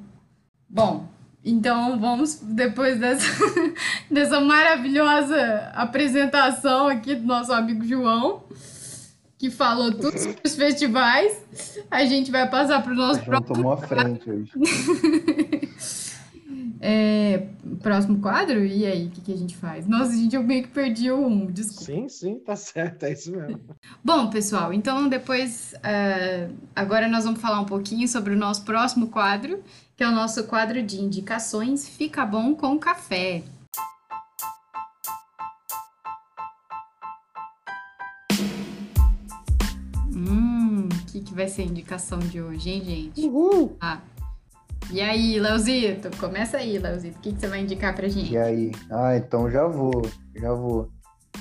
Bom, 0.68 1.08
então 1.44 1.98
vamos, 1.98 2.40
depois 2.42 2.98
dessa, 2.98 3.26
dessa 4.10 4.40
maravilhosa 4.40 5.70
apresentação 5.74 6.88
aqui 6.88 7.14
do 7.14 7.26
nosso 7.26 7.52
amigo 7.52 7.84
João, 7.84 8.44
que 9.38 9.50
falou 9.50 9.92
tudo 9.92 10.18
sobre 10.18 10.40
os 10.44 10.54
festivais, 10.54 11.42
a 11.90 12.04
gente 12.04 12.30
vai 12.30 12.48
passar 12.48 12.82
para 12.82 12.92
o 12.92 12.96
nosso 12.96 13.24
João 13.24 13.42
próximo 13.42 13.56
tomou 13.56 13.72
a 13.72 13.76
frente 13.78 14.30
hoje. 14.30 14.52
É, 16.80 17.46
próximo 17.82 18.20
quadro? 18.20 18.64
E 18.64 18.84
aí, 18.84 19.06
o 19.06 19.10
que, 19.10 19.20
que 19.20 19.32
a 19.32 19.36
gente 19.36 19.56
faz? 19.56 19.86
Nossa, 19.86 20.12
gente, 20.12 20.36
eu 20.36 20.42
meio 20.42 20.62
que 20.64 20.68
perdi 20.68 21.10
o 21.10 21.26
um, 21.26 21.46
desculpa. 21.46 21.84
Sim, 21.84 22.08
sim, 22.08 22.38
tá 22.38 22.54
certo, 22.54 23.04
é 23.04 23.12
isso 23.12 23.32
mesmo. 23.32 23.60
Bom, 24.04 24.28
pessoal, 24.28 24.72
então 24.72 25.08
depois, 25.08 25.74
eh, 25.82 26.48
agora 26.74 27.08
nós 27.08 27.24
vamos 27.24 27.40
falar 27.40 27.60
um 27.60 27.64
pouquinho 27.64 28.06
sobre 28.06 28.34
o 28.34 28.36
nosso 28.36 28.64
próximo 28.64 29.08
quadro, 29.08 29.62
que 29.96 30.04
é 30.04 30.08
o 30.08 30.12
nosso 30.12 30.44
quadro 30.44 30.82
de 30.82 31.00
indicações 31.00 31.88
Fica 31.88 32.26
Bom 32.26 32.54
com 32.54 32.78
Café. 32.78 33.42
Hum, 40.12 40.88
o 40.92 41.06
que, 41.06 41.20
que 41.20 41.34
vai 41.34 41.48
ser 41.48 41.62
a 41.62 41.66
indicação 41.66 42.18
de 42.18 42.40
hoje, 42.40 42.70
hein, 42.70 42.84
gente? 42.84 43.20
Uhul! 43.26 43.76
Ah, 43.80 44.00
e 44.90 45.00
aí, 45.00 45.38
Leozito? 45.38 46.10
Começa 46.18 46.58
aí, 46.58 46.78
Leozito. 46.78 47.18
O 47.18 47.20
que, 47.20 47.32
que 47.32 47.40
você 47.40 47.48
vai 47.48 47.60
indicar 47.60 47.94
pra 47.94 48.08
gente? 48.08 48.32
E 48.32 48.38
aí? 48.38 48.72
Ah, 48.90 49.16
então 49.16 49.50
já 49.50 49.66
vou, 49.66 50.02
já 50.34 50.52
vou. 50.52 50.88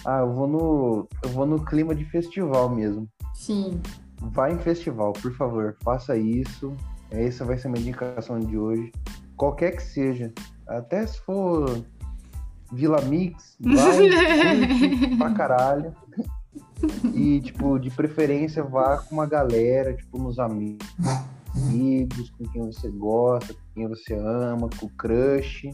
Ah, 0.05 0.19
eu 0.19 0.33
vou 0.33 0.47
no, 0.47 1.07
eu 1.23 1.29
vou 1.29 1.45
no 1.45 1.63
clima 1.63 1.95
de 1.95 2.05
festival 2.05 2.69
mesmo. 2.69 3.07
Sim. 3.33 3.79
Vai 4.19 4.53
em 4.53 4.59
festival, 4.59 5.13
por 5.13 5.35
favor, 5.35 5.75
faça 5.83 6.17
isso. 6.17 6.73
Essa 7.11 7.45
vai 7.45 7.57
ser 7.57 7.67
a 7.67 7.71
minha 7.71 7.81
indicação 7.81 8.39
de 8.39 8.57
hoje. 8.57 8.91
Qualquer 9.37 9.75
que 9.75 9.83
seja. 9.83 10.33
Até 10.67 11.05
se 11.05 11.19
for 11.19 11.85
Vila 12.71 13.01
Mix, 13.01 13.57
vai, 13.59 15.17
pra 15.17 15.31
caralho. 15.31 15.93
E, 17.13 17.41
tipo, 17.41 17.79
de 17.79 17.89
preferência, 17.89 18.63
vá 18.63 18.97
com 18.97 19.15
uma 19.15 19.25
galera, 19.25 19.93
tipo, 19.93 20.17
nos 20.17 20.39
amigos, 20.39 20.85
com 22.37 22.45
quem 22.51 22.65
você 22.65 22.89
gosta, 22.89 23.53
com 23.53 23.59
quem 23.73 23.87
você 23.87 24.13
ama, 24.13 24.69
com 24.79 24.85
o 24.85 24.89
crush, 24.89 25.69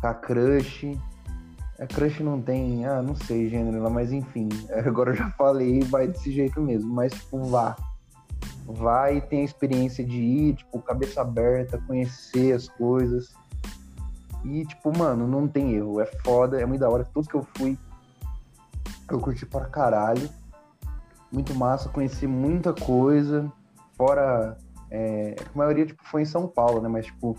com 0.00 0.06
a 0.06 0.14
crush. 0.14 0.98
A 1.78 1.86
crush 1.86 2.22
não 2.22 2.40
tem, 2.40 2.86
ah, 2.86 3.02
não 3.02 3.14
sei 3.16 3.48
gênero 3.48 3.90
mas 3.90 4.12
enfim, 4.12 4.48
agora 4.86 5.10
eu 5.10 5.16
já 5.16 5.30
falei, 5.32 5.80
vai 5.80 6.06
desse 6.06 6.30
jeito 6.30 6.60
mesmo, 6.60 6.92
mas 6.92 7.12
tipo, 7.12 7.42
vá. 7.44 7.76
Vai 8.64 9.16
e 9.16 9.20
tem 9.20 9.40
a 9.40 9.44
experiência 9.44 10.04
de 10.04 10.20
ir, 10.20 10.54
tipo, 10.54 10.80
cabeça 10.80 11.20
aberta, 11.20 11.82
conhecer 11.84 12.52
as 12.52 12.68
coisas. 12.68 13.34
E, 14.44 14.64
tipo, 14.64 14.96
mano, 14.96 15.26
não 15.26 15.48
tem 15.48 15.74
erro, 15.74 16.00
é 16.00 16.06
foda, 16.06 16.60
é 16.60 16.64
muito 16.64 16.80
da 16.80 16.88
hora. 16.88 17.04
Tudo 17.04 17.28
que 17.28 17.34
eu 17.34 17.46
fui, 17.56 17.76
eu 19.10 19.18
curti 19.18 19.44
pra 19.44 19.64
caralho. 19.64 20.28
Muito 21.30 21.52
massa, 21.54 21.88
conheci 21.88 22.26
muita 22.26 22.72
coisa. 22.72 23.52
Fora, 23.96 24.56
é, 24.94 25.34
a 25.38 25.58
maioria, 25.58 25.86
tipo, 25.86 26.02
foi 26.04 26.20
em 26.20 26.26
São 26.26 26.46
Paulo, 26.46 26.82
né? 26.82 26.88
Mas, 26.88 27.06
tipo, 27.06 27.34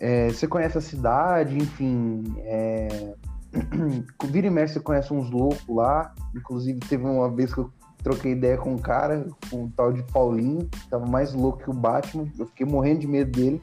é, 0.00 0.30
você 0.30 0.48
conhece 0.48 0.78
a 0.78 0.80
cidade, 0.80 1.54
enfim. 1.56 2.24
É... 2.38 3.14
Vira 4.24 4.46
e 4.46 4.50
mexe, 4.50 4.72
você 4.72 4.80
conhece 4.80 5.12
uns 5.12 5.30
loucos 5.30 5.68
lá. 5.68 6.14
Inclusive, 6.34 6.80
teve 6.80 7.04
uma 7.04 7.30
vez 7.30 7.52
que 7.52 7.60
eu 7.60 7.70
troquei 8.02 8.32
ideia 8.32 8.56
com 8.56 8.72
um 8.72 8.78
cara, 8.78 9.28
com 9.50 9.64
um 9.64 9.70
tal 9.70 9.92
de 9.92 10.02
Paulinho, 10.04 10.68
tava 10.88 11.06
mais 11.06 11.34
louco 11.34 11.62
que 11.62 11.70
o 11.70 11.74
Batman. 11.74 12.26
Eu 12.38 12.46
fiquei 12.46 12.64
morrendo 12.64 13.00
de 13.00 13.06
medo 13.06 13.30
dele. 13.30 13.62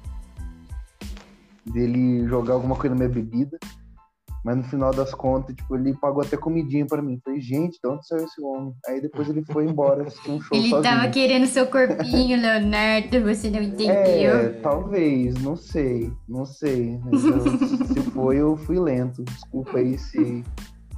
Dele 1.66 2.28
jogar 2.28 2.54
alguma 2.54 2.76
coisa 2.76 2.90
na 2.90 3.00
minha 3.00 3.10
bebida. 3.10 3.58
Mas 4.44 4.56
no 4.58 4.64
final 4.64 4.94
das 4.94 5.14
contas, 5.14 5.54
tipo, 5.56 5.76
ele 5.76 5.94
pagou 5.96 6.22
até 6.24 6.38
comidinha 6.38 6.86
pra 6.86 7.02
mim. 7.02 7.20
Falei, 7.24 7.42
gente, 7.42 7.78
de 7.84 7.90
onde 7.90 8.08
saiu 8.08 8.24
esse 8.24 8.42
homem? 8.42 8.74
Aí 8.88 9.02
depois 9.02 9.28
ele 9.30 9.44
foi 9.52 9.66
embora, 9.66 10.04
assistir 10.04 10.32
um 10.32 10.40
show 10.42 10.58
Ele 10.58 10.70
sozinho. 10.70 10.82
tava 10.96 11.10
querendo 11.10 11.46
seu 11.46 11.66
corpinho, 11.68 12.42
Leonardo, 12.42 13.22
você 13.22 13.50
não 13.50 13.62
entendeu? 13.62 13.92
É, 13.94 14.50
talvez, 14.62 15.36
não 15.42 15.56
sei, 15.58 16.12
não 16.28 16.46
sei. 16.46 16.98
Eu- 17.12 17.58
se 17.88 18.02
foi, 18.12 18.38
eu 18.38 18.56
fui 18.58 18.80
lento. 18.80 19.24
Desculpa 19.24 19.78
aí 19.78 19.98
se. 19.98 20.44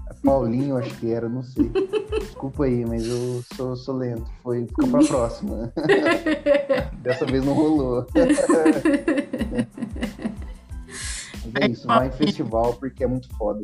é 0.07 0.13
Paulinho, 0.23 0.77
acho 0.77 0.93
que 0.99 1.11
era, 1.11 1.27
não 1.27 1.41
sei. 1.41 1.71
Desculpa 2.19 2.65
aí, 2.65 2.85
mas 2.85 3.07
eu 3.07 3.41
sou, 3.55 3.75
sou 3.75 3.95
lento. 3.95 4.29
Foi, 4.43 4.67
fica 4.67 4.85
pra 4.85 4.99
próxima. 5.03 5.73
Dessa 7.01 7.25
vez 7.25 7.43
não 7.43 7.53
rolou. 7.53 8.05
É 11.59 11.67
isso, 11.67 11.87
vai 11.87 12.07
em 12.07 12.11
festival 12.11 12.73
porque 12.75 13.03
é 13.03 13.07
muito 13.07 13.27
foda. 13.35 13.61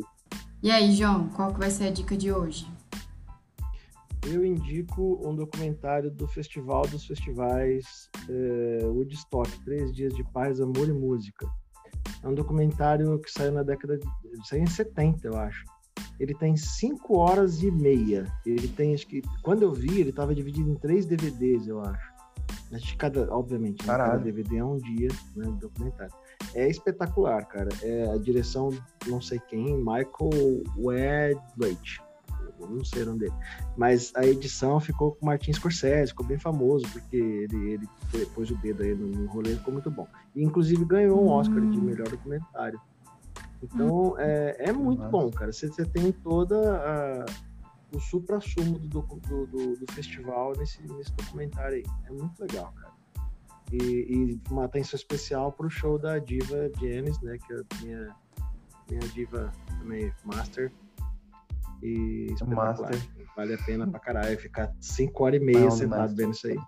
E 0.62 0.70
aí, 0.70 0.92
João, 0.92 1.28
qual 1.28 1.52
que 1.52 1.60
vai 1.60 1.70
ser 1.70 1.84
a 1.84 1.90
dica 1.90 2.16
de 2.16 2.32
hoje? 2.32 2.66
Eu 4.26 4.44
indico 4.44 5.20
um 5.24 5.34
documentário 5.34 6.10
do 6.10 6.26
Festival 6.26 6.82
dos 6.82 7.06
Festivais 7.06 8.10
é, 8.28 8.84
Woodstock, 8.84 9.48
Três 9.64 9.94
Dias 9.94 10.12
de 10.14 10.24
Paz, 10.32 10.60
Amor 10.60 10.88
e 10.88 10.92
Música. 10.92 11.46
É 12.22 12.28
um 12.28 12.34
documentário 12.34 13.18
que 13.20 13.30
saiu 13.30 13.52
na 13.52 13.62
década 13.62 13.96
de... 13.96 14.06
saiu 14.46 14.62
em 14.62 14.66
70, 14.66 15.26
eu 15.28 15.36
acho. 15.36 15.64
Ele 16.18 16.34
tem 16.34 16.56
5 16.56 17.16
horas 17.16 17.62
e 17.62 17.70
meia. 17.70 18.26
Ele 18.44 18.66
tem, 18.68 18.92
acho 18.92 19.06
que, 19.06 19.22
quando 19.42 19.62
eu 19.62 19.72
vi, 19.72 20.00
ele 20.00 20.10
estava 20.10 20.34
dividido 20.34 20.68
em 20.68 20.74
três 20.74 21.06
DVDs, 21.06 21.68
eu 21.68 21.80
acho. 21.80 22.12
Acho 22.72 22.86
que 22.86 22.96
cada, 22.96 23.32
obviamente, 23.32 23.86
né, 23.86 23.96
cada 23.96 24.16
DVD 24.16 24.58
é 24.58 24.64
um 24.64 24.76
dia 24.76 25.08
né, 25.36 25.46
do 25.46 25.56
documentário. 25.56 26.12
É 26.54 26.68
espetacular, 26.68 27.44
cara. 27.46 27.68
É 27.82 28.10
a 28.12 28.16
direção, 28.16 28.70
não 29.06 29.20
sei 29.20 29.38
quem, 29.38 29.76
Michael 29.76 30.64
Wedlake. 30.76 31.98
Não 32.58 32.84
sei 32.84 33.02
o 33.02 33.06
nome 33.06 33.20
dele. 33.20 33.34
Mas 33.76 34.12
a 34.16 34.26
edição 34.26 34.80
ficou 34.80 35.12
com 35.12 35.26
Martin 35.26 35.52
Scorsese, 35.52 36.10
ficou 36.10 36.26
bem 36.26 36.38
famoso, 36.38 36.86
porque 36.92 37.16
ele, 37.16 37.72
ele 37.72 37.88
pôs 38.34 38.50
o 38.50 38.56
dedo 38.56 38.82
aí 38.82 38.94
no, 38.94 39.26
rolê, 39.26 39.54
ficou 39.54 39.72
muito 39.72 39.90
bom. 39.90 40.08
E, 40.34 40.42
inclusive 40.42 40.84
ganhou 40.84 41.22
um 41.22 41.28
Oscar 41.28 41.60
de 41.60 41.80
melhor 41.80 42.08
documentário. 42.08 42.80
Então, 43.62 44.16
é, 44.18 44.56
é 44.58 44.72
muito 44.72 45.00
Nossa. 45.00 45.10
bom, 45.10 45.30
cara. 45.30 45.52
Você, 45.52 45.68
você 45.68 45.84
tem 45.84 46.10
toda 46.12 46.56
a, 46.56 47.26
o 47.92 48.00
supra-sumo 48.00 48.78
do, 48.78 49.02
do, 49.02 49.46
do, 49.46 49.76
do, 49.76 49.92
festival 49.92 50.52
nesse, 50.56 50.82
nesse 50.82 51.12
documentário 51.12 51.76
aí. 51.76 51.84
É 52.06 52.10
muito 52.10 52.40
legal, 52.40 52.72
cara. 52.72 52.87
E, 53.72 53.76
e 53.76 54.40
uma 54.50 54.64
atenção 54.64 54.96
especial 54.96 55.52
pro 55.52 55.68
show 55.68 55.98
da 55.98 56.18
diva 56.18 56.70
Janis, 56.80 57.20
né? 57.20 57.36
Que 57.46 57.52
é 57.52 57.56
a 57.56 57.82
minha, 57.82 58.16
minha 58.90 59.08
diva 59.12 59.52
também 59.78 60.12
master. 60.24 60.72
E 61.82 62.34
master. 62.46 62.98
Vale 63.36 63.54
a 63.54 63.58
pena 63.58 63.86
pra 63.86 64.00
caralho 64.00 64.38
ficar 64.38 64.74
5 64.80 65.24
horas 65.24 65.40
e 65.40 65.44
meia 65.44 65.60
Não, 65.60 65.70
sentado 65.70 66.14
vendo 66.14 66.32
isso 66.32 66.46
aí. 66.48 66.58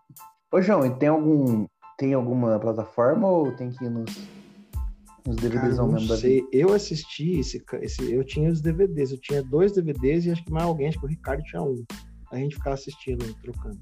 Ô, 0.53 0.61
João, 0.61 0.87
e 0.87 0.91
tem 0.97 1.09
algum. 1.09 1.67
Tem 1.99 2.15
alguma 2.15 2.59
plataforma 2.59 3.29
ou 3.29 3.53
tem 3.53 3.71
que 3.71 3.85
ir 3.85 3.91
nos 3.91 4.11
os 5.29 5.37
DVDs 5.37 5.77
Cara, 5.77 5.89
mesmo 5.89 6.17
sei. 6.17 6.47
Eu 6.53 6.73
assisti 6.73 7.39
esse, 7.39 7.63
esse, 7.83 8.13
eu 8.13 8.25
tinha 8.25 8.51
os 8.51 8.61
DVDs, 8.61 9.13
eu 9.13 9.21
tinha 9.21 9.43
dois 9.43 9.73
DVDs 9.73 10.25
e 10.25 10.31
acho 10.31 10.45
que 10.45 10.53
mais 10.53 10.65
alguém, 10.65 10.89
acho 10.89 10.99
que 10.99 11.05
o 11.05 11.09
Ricardo 11.09 11.43
tinha 11.43 11.63
um. 11.63 11.85
A 12.33 12.37
gente 12.37 12.57
ficava 12.57 12.75
assistindo, 12.75 13.35
trocando. 13.43 13.79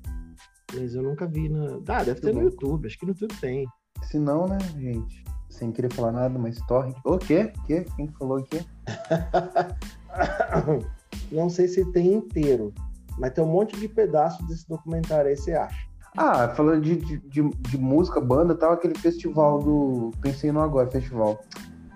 Mas 0.74 0.94
eu 0.94 1.02
nunca 1.02 1.26
vi 1.26 1.48
na. 1.48 1.80
Ah, 1.88 2.04
deve 2.04 2.20
ter 2.20 2.34
no 2.34 2.42
YouTube, 2.42 2.86
acho 2.86 2.98
que 2.98 3.06
no 3.06 3.12
YouTube 3.12 3.34
tem. 3.40 3.66
Se 4.02 4.18
não, 4.18 4.46
né, 4.46 4.58
gente? 4.76 5.24
Sem 5.48 5.72
querer 5.72 5.92
falar 5.92 6.12
nada, 6.12 6.38
mas 6.38 6.58
torre. 6.66 6.94
O 7.04 7.18
quê? 7.18 7.52
quê? 7.66 7.86
Quem 7.96 8.08
falou 8.08 8.38
aqui? 8.38 8.60
não 11.32 11.48
sei 11.48 11.68
se 11.68 11.84
tem 11.92 12.14
inteiro, 12.14 12.72
mas 13.18 13.32
tem 13.32 13.42
um 13.42 13.48
monte 13.48 13.78
de 13.78 13.88
pedaços 13.88 14.46
desse 14.46 14.68
documentário 14.68 15.30
aí, 15.30 15.36
você 15.36 15.54
acha? 15.54 15.88
Ah, 16.16 16.48
falando 16.48 16.82
de, 16.82 16.96
de, 16.96 17.18
de, 17.18 17.48
de 17.48 17.78
música, 17.78 18.20
banda 18.20 18.54
tal, 18.54 18.72
aquele 18.72 18.96
festival 18.98 19.60
do. 19.60 20.10
Pensei 20.20 20.52
no 20.52 20.60
agora, 20.60 20.90
festival. 20.90 21.40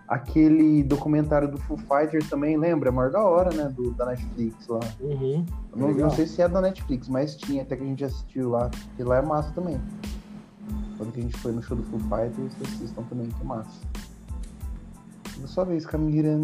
Aquele 0.08 0.82
documentário 0.82 1.48
do 1.48 1.58
Foo 1.58 1.78
Fighters 1.78 2.28
também, 2.28 2.56
lembra? 2.58 2.88
É 2.88 2.92
maior 2.92 3.10
da 3.10 3.22
hora, 3.22 3.54
né? 3.54 3.72
Do, 3.74 3.92
da 3.92 4.06
Netflix 4.06 4.66
lá. 4.66 4.80
Uhum, 5.00 5.46
não, 5.74 5.92
não, 5.92 6.10
sei 6.10 6.26
se 6.26 6.42
é 6.42 6.48
da 6.48 6.60
Netflix, 6.60 7.08
mas 7.08 7.36
tinha, 7.36 7.62
até 7.62 7.76
que 7.76 7.82
a 7.82 7.86
gente 7.86 8.04
assistiu 8.04 8.50
lá. 8.50 8.70
E 8.98 9.02
lá 9.02 9.18
é 9.18 9.22
massa 9.22 9.50
também. 9.52 9.80
Quando 10.98 11.12
que 11.12 11.20
a 11.20 11.22
gente 11.22 11.36
foi 11.38 11.52
no 11.52 11.62
show 11.62 11.76
do 11.76 11.82
Foo 11.84 11.98
Fighters, 12.00 12.52
assistam 12.62 13.02
também, 13.04 13.28
que 13.28 13.40
é 13.40 13.44
massa. 13.44 13.80
Vou 15.38 15.48
só 15.48 15.64
ver, 15.64 15.82
Camila. 15.86 16.38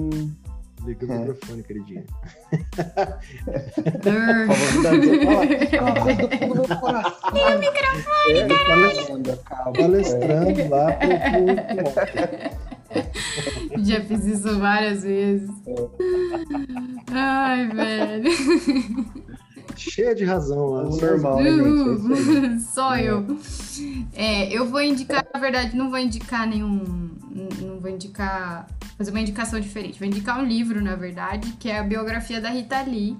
Liga 0.85 1.07
o 1.07 1.13
é. 1.13 1.19
microfone, 1.19 1.63
queridinha. 1.63 2.05
Liga 7.33 7.55
o 7.55 7.59
microfone, 7.59 8.39
é, 8.39 8.47
caralho. 8.47 9.73
Palestrando 9.75 10.69
lá 10.69 10.93
pro, 10.93 11.09
Já 13.79 14.01
fiz 14.03 14.25
isso 14.25 14.59
várias 14.59 15.03
vezes. 15.03 15.51
Ai, 17.11 17.69
velho. 17.69 18.31
Cheia 19.77 20.15
de 20.15 20.25
razão 20.25 20.67
lá. 20.67 20.83
Normal, 20.85 21.43
né, 21.43 21.51
gente? 21.51 22.57
É 22.57 22.59
Só 22.73 22.97
eu. 22.97 23.25
É, 24.15 24.53
eu 24.53 24.67
vou 24.67 24.83
indicar, 24.83 25.25
na 25.33 25.39
verdade, 25.39 25.77
não 25.77 25.91
vou 25.91 25.99
indicar 25.99 26.47
nenhum. 26.47 27.11
Não 27.61 27.79
vou 27.79 27.91
indicar 27.91 28.67
fazer 28.97 29.11
uma 29.13 29.21
indicação 29.21 29.61
diferente. 29.61 29.99
Vou 29.99 30.09
indicar 30.09 30.41
um 30.41 30.45
livro, 30.45 30.83
na 30.83 30.97
verdade, 30.97 31.53
que 31.61 31.69
é 31.69 31.79
a 31.79 31.85
biografia 31.85 32.41
da 32.41 32.51
Rita 32.51 32.83
Lee, 32.83 33.17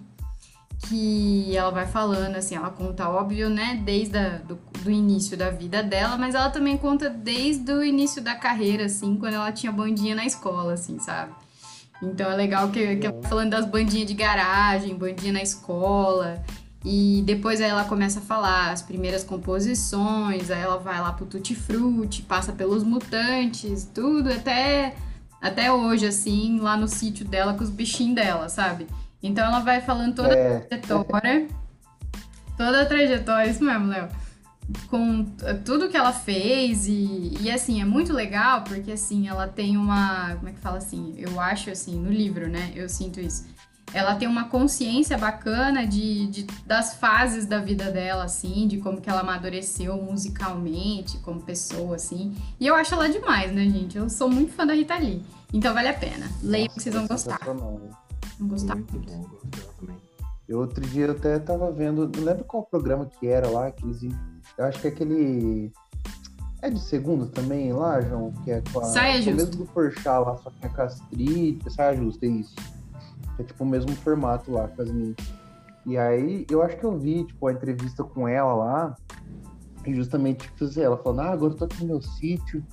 que 0.87 1.57
ela 1.57 1.71
vai 1.71 1.87
falando, 1.87 2.37
assim, 2.37 2.55
ela 2.55 2.71
conta, 2.71 3.09
óbvio, 3.09 3.51
né, 3.51 3.81
desde 3.85 4.17
a, 4.17 4.39
do, 4.39 4.59
do 4.83 4.91
início 4.91 5.37
da 5.37 5.51
vida 5.51 5.83
dela, 5.83 6.17
mas 6.17 6.35
ela 6.35 6.51
também 6.51 6.77
conta 6.77 7.11
desde 7.11 7.73
o 7.73 7.83
início 7.83 8.23
da 8.23 8.35
carreira, 8.35 8.85
assim, 8.85 9.17
quando 9.17 9.35
ela 9.35 9.51
tinha 9.51 9.73
bandinha 9.73 10.15
na 10.15 10.25
escola, 10.25 10.75
assim, 10.75 10.99
sabe? 10.99 11.33
Então 12.01 12.31
é 12.31 12.37
legal 12.37 12.71
que, 12.71 12.97
que 12.97 13.07
ela 13.07 13.21
tá 13.21 13.29
falando 13.29 13.51
das 13.51 13.67
bandinhas 13.67 14.07
de 14.07 14.15
garagem, 14.15 14.95
bandinha 14.95 15.33
na 15.33 15.43
escola, 15.43 16.43
e 16.85 17.23
depois 17.27 17.61
aí 17.61 17.69
ela 17.69 17.85
começa 17.85 18.21
a 18.21 18.23
falar 18.23 18.71
as 18.71 18.81
primeiras 18.81 19.25
composições, 19.25 20.49
aí 20.49 20.61
ela 20.61 20.79
vai 20.79 21.01
lá 21.01 21.13
pro 21.13 21.27
Tutti 21.27 21.57
Frutti, 21.57 22.23
passa 22.23 22.53
pelos 22.53 22.85
Mutantes, 22.85 23.91
tudo, 23.93 24.31
até 24.31 24.95
até 25.41 25.73
hoje, 25.73 26.07
assim, 26.07 26.59
lá 26.59 26.77
no 26.77 26.89
sítio 26.89 27.25
dela 27.25 27.55
com 27.55 27.63
os 27.63 27.71
bichinhos 27.71 28.15
dela, 28.17 28.49
sabe? 28.49 28.87
Então 29.23 29.45
ela 29.45 29.61
vai 29.61 29.81
falando 29.81 30.15
toda 30.15 30.35
é. 30.35 30.57
a 30.57 30.61
trajetória. 30.61 31.49
Toda 32.57 32.83
a 32.83 32.87
trajetória, 32.87 33.51
isso 33.51 33.65
mesmo, 33.65 33.87
Léo. 33.87 34.09
Com 34.89 35.25
tudo 35.65 35.89
que 35.89 35.97
ela 35.97 36.13
fez 36.13 36.87
e, 36.87 37.39
e 37.41 37.51
assim, 37.51 37.81
é 37.81 37.85
muito 37.85 38.13
legal 38.13 38.63
porque 38.63 38.93
assim, 38.93 39.27
ela 39.27 39.49
tem 39.49 39.77
uma. 39.77 40.35
Como 40.37 40.49
é 40.49 40.53
que 40.53 40.61
fala 40.61 40.79
assim? 40.79 41.15
Eu 41.17 41.41
acho 41.41 41.71
assim, 41.71 41.99
no 41.99 42.11
livro, 42.11 42.49
né? 42.49 42.73
Eu 42.75 42.89
sinto 42.89 43.19
isso. 43.19 43.47
Ela 43.95 44.15
tem 44.17 44.29
uma 44.29 44.45
consciência 44.45 45.17
bacana 45.17 45.87
de, 45.87 46.27
de 46.27 46.43
das 46.67 46.95
fases 46.95 47.47
da 47.47 47.59
vida 47.59 47.91
dela, 47.91 48.25
assim, 48.25 48.69
de 48.69 48.77
como 48.79 49.01
que 49.01 49.09
ela 49.09 49.21
amadureceu 49.21 49.97
musicalmente, 49.97 51.17
como 51.19 51.41
pessoa, 51.41 51.97
assim. 51.97 52.37
E 52.61 52.67
eu 52.67 52.75
acho 52.75 52.95
ela 52.95 53.09
demais, 53.09 53.51
né, 53.51 53.65
gente? 53.65 53.97
Eu 53.97 54.11
sou 54.11 54.29
muito 54.29 54.53
fã 54.53 54.67
da 54.67 54.75
Rita 54.75 54.97
Lee. 54.99 55.25
Então 55.53 55.73
vale 55.73 55.89
a 55.89 55.95
pena. 55.95 56.31
Leiam 56.43 56.69
que 56.69 56.83
vocês 56.83 56.95
vão 56.95 57.07
gostar. 57.07 57.41
Vão 58.39 58.49
gostar 58.49 58.75
muito. 58.77 58.93
Bom, 58.93 59.25
também. 59.81 59.97
Eu, 60.49 60.61
outro 60.61 60.85
dia 60.87 61.07
eu 61.07 61.13
até 61.13 61.39
tava 61.39 61.71
vendo, 61.71 62.11
não 62.17 62.25
lembro 62.25 62.45
qual 62.45 62.63
programa 62.63 63.07
que 63.07 63.27
era 63.27 63.49
lá, 63.49 63.71
que 63.71 63.85
eles, 63.85 64.03
eu 64.57 64.65
acho 64.65 64.81
que 64.81 64.87
é 64.87 64.91
aquele 64.91 65.73
é 66.61 66.71
de 66.71 66.81
segunda 66.81 67.27
também 67.27 67.73
lá, 67.73 68.01
João, 68.01 68.33
que 68.45 68.51
é 68.51 68.63
com 68.73 68.81
a 68.81 68.85
Saia 68.85 69.23
justa. 69.23 69.33
mesmo 69.33 69.65
do 69.65 69.67
Porchat 69.67 70.07
lá, 70.07 70.37
só 70.39 70.51
que 70.51 70.67
é 70.67 70.69
castrita, 70.69 71.71
saia 71.71 71.97
justa, 71.97 72.27
é 72.27 72.31
isso. 72.31 72.55
É 73.39 73.45
tipo 73.45 73.63
o 73.63 73.67
mesmo 73.67 73.93
formato 73.97 74.51
lá 74.51 74.67
com 74.67 74.83
as 74.83 74.91
minhas. 74.91 75.17
E 75.87 75.97
aí 75.97 76.45
eu 76.51 76.61
acho 76.63 76.77
que 76.77 76.85
eu 76.85 76.99
vi, 76.99 77.25
tipo, 77.25 77.47
a 77.47 77.53
entrevista 77.53 78.03
com 78.03 78.27
ela 78.27 78.55
lá, 78.55 78.97
e 79.87 79.95
justamente, 79.95 80.49
tipo 80.49 80.65
assim, 80.65 80.81
ela 80.81 80.97
falando, 80.97 81.21
ah, 81.21 81.31
agora 81.31 81.53
eu 81.53 81.57
tô 81.57 81.65
aqui 81.65 81.81
no 81.83 81.87
meu 81.87 82.03
sítio, 82.03 82.65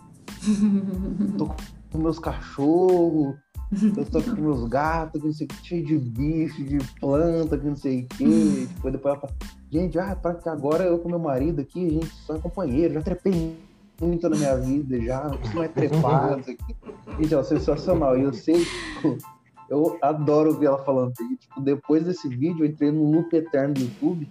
tô 1.38 1.54
com 1.92 1.98
meus 2.00 2.18
cachorros, 2.18 3.36
eu 3.72 4.06
tô 4.06 4.20
aqui 4.20 4.30
com 4.30 4.42
meus 4.42 4.64
gatos, 4.66 5.22
que 5.22 5.28
não 5.28 5.34
sei 5.34 5.46
o 5.46 5.48
que, 5.50 5.68
cheio 5.68 5.86
de 5.86 5.98
bicho, 5.98 6.64
de 6.64 6.78
planta, 7.00 7.58
que 7.58 7.66
não 7.66 7.76
sei 7.76 8.04
o 8.04 8.08
que. 8.08 8.68
Tipo, 8.68 8.92
depois 8.92 9.14
ela 9.14 9.22
fala, 9.22 9.34
gente, 9.72 10.00
ah, 10.00 10.16
pra 10.16 10.36
que 10.36 10.48
agora 10.48 10.84
eu 10.84 11.00
com 11.00 11.10
meu 11.10 11.20
marido 11.20 11.62
aqui, 11.62 11.86
a 11.86 11.90
gente 11.90 12.08
só 12.08 12.36
é 12.36 12.40
companheiro, 12.40 12.94
já 12.94 13.02
trepei 13.02 13.58
muito 14.00 14.30
na 14.30 14.36
minha 14.36 14.58
vida, 14.58 15.02
já, 15.02 15.32
não 15.54 15.64
é 15.64 15.68
trepado 15.68 16.42
aqui. 16.52 16.58
Gente, 17.20 17.34
é 17.34 17.44
sensacional. 17.44 18.18
E 18.18 18.24
eu 18.24 18.34
sei, 18.34 18.64
tipo, 18.64 19.18
eu 19.70 19.98
adoro 20.02 20.54
ver 20.54 20.68
ela 20.68 20.84
falando. 20.84 21.14
E, 21.20 21.38
tipo, 21.38 21.62
depois 21.62 22.06
desse 22.06 22.28
vídeo, 22.30 22.64
eu 22.64 22.70
entrei 22.70 22.92
no 22.92 23.12
loop 23.12 23.36
eterno 23.36 23.74
do 23.74 23.82
YouTube, 23.82 24.30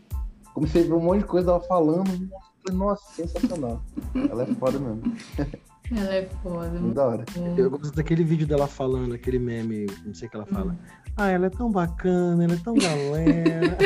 comecei 0.53 0.83
a 0.83 0.87
ver 0.87 0.95
um 0.95 1.01
monte 1.01 1.21
de 1.21 1.27
coisa 1.27 1.47
dela 1.47 1.61
falando. 1.61 2.29
Nossa, 2.73 3.13
sensacional. 3.13 3.83
Ela 4.15 4.45
é 4.45 4.47
foda 4.55 4.79
mesmo. 4.79 5.03
Ela 5.90 6.15
é 6.15 6.28
foda. 6.43 6.81
Muito 6.81 6.94
da 6.94 7.05
hora. 7.06 7.24
Eu 7.56 7.70
gosto 7.70 7.94
daquele 7.94 8.24
vídeo 8.24 8.47
dela 8.47 8.66
falando, 8.66 9.15
aquele 9.15 9.39
meme, 9.39 9.86
não 10.05 10.15
sei 10.15 10.28
o 10.28 10.31
que 10.31 10.36
ela 10.36 10.47
fala. 10.47 10.73
Hum. 10.73 10.78
Ah, 11.16 11.28
ela 11.28 11.47
é 11.47 11.51
tão 11.51 11.70
bacana, 11.70 12.43
ela 12.44 12.55
é 12.55 12.56
tão 12.56 12.74
galera. 12.74 13.77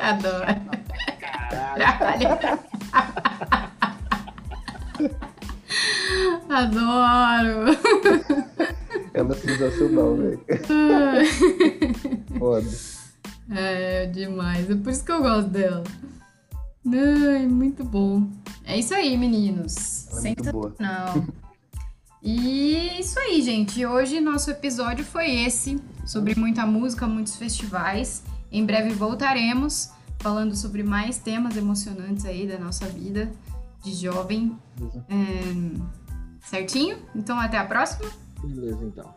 Adoro. 0.00 0.46
Caralho. 1.20 2.28
Adoro. 6.48 7.78
Ela 9.12 9.32
é 9.32 9.34
sensacional, 9.34 10.16
velho. 10.16 10.40
Foda. 12.38 12.68
É, 13.50 14.06
demais. 14.06 14.70
É 14.70 14.74
por 14.74 14.90
isso 14.90 15.04
que 15.04 15.12
eu 15.12 15.20
gosto 15.20 15.50
dela. 15.50 15.84
Ai, 16.86 17.46
muito 17.46 17.82
bom. 17.82 18.28
É 18.64 18.78
isso 18.78 18.94
aí, 18.94 19.16
meninos. 19.16 20.06
Ela 20.08 20.18
é 20.18 20.22
Sensacional. 20.22 21.24
E 22.26 22.98
isso 22.98 23.18
aí, 23.20 23.42
gente. 23.42 23.84
Hoje 23.84 24.18
nosso 24.18 24.50
episódio 24.50 25.04
foi 25.04 25.30
esse, 25.30 25.78
sobre 26.06 26.34
muita 26.34 26.64
música, 26.64 27.06
muitos 27.06 27.36
festivais. 27.36 28.22
Em 28.50 28.64
breve 28.64 28.94
voltaremos 28.94 29.90
falando 30.20 30.56
sobre 30.56 30.82
mais 30.82 31.18
temas 31.18 31.54
emocionantes 31.54 32.24
aí 32.24 32.46
da 32.46 32.58
nossa 32.58 32.86
vida 32.86 33.30
de 33.82 33.92
jovem. 33.92 34.58
É... 35.10 36.46
Certinho? 36.46 36.96
Então 37.14 37.38
até 37.38 37.58
a 37.58 37.66
próxima. 37.66 38.10
Beleza, 38.42 38.82
então. 38.82 39.14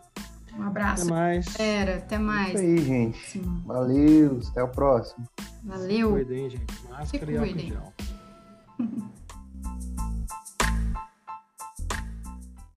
Um 0.59 0.63
abraço. 0.63 1.03
Até 1.03 1.13
mais. 1.13 1.45
Galera, 1.45 1.95
até 1.95 2.17
mais. 2.17 2.55
Isso 2.55 2.57
aí, 2.57 2.77
gente. 2.83 3.17
Sim. 3.29 3.63
Valeu, 3.65 4.41
até 4.51 4.61
o 4.61 4.67
próximo. 4.67 5.25
Valeu. 5.67 6.11
Cuidem, 6.11 6.49
gente. 6.49 6.65
Máscara 6.89 7.25
Se 7.25 7.31
e 7.31 7.37
álcool 7.37 7.49
em 7.49 7.53
cuidem. 7.53 7.69
gel. 7.69 7.93